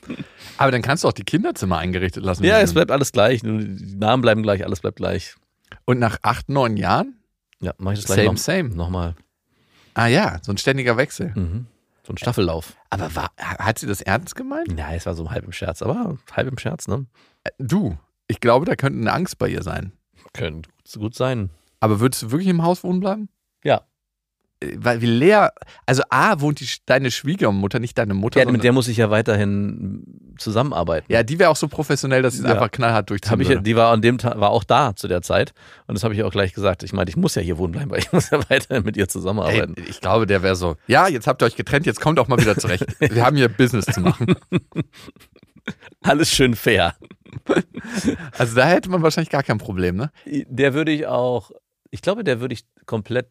Aber 0.58 0.72
dann 0.72 0.82
kannst 0.82 1.04
du 1.04 1.08
auch 1.08 1.14
die 1.14 1.24
Kinderzimmer 1.24 1.78
eingerichtet 1.80 2.24
lassen. 2.24 2.44
Ja, 2.44 2.60
es 2.60 2.74
bleibt 2.74 2.92
alles 2.92 3.12
gleich, 3.12 3.42
die 3.42 3.96
Namen 3.98 4.22
bleiben 4.22 4.44
gleich, 4.44 4.64
alles 4.64 4.82
bleibt 4.82 4.98
gleich. 4.98 5.36
Und 5.86 6.00
nach 6.00 6.20
acht, 6.22 6.50
neun 6.50 6.78
Jahren? 6.78 7.16
Ja, 7.60 7.74
mache 7.78 7.96
ich 7.96 8.02
das 8.02 8.08
gleich 8.08 8.26
Same, 8.26 8.34
noch, 8.34 8.38
same. 8.38 8.70
nochmal. 8.70 9.16
Ah 9.96 10.08
ja, 10.08 10.40
so 10.42 10.52
ein 10.52 10.58
ständiger 10.58 10.98
Wechsel. 10.98 11.32
Mhm. 11.36 11.68
So 12.06 12.14
ein 12.14 12.18
Staffellauf. 12.18 12.76
Aber 12.90 13.16
war, 13.16 13.32
hat 13.38 13.80
sie 13.80 13.88
das 13.88 14.02
ernst 14.02 14.36
gemeint? 14.36 14.78
Ja, 14.78 14.94
es 14.94 15.06
war 15.06 15.16
so 15.16 15.32
halb 15.32 15.46
im 15.46 15.52
Scherz, 15.54 15.82
aber 15.82 16.18
halb 16.32 16.48
im 16.48 16.58
Scherz, 16.58 16.88
ne? 16.88 17.06
Äh, 17.44 17.52
Du, 17.60 17.98
ich 18.28 18.40
glaube, 18.40 18.66
da 18.66 18.76
könnte 18.76 19.00
eine 19.00 19.14
Angst 19.14 19.38
bei 19.38 19.48
ihr 19.48 19.64
sein. 19.64 19.94
Könnte 20.34 20.70
gut 20.98 21.16
sein. 21.16 21.50
Aber 21.80 22.00
würdest 22.00 22.24
du 22.24 22.32
wirklich 22.32 22.50
im 22.50 22.64
Haus 22.64 22.84
wohnen 22.84 23.00
bleiben? 23.00 23.30
Ja. 23.64 23.82
Weil 24.78 25.02
wie 25.02 25.06
leer, 25.08 25.54
also 25.86 26.04
A, 26.10 26.40
wohnt 26.40 26.60
die, 26.60 26.68
deine 26.86 27.12
Schwiegermutter, 27.12 27.80
nicht 27.80 27.98
deine 27.98 28.14
Mutter. 28.14 28.40
Ja, 28.40 28.50
mit 28.52 28.64
der 28.64 28.72
muss 28.72 28.88
ich 28.88 28.98
ja 28.98 29.10
weiterhin 29.10 30.04
zusammenarbeiten. 30.38 31.06
ja, 31.12 31.24
die 31.24 31.40
wäre 31.40 31.50
auch 31.50 31.56
so 31.56 31.68
professionell, 31.68 32.22
dass 32.22 32.34
sie 32.34 32.40
es 32.40 32.46
Ja. 32.46 32.54
einfach 32.54 32.72
knallhart 32.72 33.10
durchziehen 33.10 33.40
ich, 33.40 33.60
die 33.62 33.76
war 33.76 33.92
an 33.92 34.02
dem 34.02 34.18
Tag, 34.18 34.40
war 34.40 34.50
auch 34.50 34.64
da 34.64 34.96
zu 34.96 35.08
der 35.08 35.22
Zeit. 35.22 35.54
Und 35.88 35.96
das 35.96 36.04
habe 36.04 36.14
ich 36.14 36.24
auch 36.24 36.32
gleich 36.32 36.54
gesagt. 36.54 36.84
Ich 36.84 36.94
meinte, 36.94 37.10
ich 37.12 37.18
muss 37.18 37.36
ja 37.36 37.42
hier 37.42 37.58
wohnen 37.58 37.72
bleiben, 37.74 37.92
weil 37.92 38.00
ich 38.00 38.12
muss 38.12 38.30
ja 38.30 38.40
weiterhin 38.50 38.84
mit 38.84 38.98
ihr 38.98 39.04
Ey, 39.04 39.08
zusammenarbeiten. 39.08 39.76
ich 39.88 40.02
glaube, 40.02 40.26
der 40.26 40.42
wäre 40.44 40.56
so, 40.56 40.76
ja, 40.88 41.08
jetzt 41.08 41.28
habt 41.28 41.42
ihr 41.42 41.46
euch 41.46 41.56
getrennt, 41.56 41.86
jetzt 41.86 42.02
kommt 42.02 42.20
auch 42.20 42.28
mal 42.28 42.40
wieder 42.40 42.58
zurecht. 42.58 42.86
Wir 43.00 43.26
haben 43.26 43.36
hier 43.38 43.48
Business 43.50 43.86
zu 43.86 44.02
machen. 44.02 44.36
Alles 46.02 46.30
schön 46.32 46.56
fair. 46.56 46.96
Also 48.38 48.56
da 48.56 48.66
hätte 48.66 48.90
man 48.90 49.02
wahrscheinlich 49.02 49.30
gar 49.30 49.44
kein 49.44 49.58
Problem, 49.58 49.96
ne? 49.96 50.12
Der 50.26 50.74
würde 50.74 50.92
ich 50.92 51.08
auch, 51.08 51.52
ich 51.90 52.02
glaube, 52.02 52.24
der 52.24 52.42
würde 52.42 52.54
ich 52.54 52.66
komplett 52.86 53.28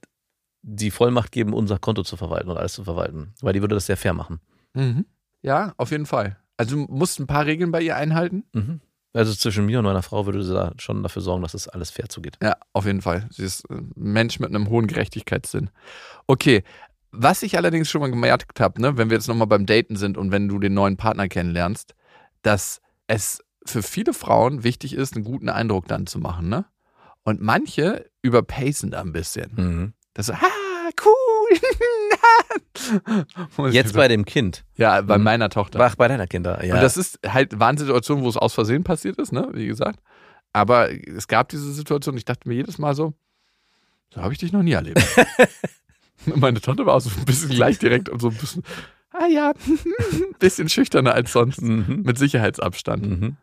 die 0.62 0.90
Vollmacht 0.90 1.32
geben, 1.32 1.52
unser 1.52 1.78
Konto 1.78 2.02
zu 2.02 2.16
verwalten 2.16 2.48
und 2.48 2.56
alles 2.56 2.74
zu 2.74 2.84
verwalten. 2.84 3.34
Weil 3.40 3.52
die 3.52 3.60
würde 3.60 3.74
das 3.74 3.86
sehr 3.86 3.96
fair 3.96 4.14
machen. 4.14 4.40
Mhm. 4.74 5.04
Ja, 5.42 5.74
auf 5.76 5.90
jeden 5.90 6.06
Fall. 6.06 6.36
Also 6.56 6.76
du 6.76 6.92
musst 6.92 7.18
ein 7.18 7.26
paar 7.26 7.46
Regeln 7.46 7.72
bei 7.72 7.82
ihr 7.82 7.96
einhalten. 7.96 8.44
Mhm. 8.52 8.80
Also 9.12 9.34
zwischen 9.34 9.66
mir 9.66 9.78
und 9.78 9.84
meiner 9.84 10.02
Frau 10.02 10.24
würde 10.24 10.42
sie 10.42 10.54
da 10.54 10.72
schon 10.78 11.02
dafür 11.02 11.20
sorgen, 11.20 11.42
dass 11.42 11.52
es 11.54 11.68
alles 11.68 11.90
fair 11.90 12.08
zugeht. 12.08 12.38
Ja, 12.42 12.56
auf 12.72 12.86
jeden 12.86 13.02
Fall. 13.02 13.28
Sie 13.30 13.44
ist 13.44 13.68
ein 13.68 13.92
Mensch 13.94 14.40
mit 14.40 14.48
einem 14.48 14.70
hohen 14.70 14.86
Gerechtigkeitssinn. 14.86 15.70
Okay, 16.26 16.62
was 17.10 17.42
ich 17.42 17.58
allerdings 17.58 17.90
schon 17.90 18.00
mal 18.00 18.10
gemerkt 18.10 18.58
habe, 18.58 18.80
ne, 18.80 18.96
wenn 18.96 19.10
wir 19.10 19.16
jetzt 19.16 19.28
nochmal 19.28 19.46
beim 19.46 19.66
Daten 19.66 19.96
sind 19.96 20.16
und 20.16 20.30
wenn 20.30 20.48
du 20.48 20.58
den 20.58 20.72
neuen 20.72 20.96
Partner 20.96 21.28
kennenlernst, 21.28 21.94
dass 22.40 22.80
es 23.06 23.44
für 23.66 23.82
viele 23.82 24.14
Frauen 24.14 24.64
wichtig 24.64 24.94
ist, 24.94 25.14
einen 25.14 25.24
guten 25.24 25.50
Eindruck 25.50 25.86
dann 25.88 26.06
zu 26.06 26.18
machen, 26.18 26.48
ne? 26.48 26.64
Und 27.22 27.40
manche 27.40 28.10
überpacen 28.22 28.90
da 28.90 29.00
ein 29.00 29.12
bisschen. 29.12 29.52
Mhm. 29.54 29.92
Das 30.14 30.26
so, 30.26 30.32
ah, 30.34 30.90
cool. 31.04 31.58
Jetzt 33.72 33.94
bei 33.94 34.08
dem 34.08 34.24
Kind. 34.24 34.64
Ja, 34.76 35.00
bei 35.00 35.18
Mhm. 35.18 35.24
meiner 35.24 35.48
Tochter. 35.48 35.80
Ach, 35.80 35.94
bei 35.96 36.08
deiner 36.08 36.26
Kinder. 36.26 36.64
Ja. 36.64 36.74
Und 36.74 36.82
das 36.82 36.96
ist 36.96 37.18
halt, 37.26 37.58
waren 37.58 37.76
Situationen, 37.78 38.24
wo 38.24 38.28
es 38.28 38.36
aus 38.36 38.54
Versehen 38.54 38.84
passiert 38.84 39.18
ist, 39.18 39.32
ne, 39.32 39.48
wie 39.52 39.66
gesagt. 39.66 40.00
Aber 40.52 40.90
es 40.92 41.28
gab 41.28 41.48
diese 41.48 41.72
Situation, 41.72 42.16
ich 42.16 42.24
dachte 42.26 42.48
mir 42.48 42.54
jedes 42.54 42.78
Mal 42.78 42.94
so, 42.94 43.14
so 44.10 44.20
habe 44.22 44.32
ich 44.34 44.38
dich 44.38 44.52
noch 44.52 44.62
nie 44.62 44.72
erlebt. 44.72 45.02
Meine 46.26 46.60
Tochter 46.60 46.84
war 46.86 46.94
auch 46.96 47.00
so 47.00 47.10
ein 47.18 47.24
bisschen 47.24 47.48
gleich 47.50 47.78
direkt 47.78 48.08
und 48.10 48.20
so 48.20 48.28
ein 48.28 48.36
bisschen, 48.36 48.62
ah 49.12 49.26
ja, 49.26 49.52
ein 49.66 50.34
bisschen 50.38 50.68
schüchterner 50.68 51.14
als 51.14 51.32
sonst, 51.32 51.62
mhm. 51.62 52.02
mit 52.04 52.18
Sicherheitsabstand. 52.18 53.06
Mhm. 53.06 53.36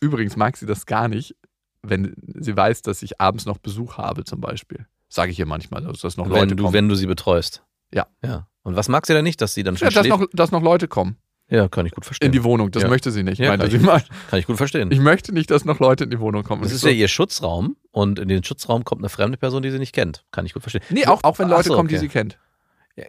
Übrigens 0.00 0.36
mag 0.36 0.56
sie 0.58 0.66
das 0.66 0.84
gar 0.86 1.08
nicht, 1.08 1.34
wenn 1.82 2.14
sie 2.38 2.54
weiß, 2.56 2.82
dass 2.82 3.02
ich 3.02 3.20
abends 3.20 3.46
noch 3.46 3.56
Besuch 3.58 3.96
habe, 3.96 4.24
zum 4.24 4.40
Beispiel. 4.42 4.86
Sage 5.10 5.32
ich 5.32 5.38
ihr 5.38 5.46
manchmal, 5.46 5.82
dass 5.82 6.16
noch 6.16 6.26
Leute 6.28 6.50
Wenn 6.50 6.56
du, 6.56 6.62
kommen. 6.64 6.72
wenn 6.74 6.88
du 6.88 6.94
sie 6.94 7.06
betreust. 7.06 7.62
Ja. 7.92 8.06
Ja. 8.24 8.46
Und 8.62 8.76
was 8.76 8.88
mag 8.88 9.06
sie 9.06 9.12
denn 9.12 9.24
nicht, 9.24 9.40
dass 9.42 9.52
sie 9.54 9.62
dann 9.64 9.76
schon 9.76 9.88
ja, 9.88 9.94
dass, 9.94 10.06
noch, 10.06 10.24
dass 10.32 10.50
noch 10.52 10.62
Leute 10.62 10.88
kommen 10.88 11.16
ja, 11.50 11.68
kann 11.68 11.84
ich 11.84 11.92
gut 11.92 12.04
verstehen. 12.04 12.26
in 12.26 12.32
die 12.32 12.44
Wohnung. 12.44 12.70
Das 12.70 12.84
Ja. 12.84 12.88
möchte 12.88 13.10
sie 13.10 13.24
nicht, 13.24 13.38
Ja, 13.38 13.48
meinte 13.48 13.64
kann 13.64 13.70
sie 13.72 13.76
ich- 13.78 13.82
mal. 13.82 14.02
kann 14.30 14.38
ich 14.38 14.46
gut 14.46 14.56
verstehen. 14.56 14.90
Ich 14.92 15.00
möchte 15.00 15.32
nicht, 15.32 15.50
dass 15.50 15.64
noch 15.64 15.80
Leute 15.80 16.04
in 16.04 16.10
die 16.10 16.20
Wohnung 16.20 16.44
kommen. 16.44 16.62
das 16.62 16.70
ist 16.70 16.84
ich 16.84 16.90
ja 16.92 16.96
ihr 16.96 17.08
Schutzraum 17.08 17.76
und 17.90 18.20
in 18.20 18.28
den 18.28 18.44
Schutzraum 18.44 18.84
kommt 18.84 19.00
eine 19.00 19.08
fremde 19.08 19.36
Person, 19.36 19.62
die 19.62 19.70
sie 19.72 19.80
nicht 19.80 19.92
kennt. 19.92 20.24
Kann 20.30 20.46
ich 20.46 20.52
gut 20.54 20.62
verstehen. 20.62 20.82
Nee, 20.90 21.06
auch, 21.06 21.24
auch 21.24 21.38
wenn 21.40 21.48
Leute 21.48 21.68
so, 21.70 21.74
kommen, 21.74 21.88
die 21.88 21.96
okay. 21.96 22.02
sie 22.02 22.08
kennt. 22.08 22.38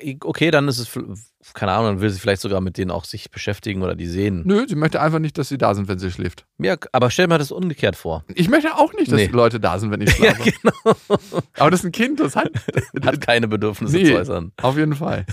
Ja, 0.02 0.16
okay, 0.24 0.52
dann 0.52 0.68
ist 0.68 0.78
es, 0.80 0.90
keine 1.54 1.72
Ahnung, 1.72 1.86
dann 1.94 2.02
will 2.02 2.10
sie 2.10 2.20
vielleicht 2.20 2.42
sogar 2.42 2.62
mit 2.62 2.78
denen 2.78 2.92
auch 2.92 3.04
sich 3.06 3.32
beschäftigen 3.32 3.82
oder 3.82 3.96
die 3.96 4.06
sehen. 4.08 4.44
Nö, 4.46 4.66
sie 4.68 4.76
möchte 4.76 5.02
einfach 5.02 5.20
nicht, 5.20 5.38
dass 5.38 5.50
sie 5.50 5.58
da 5.58 5.74
sind, 5.76 5.88
wenn 5.88 6.00
sie 6.00 6.12
schläft. 6.12 6.46
Ja, 6.60 6.76
aber 6.92 7.10
stell 7.10 7.28
mal 7.28 7.38
das 7.38 7.52
umgekehrt 7.52 7.96
vor. 7.96 8.24
Ich 8.34 8.48
möchte 8.50 8.76
auch 8.76 8.94
nicht, 8.94 9.12
dass 9.12 9.18
Nee. 9.18 9.28
die 9.28 9.34
Leute 9.34 9.60
da 9.60 9.80
sind, 9.80 9.92
wenn 9.92 10.02
ich 10.02 10.10
Ja, 10.20 10.36
schlafe. 10.36 10.52
genau. 10.62 10.96
Aber 11.58 11.72
das 11.72 11.82
ist 11.82 11.86
ein 11.88 11.92
Kind, 11.92 12.20
das 12.20 12.36
hat. 12.36 12.52
Hat 13.06 13.22
keine 13.22 13.48
Bedürfnisse 13.48 13.98
Nee. 13.98 14.06
zu 14.06 14.16
äußern. 14.16 14.52
Auf 14.62 14.78
jeden 14.78 14.96
Fall. 14.96 15.26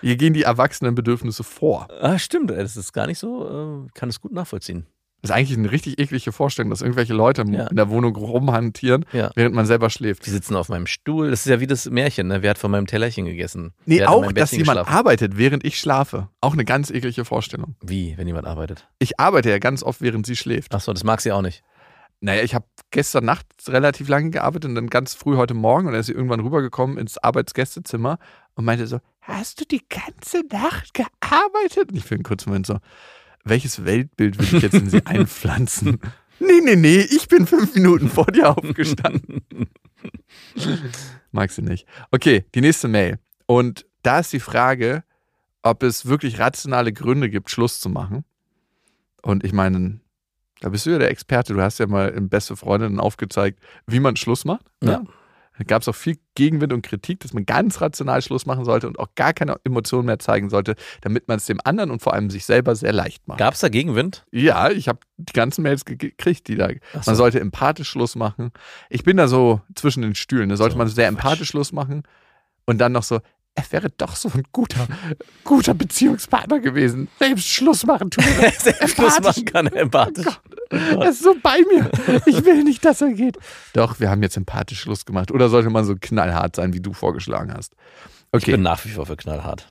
Hier 0.00 0.16
gehen 0.16 0.32
die 0.32 0.42
erwachsenen 0.42 0.94
Bedürfnisse 0.94 1.44
vor. 1.44 1.88
Ah, 2.00 2.18
stimmt, 2.18 2.50
das 2.50 2.76
ist 2.76 2.92
gar 2.92 3.06
nicht 3.06 3.18
so, 3.18 3.84
äh, 3.86 3.90
kann 3.94 4.08
es 4.08 4.20
gut 4.20 4.32
nachvollziehen. 4.32 4.86
Das 5.22 5.30
ist 5.30 5.36
eigentlich 5.36 5.56
eine 5.56 5.70
richtig 5.70 6.00
eklige 6.00 6.32
Vorstellung, 6.32 6.68
dass 6.70 6.82
irgendwelche 6.82 7.14
Leute 7.14 7.44
Ja. 7.48 7.68
in 7.68 7.76
der 7.76 7.88
Wohnung 7.90 8.16
rumhantieren, 8.16 9.04
Ja. 9.12 9.30
während 9.36 9.54
man 9.54 9.66
selber 9.66 9.88
schläft. 9.88 10.26
Die 10.26 10.30
sitzen 10.30 10.56
auf 10.56 10.68
meinem 10.68 10.86
Stuhl. 10.88 11.30
Das 11.30 11.46
ist 11.46 11.50
ja 11.50 11.60
wie 11.60 11.68
das 11.68 11.88
Märchen, 11.88 12.26
ne? 12.26 12.42
Wer 12.42 12.50
hat 12.50 12.58
von 12.58 12.72
meinem 12.72 12.86
Tellerchen 12.88 13.24
gegessen? 13.26 13.72
Nee, 13.86 14.00
Wer 14.00 14.10
auch, 14.10 14.32
dass 14.32 14.50
jemand 14.50 14.80
geschlafen? 14.80 14.92
arbeitet, 14.92 15.38
während 15.38 15.64
ich 15.64 15.78
schlafe. 15.78 16.28
Auch 16.40 16.54
eine 16.54 16.64
ganz 16.64 16.90
eklige 16.90 17.24
Vorstellung. 17.24 17.76
Wie, 17.80 18.18
wenn 18.18 18.26
jemand 18.26 18.46
arbeitet? 18.48 18.88
Ich 18.98 19.20
arbeite 19.20 19.48
ja 19.50 19.58
ganz 19.58 19.82
oft, 19.84 20.00
während 20.00 20.26
sie 20.26 20.34
schläft. 20.36 20.74
Achso, 20.74 20.92
das 20.92 21.04
mag 21.04 21.20
sie 21.20 21.30
auch 21.30 21.42
nicht. 21.42 21.62
Naja, 22.20 22.42
ich 22.42 22.54
habe 22.54 22.66
gestern 22.90 23.24
Nacht 23.24 23.46
relativ 23.68 24.08
lange 24.08 24.30
gearbeitet 24.30 24.68
und 24.68 24.74
dann 24.76 24.88
ganz 24.88 25.14
früh 25.14 25.36
heute 25.36 25.54
Morgen 25.54 25.86
und 25.86 25.92
dann 25.92 26.00
ist 26.00 26.06
sie 26.06 26.12
irgendwann 26.12 26.40
rübergekommen 26.40 26.96
ins 26.98 27.18
Arbeitsgästezimmer 27.18 28.18
und 28.54 28.64
meinte 28.64 28.86
so, 28.86 28.98
hast 29.20 29.60
du 29.60 29.64
die 29.64 29.82
ganze 29.88 30.42
Nacht 30.52 30.94
gearbeitet? 30.94 31.90
Und 31.90 31.96
ich 31.96 32.04
für 32.04 32.14
einen 32.14 32.22
kurzen 32.24 32.50
Moment 32.50 32.66
so, 32.66 32.78
welches 33.44 33.84
Weltbild 33.84 34.38
will 34.38 34.56
ich 34.56 34.62
jetzt 34.62 34.74
in 34.74 34.88
sie 34.90 35.04
einpflanzen? 35.06 36.00
Nee, 36.38 36.60
nee, 36.62 36.76
nee, 36.76 37.00
ich 37.00 37.28
bin 37.28 37.46
fünf 37.46 37.74
Minuten 37.74 38.08
vor 38.08 38.26
dir 38.26 38.56
aufgestanden. 38.56 39.42
Mag 41.32 41.50
sie 41.50 41.62
nicht. 41.62 41.86
Okay, 42.10 42.44
die 42.54 42.60
nächste 42.60 42.88
Mail. 42.88 43.18
Und 43.46 43.86
da 44.02 44.20
ist 44.20 44.32
die 44.32 44.40
Frage, 44.40 45.04
ob 45.62 45.82
es 45.82 46.06
wirklich 46.06 46.38
rationale 46.38 46.92
Gründe 46.92 47.30
gibt, 47.30 47.50
Schluss 47.50 47.80
zu 47.80 47.88
machen. 47.88 48.24
Und 49.22 49.44
ich 49.44 49.52
meine, 49.52 50.00
da 50.60 50.68
bist 50.68 50.86
du 50.86 50.90
ja 50.90 50.98
der 50.98 51.10
Experte. 51.10 51.54
Du 51.54 51.60
hast 51.62 51.78
ja 51.78 51.86
mal 51.86 52.08
in 52.08 52.28
Beste 52.28 52.56
Freundinnen 52.56 52.98
aufgezeigt, 52.98 53.60
wie 53.86 54.00
man 54.00 54.16
Schluss 54.16 54.44
macht. 54.44 54.66
ne? 54.82 54.90
Ja. 54.92 54.98
Da 54.98 55.06
gab 55.66 55.82
es 55.82 55.88
auch 55.88 55.94
viel 55.94 56.16
Gegenwind 56.34 56.72
und 56.72 56.82
Kritik, 56.82 57.20
dass 57.20 57.32
man 57.34 57.44
ganz 57.46 57.80
rational 57.80 58.22
Schluss 58.22 58.46
machen 58.46 58.64
sollte 58.64 58.86
und 58.86 58.98
auch 58.98 59.14
gar 59.14 59.32
keine 59.32 59.56
Emotionen 59.64 60.06
mehr 60.06 60.18
zeigen 60.18 60.50
sollte, 60.50 60.74
damit 61.02 61.28
man 61.28 61.36
es 61.36 61.46
dem 61.46 61.58
anderen 61.64 61.90
und 61.90 62.02
vor 62.02 62.14
allem 62.14 62.30
sich 62.30 62.44
selber 62.44 62.74
sehr 62.74 62.92
leicht 62.92 63.26
macht. 63.28 63.38
Gab 63.38 63.54
es 63.54 63.60
da 63.60 63.68
Gegenwind? 63.68 64.24
Ja, 64.32 64.70
ich 64.70 64.88
habe 64.88 65.00
die 65.18 65.32
ganzen 65.32 65.62
Mails 65.62 65.84
ge- 65.84 65.96
gekriegt, 65.96 66.48
die 66.48 66.56
da. 66.56 66.68
So. 66.94 67.00
Man 67.06 67.16
sollte 67.16 67.38
empathisch 67.40 67.88
Schluss 67.90 68.16
machen. 68.16 68.50
Ich 68.90 69.04
bin 69.04 69.16
da 69.16 69.28
so 69.28 69.60
zwischen 69.74 70.02
den 70.02 70.14
Stühlen. 70.14 70.48
Da 70.48 70.56
sollte 70.56 70.72
So, 70.72 70.78
man 70.78 70.88
sehr 70.88 71.06
empathisch 71.08 71.48
Schluss 71.48 71.72
machen 71.72 72.02
und 72.66 72.78
dann 72.78 72.92
noch 72.92 73.02
so. 73.02 73.20
Er 73.54 73.64
wäre 73.70 73.90
doch 73.90 74.16
so 74.16 74.30
ein 74.34 74.44
guter, 74.50 74.86
guter 75.44 75.74
Beziehungspartner 75.74 76.60
gewesen. 76.60 77.08
Selbst 77.18 77.46
Schluss 77.48 77.84
machen 77.84 78.10
tun. 78.10 78.24
Selbst 78.58 78.94
Schluss 78.96 79.20
machen 79.20 79.44
kann 79.44 79.66
er 79.66 79.82
empathisch. 79.82 80.26
Er 80.70 81.10
ist 81.10 81.22
so 81.22 81.34
bei 81.42 81.58
mir. 81.70 81.90
Ich 82.24 82.44
will 82.46 82.64
nicht, 82.64 82.82
dass 82.82 83.02
er 83.02 83.12
geht. 83.12 83.36
Doch, 83.74 84.00
wir 84.00 84.08
haben 84.08 84.22
jetzt 84.22 84.38
empathisch 84.38 84.80
Schluss 84.80 85.04
gemacht. 85.04 85.30
Oder 85.30 85.50
sollte 85.50 85.68
man 85.68 85.84
so 85.84 85.94
knallhart 86.00 86.56
sein, 86.56 86.72
wie 86.72 86.80
du 86.80 86.94
vorgeschlagen 86.94 87.52
hast? 87.52 87.74
Ich 88.34 88.42
Okay. 88.42 88.52
bin 88.52 88.62
nach 88.62 88.82
wie 88.86 88.88
vor 88.88 89.04
für 89.04 89.16
knallhart. 89.16 89.68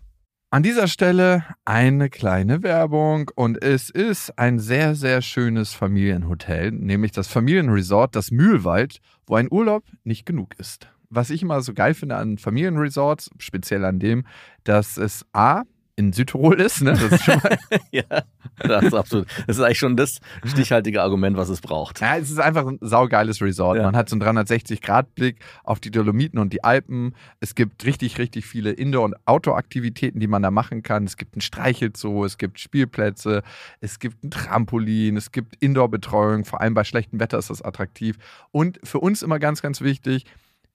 An 0.52 0.62
dieser 0.62 0.88
Stelle 0.88 1.44
eine 1.66 2.10
kleine 2.10 2.62
Werbung 2.62 3.32
und 3.36 3.64
es 3.64 3.90
ist 3.90 4.38
ein 4.38 4.60
sehr, 4.60 4.94
sehr 4.96 5.22
schönes 5.24 5.74
Familienhotel, 5.74 6.72
nämlich 6.72 7.14
das 7.14 7.30
Familienresort 7.30 8.16
Das 8.16 8.30
Mühlwald, 8.30 9.00
wo 9.26 9.36
ein 9.36 9.48
Urlaub 9.50 9.86
nicht 10.04 10.26
genug 10.28 10.54
ist. 10.60 10.88
Was 11.12 11.30
ich 11.30 11.42
immer 11.42 11.62
so 11.62 11.74
geil 11.74 11.94
finde 11.94 12.16
an 12.16 12.38
Familienresorts, 12.38 13.30
speziell 13.38 13.86
an 13.86 14.00
dem, 14.00 14.26
dass 14.64 14.98
es 14.98 15.26
A, 15.34 15.64
in 16.02 16.14
Südtirol 16.14 16.60
ist, 16.60 16.82
ne? 16.82 16.94
Das 16.94 17.04
ist 17.04 17.24
schon 17.24 17.40
mal, 17.44 17.58
ja, 17.92 18.24
das 18.58 18.86
ist 18.86 18.94
absolut. 18.94 19.28
Das 19.48 19.58
ist 19.58 19.64
eigentlich 19.64 19.78
schon 19.78 19.96
das 19.96 20.20
stichhaltige 20.46 21.02
Argument, 21.02 21.38
was 21.38 21.50
es 21.50 21.62
braucht. 21.62 22.02
ja, 22.02 22.18
es 22.18 22.32
ist 22.32 22.40
einfach 22.40 22.66
ein 22.66 22.78
saugeiles 22.82 23.42
Resort. 23.42 23.78
Ja. 23.78 23.84
Man 23.84 23.96
hat 23.96 24.10
so 24.10 24.16
einen 24.16 24.38
360-Grad-Blick 24.38 25.40
auf 25.64 25.80
die 25.80 25.92
Dolomiten 25.92 26.40
und 26.40 26.54
die 26.54 26.64
Alpen. 26.64 27.14
Es 27.40 27.56
gibt 27.56 27.86
richtig, 27.86 28.18
richtig 28.18 28.46
viele 28.46 28.72
Indoor- 28.72 29.06
und 29.06 29.16
Outdoor-Aktivitäten, 29.26 30.20
die 30.20 30.28
man 30.28 30.42
da 30.42 30.50
machen 30.50 30.82
kann. 30.82 31.04
Es 31.04 31.18
gibt 31.18 31.36
ein 31.36 31.42
Streichelzoo, 31.42 32.26
es 32.26 32.38
gibt 32.38 32.60
Spielplätze, 32.60 33.44
es 33.80 34.00
gibt 34.00 34.24
ein 34.24 34.32
Trampolin, 34.32 35.18
es 35.18 35.32
gibt 35.32 35.56
Indoor-Betreuung. 35.60 36.46
Vor 36.46 36.62
allem 36.62 36.74
bei 36.74 36.84
schlechtem 36.84 37.20
Wetter 37.20 37.38
ist 37.38 37.50
das 37.50 37.62
attraktiv. 37.62 38.18
Und 38.52 38.80
für 38.84 39.00
uns 39.00 39.22
immer 39.22 39.40
ganz, 39.40 39.62
ganz 39.62 39.82
wichtig, 39.82 40.26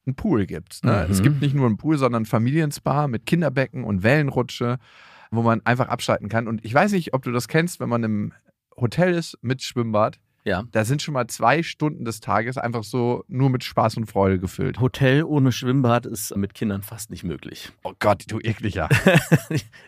ein 0.06 0.14
Pool 0.14 0.46
gibt's. 0.46 0.82
Ne? 0.82 1.04
Mhm. 1.06 1.12
Es 1.12 1.22
gibt 1.22 1.40
nicht 1.40 1.54
nur 1.54 1.66
einen 1.66 1.76
Pool, 1.76 1.98
sondern 1.98 2.22
ein 2.22 2.26
Familienspa 2.26 3.08
mit 3.08 3.26
Kinderbecken 3.26 3.84
und 3.84 4.02
Wellenrutsche, 4.02 4.78
wo 5.30 5.42
man 5.42 5.64
einfach 5.64 5.88
abschalten 5.88 6.28
kann. 6.28 6.48
Und 6.48 6.64
ich 6.64 6.72
weiß 6.72 6.92
nicht, 6.92 7.14
ob 7.14 7.22
du 7.22 7.32
das 7.32 7.48
kennst, 7.48 7.80
wenn 7.80 7.88
man 7.88 8.04
im 8.04 8.32
Hotel 8.76 9.14
ist 9.14 9.38
mit 9.42 9.62
Schwimmbad. 9.62 10.18
Ja. 10.46 10.62
Da 10.70 10.84
sind 10.84 11.02
schon 11.02 11.12
mal 11.14 11.26
zwei 11.26 11.64
Stunden 11.64 12.04
des 12.04 12.20
Tages 12.20 12.56
einfach 12.56 12.84
so 12.84 13.24
nur 13.26 13.50
mit 13.50 13.64
Spaß 13.64 13.96
und 13.96 14.06
Freude 14.06 14.38
gefüllt. 14.38 14.78
Hotel 14.78 15.24
ohne 15.24 15.50
Schwimmbad 15.50 16.06
ist 16.06 16.36
mit 16.36 16.54
Kindern 16.54 16.82
fast 16.82 17.10
nicht 17.10 17.24
möglich. 17.24 17.72
Oh 17.82 17.94
Gott, 17.98 18.24
du 18.28 18.38
ekliger. 18.38 18.88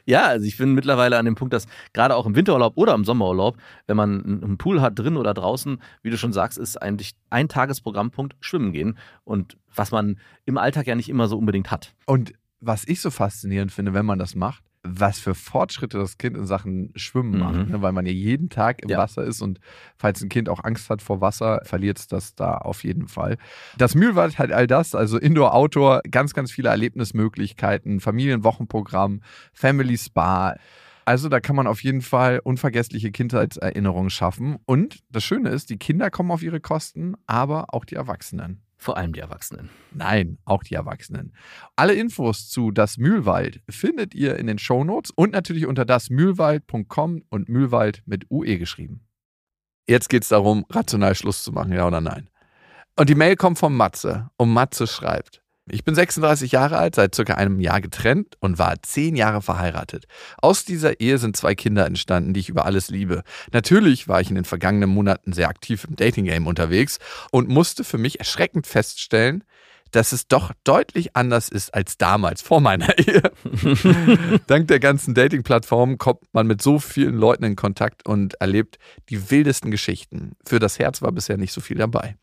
Ja, 0.05 0.27
also 0.27 0.47
ich 0.47 0.57
bin 0.57 0.73
mittlerweile 0.73 1.19
an 1.19 1.27
dem 1.27 1.35
Punkt, 1.35 1.53
dass 1.53 1.67
gerade 1.93 2.17
auch 2.17 2.25
im 2.27 2.35
Winterurlaub 2.35 2.77
oder 2.77 2.95
im 2.95 3.05
Sommerurlaub, 3.05 3.59
wenn 3.87 3.97
man 3.97 4.25
einen 4.25 4.43
einen 4.43 4.59
Pool 4.59 4.81
hat, 4.81 4.99
drin 4.99 5.17
oder 5.17 5.35
draußen, 5.35 5.81
wie 6.03 6.11
du 6.11 6.17
schon 6.17 6.33
sagst, 6.33 6.59
ist 6.59 6.81
eigentlich 6.81 7.13
ein 7.31 7.49
Tagesprogrammpunkt 7.49 8.35
Schwimmen 8.41 8.73
gehen. 8.73 8.99
Und 9.25 9.59
was 9.75 9.91
man 9.91 10.19
im 10.47 10.57
Alltag 10.57 10.87
ja 10.87 10.95
nicht 10.95 11.09
immer 11.09 11.29
so 11.29 11.37
unbedingt 11.37 11.71
hat. 11.71 11.95
Und 12.07 12.33
was 12.61 12.89
ich 12.89 13.01
so 13.01 13.11
faszinierend 13.11 13.71
finde, 13.71 13.95
wenn 13.95 14.07
man 14.07 14.19
das 14.19 14.35
macht, 14.35 14.65
was 14.83 15.19
für 15.19 15.35
Fortschritte 15.35 15.99
das 15.99 16.19
Kind 16.19 16.37
in 16.37 16.47
Sachen 16.47 16.93
Schwimmen 16.97 17.33
Mhm. 17.33 17.39
macht, 17.39 17.69
ne? 17.69 17.83
weil 17.83 17.93
man 17.93 18.07
ja 18.07 18.13
jeden 18.13 18.49
Tag 18.49 18.83
im 18.83 18.89
Ja. 18.89 18.99
Wasser 18.99 19.25
ist 19.25 19.43
und 19.43 19.59
falls 19.97 20.23
ein 20.23 20.29
Kind 20.29 20.49
auch 20.49 20.63
Angst 20.65 20.89
hat 20.89 21.03
vor 21.03 21.21
Wasser, 21.21 21.61
verliert 21.65 21.99
es 21.99 22.07
das 22.07 22.35
da 22.35 22.57
auf 22.59 22.85
jeden 22.85 23.09
Fall. 23.09 23.37
Das 23.77 23.95
Mühlwald 23.95 24.39
hat 24.39 24.53
all 24.53 24.67
das, 24.67 24.95
also 24.95 25.19
Indoor, 25.19 25.55
Outdoor, 25.55 26.01
ganz, 26.11 26.33
ganz 26.33 26.53
viele 26.53 26.69
Erlebnismöglichkeiten, 26.71 28.01
Familienwochenprogramm, 28.01 29.21
Family 29.53 29.99
Spa. 29.99 30.57
Also 31.05 31.29
da 31.29 31.41
kann 31.41 31.57
man 31.57 31.67
auf 31.67 31.83
jeden 31.83 32.03
Fall 32.03 32.39
unvergessliche 32.45 33.11
Kindheitserinnerungen 33.11 34.11
schaffen. 34.11 34.59
Und 34.67 34.99
das 35.11 35.25
Schöne 35.25 35.49
ist, 35.49 35.71
die 35.71 35.79
Kinder 35.79 36.11
kommen 36.11 36.31
auf 36.31 36.43
ihre 36.43 36.61
Kosten, 36.61 37.15
aber 37.27 37.73
auch 37.75 37.85
die 37.87 37.95
Erwachsenen. 37.95 38.61
Vor 38.81 38.97
allem 38.97 39.13
die 39.13 39.21
Erwachsenen. 39.21 39.71
Nein, 39.93 40.39
auch 40.45 40.63
die 40.63 40.75
Erwachsenen. 40.75 41.35
Alle 41.75 41.95
Infos 41.95 42.49
zu 42.49 42.71
Das 42.71 42.97
Mühlwald 42.97 43.61
findet 43.69 44.15
ihr 44.15 44.37
in 44.37 44.47
den 44.47 44.59
Shownotes 44.59 45.11
und 45.11 45.33
natürlich 45.33 45.67
unter 45.67 45.85
dasmühlwald.com 45.85 47.25
und 47.29 47.49
Mühlwald 47.49 48.03
mit 48.07 48.31
UE 48.31 48.57
geschrieben. 48.57 49.05
Jetzt 49.89 50.09
geht 50.09 50.23
es 50.23 50.29
darum, 50.29 50.65
rational 50.71 51.17
Schluss 51.17 51.43
zu 51.43 51.51
machen, 51.51 51.73
ja 51.73 51.87
oder 51.87 52.01
nein. 52.01 52.31
Und 52.97 53.09
die 53.09 53.17
Mail 53.17 53.37
kommt 53.37 53.59
von 53.59 53.75
Matze 53.75 54.31
und 54.37 54.53
Matze 54.53 54.87
schreibt, 54.87 55.43
ich 55.71 55.85
bin 55.85 55.95
36 55.95 56.53
Jahre 56.53 56.79
alt, 56.79 56.95
seit 56.95 57.15
circa 57.15 57.35
einem 57.35 57.61
Jahr 57.61 57.81
getrennt 57.81 58.37
und 58.41 58.59
war 58.59 58.83
zehn 58.83 59.17
Jahre 59.17 59.43
verheiratet. 59.43 60.07
Aus 60.39 60.65
dieser 60.65 61.01
Ehe 61.01 61.19
sind 61.19 61.37
zwei 61.37 61.55
Kinder 61.55 61.87
entstanden, 61.87 62.35
die 62.35 62.41
ich 62.41 62.49
über 62.49 62.65
alles 62.65 62.89
liebe. 62.89 63.23
Natürlich 63.53 64.09
war 64.09 64.21
ich 64.21 64.31
in 64.31 64.35
den 64.35 64.45
vergangenen 64.45 64.91
Monaten 64.91 65.33
sehr 65.33 65.49
aktiv 65.49 65.85
im 65.89 65.97
Dating-Game 65.97 66.47
unterwegs 66.47 66.99
und 67.31 67.49
musste 67.49 67.85
für 67.85 67.99
mich 67.99 68.19
erschreckend 68.19 68.67
feststellen, 68.67 69.45
dass 69.91 70.13
es 70.13 70.29
doch 70.29 70.53
deutlich 70.65 71.17
anders 71.17 71.49
ist 71.49 71.75
als 71.75 71.97
damals 71.97 72.43
vor 72.43 72.61
meiner 72.61 72.99
Ehe. 72.99 73.23
Dank 74.47 74.69
der 74.69 74.81
ganzen 74.81 75.15
Dating-Plattformen 75.15 75.99
kommt 75.99 76.23
man 76.33 76.47
mit 76.47 76.63
so 76.63 76.79
vielen 76.79 77.17
Leuten 77.17 77.45
in 77.45 77.57
Kontakt 77.57 78.07
und 78.07 78.35
erlebt 78.35 78.79
die 79.09 79.31
wildesten 79.31 79.71
Geschichten. 79.71 80.33
Für 80.45 80.59
das 80.59 80.79
Herz 80.79 81.03
war 81.03 81.13
bisher 81.13 81.37
nicht 81.37 81.53
so 81.53 81.61
viel 81.61 81.79
dabei. 81.79 82.17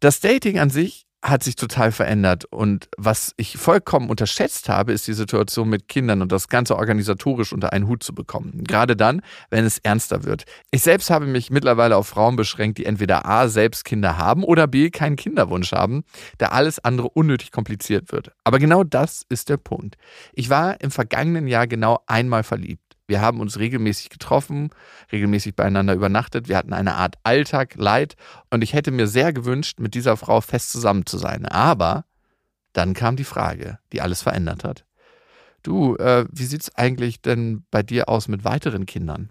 Das 0.00 0.20
Dating 0.20 0.58
an 0.58 0.70
sich 0.70 1.07
hat 1.22 1.42
sich 1.42 1.56
total 1.56 1.90
verändert 1.90 2.44
und 2.44 2.88
was 2.96 3.32
ich 3.36 3.56
vollkommen 3.56 4.08
unterschätzt 4.08 4.68
habe, 4.68 4.92
ist 4.92 5.06
die 5.08 5.14
Situation 5.14 5.68
mit 5.68 5.88
Kindern 5.88 6.22
und 6.22 6.30
das 6.30 6.48
Ganze 6.48 6.76
organisatorisch 6.76 7.52
unter 7.52 7.72
einen 7.72 7.88
Hut 7.88 8.04
zu 8.04 8.14
bekommen. 8.14 8.62
Gerade 8.64 8.94
dann, 8.96 9.22
wenn 9.50 9.64
es 9.64 9.78
ernster 9.78 10.24
wird. 10.24 10.44
Ich 10.70 10.82
selbst 10.82 11.10
habe 11.10 11.26
mich 11.26 11.50
mittlerweile 11.50 11.96
auf 11.96 12.06
Frauen 12.06 12.36
beschränkt, 12.36 12.78
die 12.78 12.86
entweder 12.86 13.26
A 13.26 13.48
selbst 13.48 13.84
Kinder 13.84 14.16
haben 14.16 14.44
oder 14.44 14.68
B 14.68 14.90
keinen 14.90 15.16
Kinderwunsch 15.16 15.72
haben, 15.72 16.04
da 16.38 16.48
alles 16.48 16.78
andere 16.78 17.08
unnötig 17.08 17.50
kompliziert 17.50 18.12
wird. 18.12 18.30
Aber 18.44 18.60
genau 18.60 18.84
das 18.84 19.24
ist 19.28 19.48
der 19.48 19.56
Punkt. 19.56 19.96
Ich 20.34 20.50
war 20.50 20.80
im 20.80 20.92
vergangenen 20.92 21.48
Jahr 21.48 21.66
genau 21.66 22.00
einmal 22.06 22.44
verliebt. 22.44 22.87
Wir 23.08 23.22
haben 23.22 23.40
uns 23.40 23.58
regelmäßig 23.58 24.10
getroffen, 24.10 24.68
regelmäßig 25.10 25.56
beieinander 25.56 25.94
übernachtet. 25.94 26.46
Wir 26.46 26.58
hatten 26.58 26.74
eine 26.74 26.94
Art 26.94 27.16
Alltag, 27.24 27.74
Leid 27.76 28.16
und 28.50 28.62
ich 28.62 28.74
hätte 28.74 28.90
mir 28.90 29.06
sehr 29.06 29.32
gewünscht, 29.32 29.80
mit 29.80 29.94
dieser 29.94 30.18
Frau 30.18 30.42
fest 30.42 30.70
zusammen 30.70 31.06
zu 31.06 31.16
sein. 31.16 31.46
Aber 31.46 32.04
dann 32.74 32.92
kam 32.92 33.16
die 33.16 33.24
Frage, 33.24 33.78
die 33.92 34.02
alles 34.02 34.20
verändert 34.22 34.62
hat. 34.62 34.84
Du, 35.62 35.96
äh, 35.96 36.26
wie 36.30 36.44
sieht's 36.44 36.74
eigentlich 36.76 37.22
denn 37.22 37.64
bei 37.70 37.82
dir 37.82 38.10
aus 38.10 38.28
mit 38.28 38.44
weiteren 38.44 38.84
Kindern? 38.84 39.30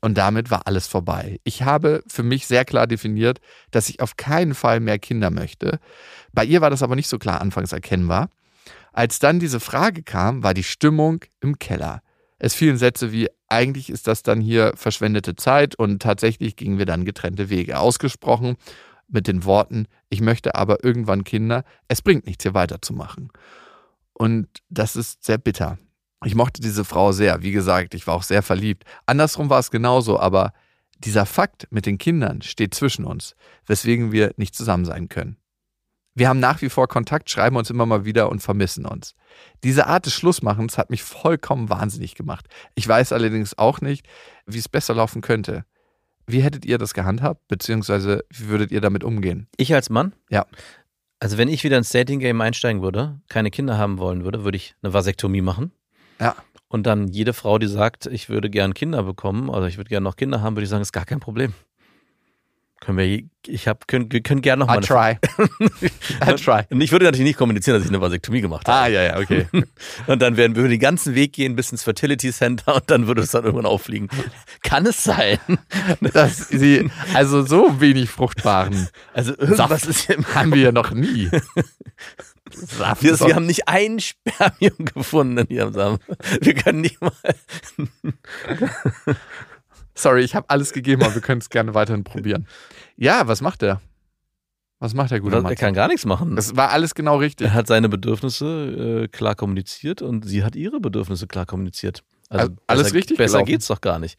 Und 0.00 0.16
damit 0.16 0.52
war 0.52 0.68
alles 0.68 0.86
vorbei. 0.86 1.40
Ich 1.42 1.62
habe 1.62 2.04
für 2.06 2.22
mich 2.22 2.46
sehr 2.46 2.64
klar 2.64 2.86
definiert, 2.86 3.40
dass 3.72 3.88
ich 3.88 4.00
auf 4.00 4.16
keinen 4.16 4.54
Fall 4.54 4.78
mehr 4.78 5.00
Kinder 5.00 5.30
möchte. 5.30 5.80
Bei 6.32 6.44
ihr 6.44 6.60
war 6.60 6.70
das 6.70 6.84
aber 6.84 6.94
nicht 6.94 7.08
so 7.08 7.18
klar 7.18 7.40
anfangs 7.40 7.72
erkennbar. 7.72 8.30
Als 8.92 9.18
dann 9.18 9.40
diese 9.40 9.58
Frage 9.58 10.04
kam, 10.04 10.44
war 10.44 10.54
die 10.54 10.62
Stimmung 10.62 11.24
im 11.40 11.58
Keller. 11.58 12.02
Es 12.38 12.54
fielen 12.54 12.76
Sätze 12.76 13.12
wie, 13.12 13.28
eigentlich 13.48 13.90
ist 13.90 14.06
das 14.06 14.22
dann 14.22 14.40
hier 14.40 14.72
verschwendete 14.76 15.36
Zeit 15.36 15.74
und 15.74 16.02
tatsächlich 16.02 16.56
gingen 16.56 16.78
wir 16.78 16.86
dann 16.86 17.04
getrennte 17.04 17.48
Wege. 17.48 17.78
Ausgesprochen 17.78 18.56
mit 19.08 19.26
den 19.28 19.44
Worten, 19.44 19.86
ich 20.10 20.20
möchte 20.20 20.54
aber 20.54 20.84
irgendwann 20.84 21.24
Kinder, 21.24 21.64
es 21.88 22.02
bringt 22.02 22.26
nichts 22.26 22.42
hier 22.42 22.54
weiterzumachen. 22.54 23.30
Und 24.12 24.48
das 24.68 24.96
ist 24.96 25.24
sehr 25.24 25.38
bitter. 25.38 25.78
Ich 26.24 26.34
mochte 26.34 26.60
diese 26.60 26.84
Frau 26.84 27.12
sehr, 27.12 27.42
wie 27.42 27.52
gesagt, 27.52 27.94
ich 27.94 28.06
war 28.06 28.14
auch 28.14 28.22
sehr 28.22 28.42
verliebt. 28.42 28.84
Andersrum 29.04 29.50
war 29.50 29.60
es 29.60 29.70
genauso, 29.70 30.18
aber 30.18 30.52
dieser 30.98 31.26
Fakt 31.26 31.68
mit 31.70 31.86
den 31.86 31.98
Kindern 31.98 32.42
steht 32.42 32.74
zwischen 32.74 33.04
uns, 33.04 33.36
weswegen 33.66 34.12
wir 34.12 34.32
nicht 34.36 34.54
zusammen 34.54 34.86
sein 34.86 35.08
können. 35.08 35.36
Wir 36.16 36.30
haben 36.30 36.40
nach 36.40 36.62
wie 36.62 36.70
vor 36.70 36.88
Kontakt, 36.88 37.28
schreiben 37.28 37.56
uns 37.56 37.68
immer 37.68 37.84
mal 37.84 38.06
wieder 38.06 38.30
und 38.30 38.40
vermissen 38.40 38.86
uns. 38.86 39.14
Diese 39.62 39.86
Art 39.86 40.06
des 40.06 40.14
Schlussmachens 40.14 40.78
hat 40.78 40.88
mich 40.88 41.02
vollkommen 41.02 41.68
wahnsinnig 41.68 42.14
gemacht. 42.14 42.46
Ich 42.74 42.88
weiß 42.88 43.12
allerdings 43.12 43.58
auch 43.58 43.82
nicht, 43.82 44.06
wie 44.46 44.56
es 44.56 44.68
besser 44.68 44.94
laufen 44.94 45.20
könnte. 45.20 45.66
Wie 46.26 46.40
hättet 46.40 46.64
ihr 46.64 46.78
das 46.78 46.94
gehandhabt, 46.94 47.46
beziehungsweise 47.48 48.24
wie 48.30 48.48
würdet 48.48 48.72
ihr 48.72 48.80
damit 48.80 49.04
umgehen? 49.04 49.46
Ich 49.58 49.74
als 49.74 49.90
Mann? 49.90 50.14
Ja. 50.30 50.46
Also 51.20 51.36
wenn 51.36 51.48
ich 51.48 51.64
wieder 51.64 51.76
ins 51.76 51.90
Dating-Game 51.90 52.40
einsteigen 52.40 52.80
würde, 52.80 53.20
keine 53.28 53.50
Kinder 53.50 53.76
haben 53.76 53.98
wollen 53.98 54.24
würde, 54.24 54.42
würde 54.42 54.56
ich 54.56 54.74
eine 54.82 54.94
Vasektomie 54.94 55.42
machen. 55.42 55.70
Ja. 56.18 56.34
Und 56.68 56.86
dann 56.86 57.08
jede 57.08 57.34
Frau, 57.34 57.58
die 57.58 57.68
sagt, 57.68 58.06
ich 58.06 58.30
würde 58.30 58.48
gern 58.48 58.72
Kinder 58.72 59.02
bekommen, 59.02 59.50
also 59.50 59.66
ich 59.66 59.76
würde 59.76 59.90
gern 59.90 60.02
noch 60.02 60.16
Kinder 60.16 60.40
haben, 60.40 60.56
würde 60.56 60.64
ich 60.64 60.70
sagen, 60.70 60.80
ist 60.80 60.92
gar 60.92 61.04
kein 61.04 61.20
Problem. 61.20 61.52
Können 62.86 62.98
wir, 62.98 63.24
ich 63.48 63.66
hab, 63.66 63.88
können, 63.88 64.12
wir 64.12 64.20
können 64.20 64.42
gerne 64.42 64.60
noch 64.60 64.68
mal 64.68 64.78
I 64.78 64.86
try. 64.86 65.18
I 66.24 66.34
try. 66.36 66.62
Und 66.70 66.80
ich 66.80 66.92
würde 66.92 67.04
natürlich 67.04 67.26
nicht 67.26 67.36
kommunizieren, 67.36 67.76
dass 67.76 67.84
ich 67.84 67.90
eine 67.90 68.00
Vasektomie 68.00 68.40
gemacht 68.40 68.68
habe. 68.68 68.78
Ah, 68.78 68.86
ja, 68.86 69.02
ja, 69.02 69.18
okay. 69.18 69.48
Und 70.06 70.22
dann 70.22 70.36
werden 70.36 70.54
wir 70.54 70.68
den 70.68 70.78
ganzen 70.78 71.16
Weg 71.16 71.32
gehen 71.32 71.56
bis 71.56 71.72
ins 71.72 71.82
Fertility 71.82 72.30
Center 72.30 72.76
und 72.76 72.88
dann 72.88 73.08
würde 73.08 73.22
es 73.22 73.32
dann 73.32 73.42
irgendwann 73.42 73.66
auffliegen. 73.66 74.08
Kann 74.62 74.86
es 74.86 75.02
sein? 75.02 75.38
Dass 76.00 76.48
sie, 76.48 76.88
also 77.12 77.42
so 77.42 77.80
wenig 77.80 78.08
fruchtbaren 78.08 78.88
Also 79.12 79.32
irgendwas 79.32 79.82
Saft 79.82 79.86
ist 79.86 80.06
hier 80.06 80.18
im 80.18 80.34
haben 80.36 80.54
wir 80.54 80.62
ja 80.62 80.72
noch 80.72 80.92
nie. 80.92 81.28
Saft 82.52 83.02
wir, 83.02 83.18
wir 83.18 83.34
haben 83.34 83.46
nicht 83.46 83.66
ein 83.66 83.98
Spermium 83.98 84.84
gefunden 84.94 85.38
in 85.38 85.48
ihrem 85.48 85.72
Samen. 85.72 85.98
Wir 86.40 86.54
können 86.54 86.82
nicht 86.82 87.00
mal. 87.00 87.10
Sorry, 89.96 90.22
ich 90.22 90.34
habe 90.34 90.48
alles 90.50 90.72
gegeben, 90.72 91.02
aber 91.02 91.14
wir 91.14 91.22
können 91.22 91.40
es 91.40 91.48
gerne 91.50 91.74
weiterhin 91.74 92.04
probieren. 92.04 92.46
Ja, 92.98 93.28
was 93.28 93.42
macht 93.42 93.62
er? 93.62 93.82
Was 94.78 94.94
macht 94.94 95.10
der 95.10 95.20
gute 95.20 95.36
Er 95.36 95.42
Mann? 95.42 95.54
kann 95.54 95.74
gar 95.74 95.88
nichts 95.88 96.06
machen. 96.06 96.34
Das 96.36 96.56
war 96.56 96.70
alles 96.70 96.94
genau 96.94 97.16
richtig. 97.18 97.48
Er 97.48 97.52
hat 97.54 97.66
seine 97.66 97.88
Bedürfnisse 97.90 99.04
äh, 99.04 99.08
klar 99.08 99.34
kommuniziert 99.34 100.00
und 100.00 100.26
sie 100.26 100.44
hat 100.44 100.56
ihre 100.56 100.80
Bedürfnisse 100.80 101.26
klar 101.26 101.44
kommuniziert. 101.44 102.02
Also 102.30 102.44
Also 102.44 102.56
alles 102.66 102.82
besser, 102.84 102.94
richtig 102.96 103.16
Besser 103.18 103.32
gelaufen. 103.38 103.46
geht's 103.50 103.66
doch 103.66 103.80
gar 103.82 103.98
nicht. 103.98 104.18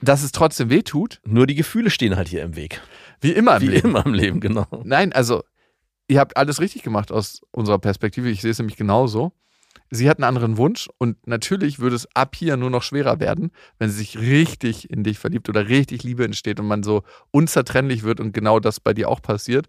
Dass 0.00 0.22
es 0.22 0.32
trotzdem 0.32 0.70
weh 0.70 0.82
tut, 0.82 1.20
Nur 1.26 1.46
die 1.46 1.54
Gefühle 1.54 1.90
stehen 1.90 2.16
halt 2.16 2.28
hier 2.28 2.42
im 2.42 2.56
Weg. 2.56 2.80
wie 3.20 3.32
immer 3.32 3.56
im 3.56 3.62
Wie 3.62 3.66
Leben. 3.68 3.88
immer 3.90 4.06
im 4.06 4.14
Leben, 4.14 4.40
genau. 4.40 4.66
Nein, 4.84 5.12
also 5.12 5.42
ihr 6.08 6.20
habt 6.20 6.36
alles 6.38 6.60
richtig 6.60 6.82
gemacht 6.82 7.12
aus 7.12 7.40
unserer 7.50 7.78
Perspektive. 7.78 8.28
Ich 8.30 8.40
sehe 8.42 8.50
es 8.50 8.58
nämlich 8.58 8.76
genauso. 8.76 9.32
Sie 9.94 10.10
hat 10.10 10.18
einen 10.18 10.24
anderen 10.24 10.56
Wunsch 10.56 10.88
und 10.98 11.24
natürlich 11.26 11.78
würde 11.78 11.94
es 11.94 12.08
ab 12.14 12.34
hier 12.34 12.56
nur 12.56 12.70
noch 12.70 12.82
schwerer 12.82 13.20
werden, 13.20 13.52
wenn 13.78 13.90
sie 13.90 13.98
sich 13.98 14.18
richtig 14.18 14.90
in 14.90 15.04
dich 15.04 15.18
verliebt 15.20 15.48
oder 15.48 15.68
richtig 15.68 16.02
Liebe 16.02 16.24
entsteht 16.24 16.58
und 16.58 16.66
man 16.66 16.82
so 16.82 17.04
unzertrennlich 17.30 18.02
wird 18.02 18.18
und 18.18 18.32
genau 18.32 18.58
das 18.58 18.80
bei 18.80 18.92
dir 18.92 19.08
auch 19.08 19.22
passiert 19.22 19.66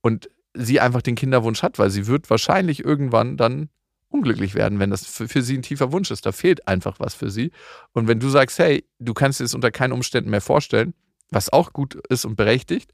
und 0.00 0.30
sie 0.54 0.78
einfach 0.78 1.02
den 1.02 1.16
Kinderwunsch 1.16 1.62
hat, 1.62 1.78
weil 1.80 1.90
sie 1.90 2.06
wird 2.06 2.30
wahrscheinlich 2.30 2.84
irgendwann 2.84 3.36
dann 3.36 3.68
unglücklich 4.08 4.54
werden, 4.54 4.78
wenn 4.78 4.90
das 4.90 5.04
für, 5.04 5.26
für 5.26 5.42
sie 5.42 5.58
ein 5.58 5.62
tiefer 5.62 5.90
Wunsch 5.90 6.12
ist. 6.12 6.24
Da 6.24 6.30
fehlt 6.30 6.68
einfach 6.68 7.00
was 7.00 7.14
für 7.14 7.30
sie. 7.30 7.50
Und 7.92 8.06
wenn 8.06 8.20
du 8.20 8.28
sagst, 8.28 8.60
hey, 8.60 8.84
du 9.00 9.12
kannst 9.12 9.40
dir 9.40 9.44
das 9.44 9.54
unter 9.54 9.72
keinen 9.72 9.92
Umständen 9.92 10.30
mehr 10.30 10.40
vorstellen, 10.40 10.94
was 11.30 11.52
auch 11.52 11.72
gut 11.72 11.96
ist 12.08 12.24
und 12.24 12.36
berechtigt, 12.36 12.92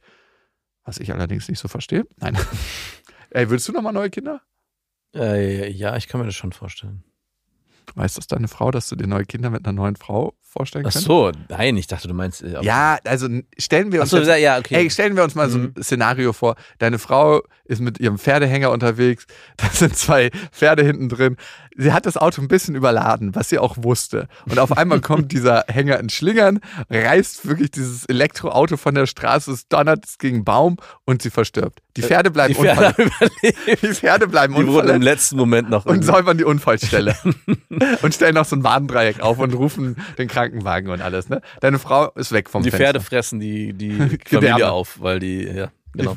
was 0.85 0.97
ich 0.97 1.13
allerdings 1.13 1.47
nicht 1.49 1.59
so 1.59 1.69
verstehe. 1.69 2.07
Nein. 2.17 2.39
Ey, 3.31 3.51
willst 3.51 3.69
du 3.69 3.73
nochmal 3.73 3.93
neue 3.93 4.09
Kinder? 4.09 4.41
Äh, 5.15 5.71
ja, 5.71 5.97
ich 5.97 6.09
kann 6.09 6.21
mir 6.21 6.27
das 6.27 6.37
schon 6.37 6.53
vorstellen. 6.53 7.05
Weiß 7.95 8.15
das 8.15 8.27
deine 8.29 8.47
Frau, 8.47 8.71
dass 8.71 8.89
du 8.89 8.95
dir 8.97 9.09
neue 9.09 9.25
Kinder 9.25 9.51
mit 9.51 9.67
einer 9.67 9.73
neuen 9.73 9.97
Frau 9.97 10.35
vorstellen 10.43 10.87
Ach 10.87 10.93
kannst? 10.93 11.07
so, 11.07 11.33
nein, 11.49 11.77
ich 11.77 11.87
dachte, 11.89 12.07
du 12.07 12.15
meinst. 12.15 12.43
Äh, 12.43 12.63
Ja, 12.63 12.99
also 13.05 13.29
stellen 13.59 13.91
wir 13.91 14.01
Ach 14.01 14.03
uns 14.05 14.11
so, 14.11 14.19
jetzt, 14.19 14.41
ja, 14.41 14.59
okay. 14.59 14.77
Ey, 14.77 14.91
stellen 14.91 15.17
wir 15.17 15.25
uns 15.25 15.35
mal 15.35 15.51
so 15.51 15.59
ein 15.59 15.75
Szenario 15.83 16.33
vor. 16.33 16.55
Deine 16.79 16.99
Frau 16.99 17.43
ist 17.65 17.81
mit 17.81 17.99
ihrem 17.99 18.19
Pferdehänger 18.19 18.71
unterwegs. 18.71 19.27
Da 19.57 19.69
sind 19.71 19.97
zwei 19.97 20.31
Pferde 20.53 20.85
hinten 20.85 21.09
drin. 21.09 21.37
Sie 21.77 21.93
hat 21.93 22.07
das 22.07 22.17
Auto 22.17 22.43
ein 22.43 22.49
bisschen 22.49 22.75
überladen, 22.75 23.35
was 23.35 23.49
sie 23.49 23.59
auch 23.59 23.77
wusste. 23.79 24.29
Und 24.49 24.59
auf 24.59 24.77
einmal 24.77 25.01
kommt 25.03 25.33
dieser 25.33 25.65
Hänger 25.69 25.99
in 25.99 26.09
Schlingern, 26.09 26.61
reißt 26.91 27.47
wirklich 27.47 27.71
dieses 27.71 28.05
Elektroauto 28.07 28.77
von 28.77 28.95
der 28.95 29.07
Straße, 29.07 29.53
es 29.53 29.69
donnert 29.69 30.05
es 30.05 30.19
gegen 30.19 30.45
Baum 30.45 30.77
und 31.05 31.23
sie 31.23 31.31
verstirbt. 31.31 31.81
Die 31.97 32.03
Pferde 32.03 32.31
bleiben 32.31 32.55
die 32.55 32.61
Pferde 32.61 32.95
unverletzt. 33.03 33.33
Die 33.83 33.95
Pferde 33.95 34.29
bleiben 34.29 34.55
Die 34.55 34.67
wurden 34.67 34.95
im 34.95 35.03
letzten 35.03 35.37
Moment 35.37 35.71
noch. 35.71 35.87
und 35.87 36.05
säubern 36.05 36.39
die 36.39 36.45
Unfallstelle 36.45 37.17
und 38.03 38.15
stellen 38.15 38.35
noch 38.35 38.45
so 38.45 38.55
ein 38.57 38.63
Warndreieck 38.63 39.21
auf 39.21 39.39
und 39.39 39.53
rufen 39.55 39.97
den 40.17 40.29
Krankenwagen 40.29 40.91
und 40.91 41.01
alles. 41.03 41.29
Ne? 41.29 41.41
Deine 41.61 41.79
Frau 41.79 42.11
ist 42.13 42.33
weg 42.33 42.49
vom 42.49 42.63
die 42.63 42.71
Fenster. 42.71 42.85
Pferde 42.85 43.01
fressen 43.01 43.41
die, 43.41 43.73
die. 43.73 44.19
Familie 44.25 44.71
auf, 44.71 45.01
weil 45.01 45.19
die, 45.19 45.43
ja, 45.45 45.71
genau. 45.95 46.17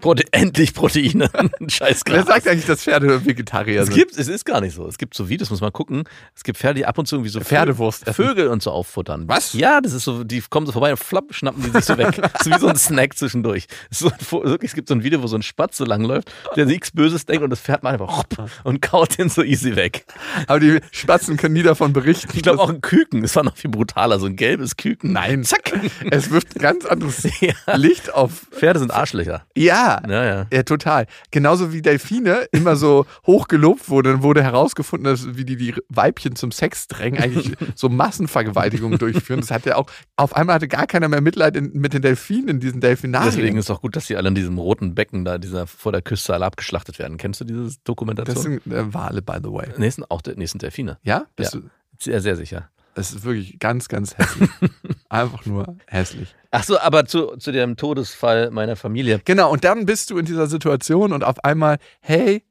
Prote 0.00 0.24
endlich 0.32 0.74
Proteine. 0.74 1.30
Scheiß 1.68 2.02
Wer 2.06 2.24
sagt 2.24 2.48
eigentlich, 2.48 2.66
dass 2.66 2.82
Pferde 2.82 3.24
Vegetarier 3.24 3.80
Es 3.82 3.86
sind? 3.86 3.94
gibt, 3.96 4.18
es 4.18 4.26
ist 4.26 4.44
gar 4.44 4.60
nicht 4.60 4.74
so. 4.74 4.88
Es 4.88 4.98
gibt 4.98 5.14
so 5.14 5.28
Videos, 5.28 5.50
muss 5.50 5.60
man 5.60 5.72
gucken. 5.72 6.02
Es 6.34 6.42
gibt 6.42 6.58
Pferde, 6.58 6.78
die 6.78 6.86
ab 6.86 6.98
und 6.98 7.06
zu 7.06 7.14
irgendwie 7.16 7.30
so 7.30 7.40
Pferdewurst 7.40 8.02
essen. 8.08 8.14
Vögel 8.14 8.48
und 8.48 8.60
so 8.60 8.72
auffuttern. 8.72 9.28
Was? 9.28 9.52
Ja, 9.52 9.80
das 9.80 9.92
ist 9.92 10.02
so, 10.02 10.24
die 10.24 10.40
kommen 10.50 10.66
so 10.66 10.72
vorbei 10.72 10.90
und 10.90 10.96
flapp, 10.98 11.32
schnappen 11.32 11.62
die 11.62 11.70
sich 11.70 11.84
so 11.84 11.96
weg. 11.96 12.20
Das 12.32 12.46
ist 12.46 12.54
wie 12.56 12.58
so 12.58 12.66
ein 12.66 12.76
Snack 12.76 13.16
zwischendurch. 13.16 13.66
Es, 13.90 14.00
so, 14.00 14.10
wirklich, 14.32 14.70
es 14.72 14.74
gibt 14.74 14.88
so 14.88 14.94
ein 14.94 15.04
Video, 15.04 15.22
wo 15.22 15.28
so 15.28 15.36
ein 15.36 15.42
Spatz 15.42 15.76
so 15.76 15.84
lang 15.84 16.02
läuft, 16.02 16.32
der 16.56 16.66
nichts 16.66 16.90
Böses 16.90 17.24
denkt 17.26 17.44
und 17.44 17.50
das 17.50 17.60
Pferd 17.60 17.84
macht 17.84 17.94
einfach 17.94 18.16
hopp 18.16 18.50
und 18.64 18.82
kaut 18.82 19.16
den 19.18 19.28
so 19.28 19.42
easy 19.44 19.76
weg. 19.76 20.06
Aber 20.48 20.58
die 20.58 20.80
Spatzen 20.90 21.36
können 21.36 21.54
nie 21.54 21.62
davon 21.62 21.92
berichten. 21.92 22.30
Ich 22.34 22.42
glaube 22.42 22.60
auch 22.60 22.68
ein 22.68 22.80
Küken, 22.80 23.22
das 23.22 23.36
war 23.36 23.44
noch 23.44 23.56
viel 23.56 23.70
brutaler, 23.70 24.18
so 24.18 24.26
ein 24.26 24.34
gelbes 24.34 24.76
Küken. 24.76 25.12
Nein. 25.12 25.44
Zack. 25.44 25.72
Es 26.10 26.30
wirft 26.30 26.54
ganz 26.56 26.84
anderes 26.84 27.22
Ja. 27.40 27.76
Licht 27.76 28.12
auf. 28.12 28.46
Pferde 28.50 28.80
sind 28.80 28.90
Arschlöcher. 28.90 29.44
Ja. 29.56 30.02
Ja, 30.08 30.24
ja. 30.24 30.46
Ja, 30.52 30.62
total. 30.62 31.06
Genauso 31.30 31.72
wie 31.72 31.82
Delfine 31.82 32.46
immer 32.52 32.76
so 32.76 33.06
hoch 33.26 33.48
gelobt 33.48 33.88
wurde, 33.88 34.12
dann 34.12 34.22
wurde 34.22 34.42
herausgefunden, 34.42 35.04
dass 35.04 35.36
wie 35.36 35.44
die 35.44 35.56
die 35.56 35.74
Weibchen 35.88 36.36
zum 36.36 36.52
Sex 36.52 36.88
drängen, 36.88 37.20
eigentlich 37.22 37.52
so 37.74 37.88
Massenvergewaltigungen 37.88 38.98
durchführen. 38.98 39.40
Das 39.40 39.50
hat 39.50 39.66
ja 39.66 39.76
auch, 39.76 39.86
auf 40.16 40.34
einmal 40.34 40.56
hatte 40.56 40.68
gar 40.68 40.86
keiner 40.86 41.08
mehr 41.08 41.20
Mitleid 41.20 41.56
in, 41.56 41.72
mit 41.72 41.92
den 41.92 42.02
Delfinen 42.02 42.48
in 42.48 42.60
diesen 42.60 42.80
Delfinarien. 42.80 43.30
Deswegen 43.30 43.58
ist 43.58 43.70
auch 43.70 43.80
gut, 43.80 43.96
dass 43.96 44.06
die 44.06 44.16
alle 44.16 44.28
in 44.28 44.34
diesem 44.34 44.58
roten 44.58 44.94
Becken 44.94 45.24
da, 45.24 45.38
dieser 45.38 45.66
vor 45.66 45.92
der 45.92 46.02
Küste 46.02 46.34
alle 46.34 46.46
abgeschlachtet 46.46 46.98
werden. 46.98 47.16
Kennst 47.16 47.40
du 47.40 47.44
diese 47.44 47.76
Dokumentation? 47.84 48.34
das 48.34 48.64
sind 48.64 48.72
äh, 48.72 48.94
Wale, 48.94 49.22
by 49.22 49.38
the 49.42 49.50
way. 49.50 49.68
Sind 49.90 50.10
auch 50.10 50.22
nee, 50.36 50.46
sind 50.46 50.62
Delfine. 50.62 50.98
Ja? 51.02 51.26
Bist 51.36 51.54
Ja. 51.54 51.60
Du, 51.60 51.66
Sehr, 51.98 52.20
sehr 52.20 52.36
sicher. 52.36 52.70
Das 52.94 53.12
ist 53.12 53.24
wirklich 53.24 53.58
ganz, 53.58 53.88
ganz 53.88 54.16
hässlich. 54.16 54.50
Einfach 55.08 55.44
nur 55.46 55.76
hässlich. 55.86 56.34
Ach 56.50 56.64
so, 56.64 56.78
aber 56.78 57.06
zu, 57.06 57.36
zu 57.36 57.52
dem 57.52 57.76
Todesfall 57.76 58.50
meiner 58.50 58.76
Familie. 58.76 59.20
Genau, 59.24 59.50
und 59.50 59.64
dann 59.64 59.86
bist 59.86 60.10
du 60.10 60.18
in 60.18 60.26
dieser 60.26 60.46
Situation 60.46 61.12
und 61.12 61.24
auf 61.24 61.42
einmal, 61.44 61.78
hey, 62.00 62.42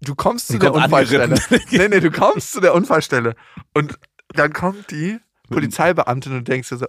du 0.00 0.14
kommst 0.14 0.48
zu 0.48 0.58
der 0.58 0.70
kommt 0.70 0.84
Unfallstelle. 0.84 1.34
nee, 1.70 1.88
nee, 1.88 2.00
du 2.00 2.10
kommst 2.10 2.52
zu 2.52 2.60
der 2.60 2.74
Unfallstelle. 2.74 3.34
Und 3.74 3.98
dann 4.34 4.52
kommt 4.52 4.90
die 4.90 5.18
Polizeibeamtin 5.50 6.36
und 6.36 6.48
denkst 6.48 6.68
dir 6.68 6.76
so, 6.76 6.86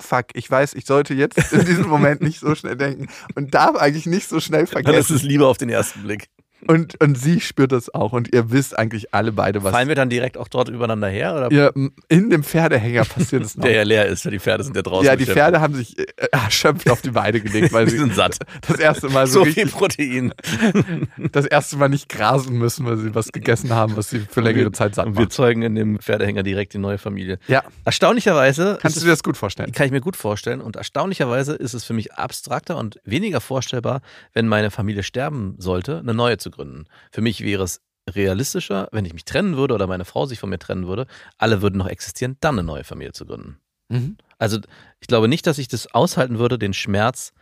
fuck, 0.00 0.26
ich 0.34 0.50
weiß, 0.50 0.74
ich 0.74 0.86
sollte 0.86 1.14
jetzt 1.14 1.52
in 1.52 1.64
diesem 1.64 1.86
Moment 1.88 2.22
nicht 2.22 2.40
so 2.40 2.54
schnell 2.54 2.76
denken 2.76 3.08
und 3.34 3.54
darf 3.54 3.76
eigentlich 3.76 4.06
nicht 4.06 4.28
so 4.28 4.40
schnell 4.40 4.66
Dann 4.66 4.82
ist 4.82 4.86
vergessen. 4.86 5.16
es 5.16 5.22
lieber 5.22 5.48
auf 5.48 5.58
den 5.58 5.68
ersten 5.68 6.02
Blick. 6.02 6.28
Und, 6.66 7.00
und 7.00 7.16
sie 7.16 7.40
spürt 7.40 7.72
das 7.72 7.92
auch 7.94 8.12
und 8.12 8.32
ihr 8.34 8.50
wisst 8.50 8.78
eigentlich 8.78 9.14
alle 9.14 9.32
beide, 9.32 9.62
was 9.64 9.72
Fallen 9.72 9.88
wir 9.88 9.94
dann 9.94 10.10
direkt 10.10 10.36
auch 10.36 10.48
dort 10.48 10.68
übereinander 10.68 11.08
her? 11.08 11.34
Oder 11.34 11.50
ihr 11.50 11.72
in 12.08 12.30
dem 12.30 12.42
Pferdehänger 12.44 13.04
passiert 13.04 13.44
es 13.44 13.56
noch. 13.56 13.64
der 13.64 13.72
ja 13.72 13.82
leer 13.82 14.06
ist, 14.06 14.24
die 14.24 14.38
Pferde 14.38 14.64
sind 14.64 14.76
ja 14.76 14.82
draußen. 14.82 15.06
ja, 15.06 15.12
die 15.12 15.24
beschäftigt. 15.24 15.38
Pferde 15.38 15.60
haben 15.60 15.74
sich 15.74 15.98
äh, 15.98 16.06
erschöpft 16.32 16.90
auf 16.90 17.00
die 17.02 17.10
Beine 17.12 17.40
gelegt, 17.40 17.72
weil 17.72 17.88
sie 17.88 17.98
sind 17.98 18.14
satt. 18.14 18.36
das 18.68 18.78
erste 18.78 19.08
Mal 19.08 19.26
so, 19.26 19.44
So 19.44 19.44
viel 19.50 19.66
Protein. 19.66 20.34
das 21.32 21.46
erste 21.46 21.76
Mal 21.76 21.88
nicht 21.88 22.08
grasen 22.08 22.58
müssen, 22.58 22.84
weil 22.86 22.98
sie 22.98 23.14
was 23.14 23.28
gegessen 23.32 23.70
haben, 23.74 23.96
was 23.96 24.10
sie 24.10 24.20
für 24.20 24.40
längere 24.40 24.72
Zeit 24.72 24.94
satt 24.94 25.06
Und 25.06 25.14
wir 25.16 25.22
macht. 25.22 25.32
zeugen 25.32 25.62
in 25.62 25.74
dem 25.74 25.98
Pferdehänger 25.98 26.42
direkt 26.42 26.74
die 26.74 26.78
neue 26.78 26.98
Familie. 26.98 27.38
Ja, 27.48 27.62
Erstaunlicherweise 27.84 28.78
kannst 28.80 28.96
du 28.96 29.00
dir 29.02 29.10
das 29.10 29.22
gut 29.22 29.36
vorstellen? 29.36 29.72
Kann 29.72 29.86
ich 29.86 29.92
mir 29.92 30.00
gut 30.00 30.16
vorstellen. 30.16 30.60
Und 30.60 30.76
erstaunlicherweise 30.76 31.54
ist 31.54 31.74
es 31.74 31.84
für 31.84 31.92
mich 31.92 32.12
abstrakter 32.14 32.76
und 32.76 32.98
weniger 33.04 33.40
vorstellbar, 33.40 34.00
wenn 34.32 34.48
meine 34.48 34.70
Familie 34.70 35.02
sterben 35.02 35.54
sollte, 35.58 35.98
eine 35.98 36.14
neue 36.14 36.38
zu 36.38 36.49
gründen. 36.50 36.86
Für 37.10 37.20
mich 37.20 37.42
wäre 37.42 37.62
es 37.62 37.80
realistischer, 38.08 38.88
wenn 38.92 39.04
ich 39.04 39.12
mich 39.12 39.24
trennen 39.24 39.56
würde 39.56 39.74
oder 39.74 39.86
meine 39.86 40.04
Frau 40.04 40.26
sich 40.26 40.38
von 40.38 40.50
mir 40.50 40.58
trennen 40.58 40.86
würde, 40.86 41.06
alle 41.38 41.62
würden 41.62 41.78
noch 41.78 41.86
existieren, 41.86 42.36
dann 42.40 42.58
eine 42.58 42.66
neue 42.66 42.84
Familie 42.84 43.12
zu 43.12 43.26
gründen. 43.26 43.58
Mhm. 43.88 44.16
Also 44.38 44.58
ich 45.00 45.06
glaube 45.06 45.28
nicht, 45.28 45.46
dass 45.46 45.58
ich 45.58 45.68
das 45.68 45.92
aushalten 45.94 46.38
würde, 46.38 46.58
den 46.58 46.72
Schmerz, 46.72 47.32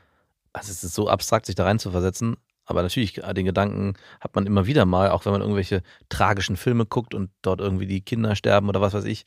also 0.53 0.71
es 0.71 0.83
ist 0.83 0.95
so 0.95 1.09
abstrakt, 1.09 1.47
sich 1.47 1.55
da 1.55 1.65
rein 1.65 1.79
zu 1.79 1.91
versetzen, 1.91 2.37
aber 2.65 2.83
natürlich, 2.83 3.15
den 3.15 3.47
Gedanken 3.47 3.95
hat 4.21 4.35
man 4.35 4.45
immer 4.45 4.67
wieder 4.67 4.85
mal, 4.85 5.11
auch 5.11 5.25
wenn 5.25 5.33
man 5.33 5.41
irgendwelche 5.41 5.83
tragischen 6.11 6.57
Filme 6.57 6.85
guckt 6.85 7.15
und 7.15 7.31
dort 7.41 7.61
irgendwie 7.61 7.87
die 7.87 8.03
Kinder 8.03 8.37
sterben 8.37 8.69
oder 8.69 8.83
was 8.83 8.93
weiß 8.93 9.05
ich, 9.05 9.25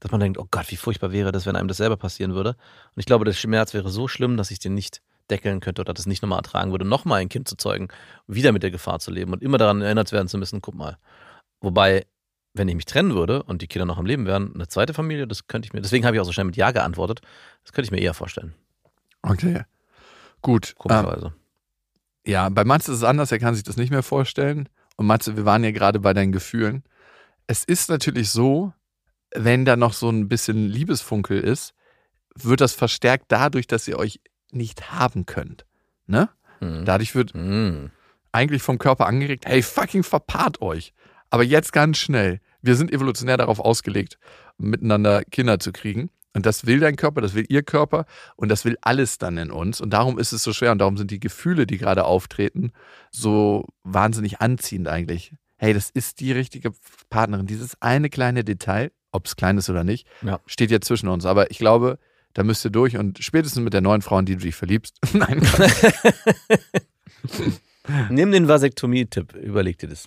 dass 0.00 0.10
man 0.10 0.20
denkt, 0.20 0.38
oh 0.38 0.46
Gott, 0.50 0.70
wie 0.70 0.76
furchtbar 0.76 1.12
wäre 1.12 1.30
das, 1.30 1.44
wenn 1.44 1.56
einem 1.56 1.68
das 1.68 1.76
selber 1.76 1.98
passieren 1.98 2.34
würde. 2.34 2.50
Und 2.50 3.00
ich 3.00 3.04
glaube, 3.04 3.26
der 3.26 3.34
Schmerz 3.34 3.74
wäre 3.74 3.90
so 3.90 4.08
schlimm, 4.08 4.38
dass 4.38 4.50
ich 4.50 4.60
den 4.60 4.72
nicht 4.74 5.02
deckeln 5.30 5.60
könnte 5.60 5.82
oder 5.82 5.94
das 5.94 6.06
nicht 6.06 6.22
nochmal 6.22 6.38
ertragen 6.38 6.70
würde, 6.72 6.84
nochmal 6.84 7.20
ein 7.20 7.28
Kind 7.28 7.48
zu 7.48 7.56
zeugen, 7.56 7.88
wieder 8.26 8.52
mit 8.52 8.62
der 8.62 8.70
Gefahr 8.70 8.98
zu 8.98 9.10
leben 9.10 9.32
und 9.32 9.42
immer 9.42 9.58
daran 9.58 9.82
erinnert 9.82 10.12
werden 10.12 10.28
zu 10.28 10.38
müssen, 10.38 10.60
guck 10.60 10.74
mal. 10.74 10.98
Wobei, 11.60 12.06
wenn 12.54 12.68
ich 12.68 12.74
mich 12.74 12.86
trennen 12.86 13.14
würde 13.14 13.42
und 13.42 13.62
die 13.62 13.68
Kinder 13.68 13.86
noch 13.86 13.98
am 13.98 14.06
Leben 14.06 14.26
wären, 14.26 14.54
eine 14.54 14.68
zweite 14.68 14.94
Familie, 14.94 15.26
das 15.26 15.46
könnte 15.46 15.66
ich 15.66 15.72
mir, 15.72 15.80
deswegen 15.80 16.04
habe 16.04 16.16
ich 16.16 16.20
auch 16.20 16.24
so 16.26 16.32
schnell 16.32 16.46
mit 16.46 16.56
Ja 16.56 16.70
geantwortet, 16.72 17.20
das 17.64 17.72
könnte 17.72 17.86
ich 17.86 17.92
mir 17.92 18.00
eher 18.00 18.14
vorstellen, 18.14 18.54
Okay. 19.22 19.64
Gut. 20.42 20.70
Ähm, 20.70 20.74
komischerweise. 20.78 21.32
ja, 22.26 22.48
bei 22.48 22.64
Matze 22.64 22.92
ist 22.92 22.98
es 22.98 23.04
anders, 23.04 23.32
er 23.32 23.38
kann 23.38 23.54
sich 23.54 23.64
das 23.64 23.76
nicht 23.76 23.90
mehr 23.90 24.02
vorstellen. 24.02 24.68
Und 24.96 25.06
Matze, 25.06 25.36
wir 25.36 25.44
waren 25.44 25.64
ja 25.64 25.70
gerade 25.70 26.00
bei 26.00 26.12
deinen 26.12 26.32
Gefühlen. 26.32 26.82
Es 27.46 27.64
ist 27.64 27.88
natürlich 27.88 28.30
so, 28.30 28.72
wenn 29.34 29.64
da 29.64 29.76
noch 29.76 29.92
so 29.92 30.10
ein 30.10 30.28
bisschen 30.28 30.68
Liebesfunkel 30.68 31.40
ist, 31.40 31.74
wird 32.34 32.60
das 32.60 32.74
verstärkt 32.74 33.26
dadurch, 33.28 33.66
dass 33.66 33.88
ihr 33.88 33.98
euch 33.98 34.20
nicht 34.54 34.92
haben 34.92 35.26
könnt. 35.26 35.64
Ne? 36.06 36.28
Hm. 36.60 36.84
Dadurch 36.84 37.14
wird 37.14 37.32
Hm. 37.34 37.90
eigentlich 38.32 38.62
vom 38.62 38.78
Körper 38.78 39.06
angeregt, 39.06 39.44
hey, 39.46 39.62
fucking 39.62 40.02
verpaart 40.02 40.60
euch. 40.62 40.92
Aber 41.30 41.42
jetzt 41.44 41.72
ganz 41.72 41.98
schnell. 41.98 42.40
Wir 42.62 42.76
sind 42.76 42.92
evolutionär 42.92 43.36
darauf 43.36 43.58
ausgelegt, 43.60 44.18
miteinander 44.58 45.22
Kinder 45.24 45.58
zu 45.58 45.72
kriegen. 45.72 46.10
Und 46.32 46.46
das 46.46 46.64
will 46.64 46.78
dein 46.78 46.94
Körper, 46.94 47.20
das 47.22 47.34
will 47.34 47.44
ihr 47.48 47.62
Körper 47.64 48.04
und 48.36 48.50
das 48.50 48.64
will 48.64 48.76
alles 48.82 49.18
dann 49.18 49.36
in 49.36 49.50
uns. 49.50 49.80
Und 49.80 49.90
darum 49.90 50.16
ist 50.18 50.32
es 50.32 50.44
so 50.44 50.52
schwer 50.52 50.70
und 50.70 50.78
darum 50.78 50.96
sind 50.96 51.10
die 51.10 51.18
Gefühle, 51.18 51.66
die 51.66 51.76
gerade 51.76 52.04
auftreten, 52.04 52.70
so 53.10 53.66
wahnsinnig 53.82 54.40
anziehend 54.40 54.86
eigentlich. 54.86 55.34
Hey, 55.56 55.74
das 55.74 55.90
ist 55.90 56.20
die 56.20 56.30
richtige 56.30 56.70
Partnerin. 57.10 57.46
Dieses 57.46 57.80
eine 57.82 58.10
kleine 58.10 58.44
Detail, 58.44 58.92
ob 59.10 59.26
es 59.26 59.34
klein 59.34 59.58
ist 59.58 59.68
oder 59.70 59.82
nicht, 59.82 60.06
Ja. 60.22 60.38
steht 60.46 60.70
jetzt 60.70 60.86
zwischen 60.86 61.08
uns. 61.08 61.26
Aber 61.26 61.50
ich 61.50 61.58
glaube, 61.58 61.98
da 62.34 62.44
müsst 62.44 62.64
ihr 62.64 62.70
durch 62.70 62.96
und 62.96 63.18
spätestens 63.22 63.62
mit 63.62 63.72
der 63.74 63.80
neuen 63.80 64.02
Frau, 64.02 64.18
in 64.18 64.26
die 64.26 64.36
du 64.36 64.42
dich 64.42 64.54
verliebst. 64.54 64.96
Nein. 65.14 65.40
Nimm 68.10 68.32
den 68.32 68.48
Vasektomie-Tipp, 68.48 69.34
überleg 69.34 69.78
dir 69.78 69.88
das. 69.88 70.06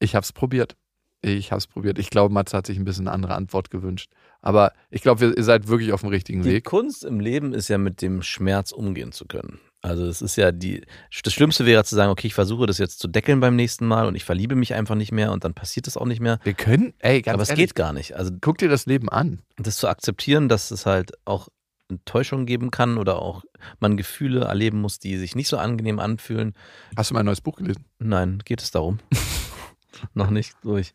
ich 0.00 0.14
habe 0.14 0.24
es 0.24 0.32
probiert. 0.32 0.76
Ich 1.20 1.50
habe 1.50 1.58
es 1.58 1.66
probiert. 1.66 1.98
Ich 1.98 2.10
glaube, 2.10 2.32
Matze 2.32 2.56
hat 2.56 2.66
sich 2.66 2.78
ein 2.78 2.84
bisschen 2.84 3.08
eine 3.08 3.14
andere 3.14 3.34
Antwort 3.34 3.70
gewünscht. 3.70 4.10
Aber 4.40 4.72
ich 4.90 5.02
glaube, 5.02 5.24
ihr- 5.26 5.36
ihr 5.36 5.42
seid 5.42 5.66
wirklich 5.66 5.92
auf 5.92 6.02
dem 6.02 6.10
richtigen 6.10 6.42
Die 6.42 6.50
Weg. 6.50 6.64
Kunst 6.64 7.04
im 7.04 7.18
Leben 7.18 7.54
ist 7.54 7.66
ja 7.68 7.76
mit 7.78 8.02
dem 8.02 8.22
Schmerz 8.22 8.70
umgehen 8.70 9.10
zu 9.10 9.26
können. 9.26 9.58
Also 9.80 10.06
es 10.06 10.22
ist 10.22 10.36
ja 10.36 10.50
die, 10.50 10.84
das 11.22 11.32
Schlimmste 11.32 11.64
wäre 11.64 11.84
zu 11.84 11.94
sagen, 11.94 12.10
okay, 12.10 12.26
ich 12.26 12.34
versuche 12.34 12.66
das 12.66 12.78
jetzt 12.78 12.98
zu 12.98 13.06
deckeln 13.06 13.38
beim 13.38 13.54
nächsten 13.54 13.86
Mal 13.86 14.06
und 14.06 14.16
ich 14.16 14.24
verliebe 14.24 14.56
mich 14.56 14.74
einfach 14.74 14.96
nicht 14.96 15.12
mehr 15.12 15.30
und 15.30 15.44
dann 15.44 15.54
passiert 15.54 15.86
das 15.86 15.96
auch 15.96 16.06
nicht 16.06 16.20
mehr. 16.20 16.40
Wir 16.42 16.54
können, 16.54 16.94
ey, 16.98 17.22
ganz 17.22 17.34
Aber 17.34 17.42
es 17.44 17.54
geht 17.54 17.76
gar 17.76 17.92
nicht. 17.92 18.16
Also 18.16 18.32
guck 18.40 18.58
dir 18.58 18.68
das 18.68 18.86
Leben 18.86 19.08
an. 19.08 19.40
das 19.56 19.76
zu 19.76 19.88
akzeptieren, 19.88 20.48
dass 20.48 20.72
es 20.72 20.84
halt 20.84 21.12
auch 21.24 21.48
Enttäuschung 21.88 22.44
geben 22.44 22.70
kann 22.70 22.98
oder 22.98 23.22
auch 23.22 23.44
man 23.78 23.96
Gefühle 23.96 24.44
erleben 24.44 24.80
muss, 24.80 24.98
die 24.98 25.16
sich 25.16 25.36
nicht 25.36 25.48
so 25.48 25.58
angenehm 25.58 26.00
anfühlen. 26.00 26.54
Hast 26.96 27.10
du 27.10 27.14
mein 27.14 27.24
neues 27.24 27.40
Buch 27.40 27.56
gelesen? 27.56 27.84
Nein, 27.98 28.42
geht 28.44 28.60
es 28.60 28.70
darum? 28.70 28.98
Noch 30.14 30.30
nicht 30.30 30.54
durch. 30.62 30.92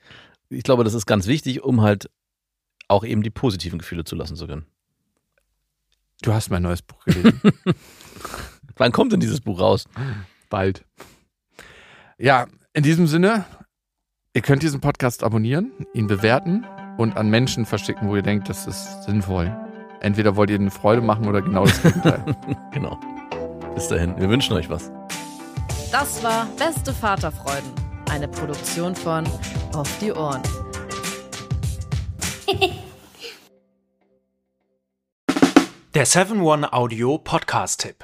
Ich 0.49 0.63
glaube, 0.63 0.83
das 0.83 0.93
ist 0.93 1.05
ganz 1.05 1.27
wichtig, 1.27 1.63
um 1.63 1.81
halt 1.81 2.09
auch 2.87 3.03
eben 3.03 3.23
die 3.23 3.29
positiven 3.29 3.79
Gefühle 3.79 4.03
zulassen 4.03 4.35
zu 4.35 4.45
können. 4.45 4.65
Du 6.21 6.33
hast 6.33 6.49
mein 6.49 6.61
neues 6.61 6.81
Buch 6.81 7.03
gelesen. 7.05 7.41
Wann 8.75 8.91
kommt 8.91 9.11
denn 9.13 9.19
dieses 9.19 9.41
Buch 9.41 9.59
raus? 9.59 9.85
Bald. 10.49 10.85
Ja, 12.17 12.47
in 12.73 12.83
diesem 12.83 13.07
Sinne, 13.07 13.45
ihr 14.33 14.41
könnt 14.41 14.63
diesen 14.63 14.81
Podcast 14.81 15.23
abonnieren, 15.23 15.71
ihn 15.93 16.07
bewerten 16.07 16.65
und 16.97 17.17
an 17.17 17.29
Menschen 17.29 17.65
verschicken, 17.65 18.09
wo 18.09 18.15
ihr 18.15 18.21
denkt, 18.21 18.49
das 18.49 18.65
ist 18.67 19.03
sinnvoll. 19.03 19.55
Entweder 20.01 20.35
wollt 20.35 20.49
ihr 20.49 20.57
ihnen 20.57 20.71
Freude 20.71 21.01
machen 21.01 21.27
oder 21.27 21.41
genau 21.41 21.65
das 21.65 21.81
Gegenteil. 21.81 22.23
Genau. 22.73 22.99
Bis 23.75 23.87
dahin, 23.87 24.17
wir 24.19 24.29
wünschen 24.29 24.53
euch 24.53 24.69
was. 24.69 24.91
Das 25.91 26.23
war 26.23 26.47
Beste 26.57 26.91
Vaterfreuden. 26.91 27.71
Eine 28.09 28.27
Produktion 28.27 28.95
von 28.95 29.25
Auf 29.73 29.89
die 29.99 30.11
Ohren. 30.11 30.41
Der 35.93 36.07
7-One-Audio-Podcast-Tipp. 36.07 38.03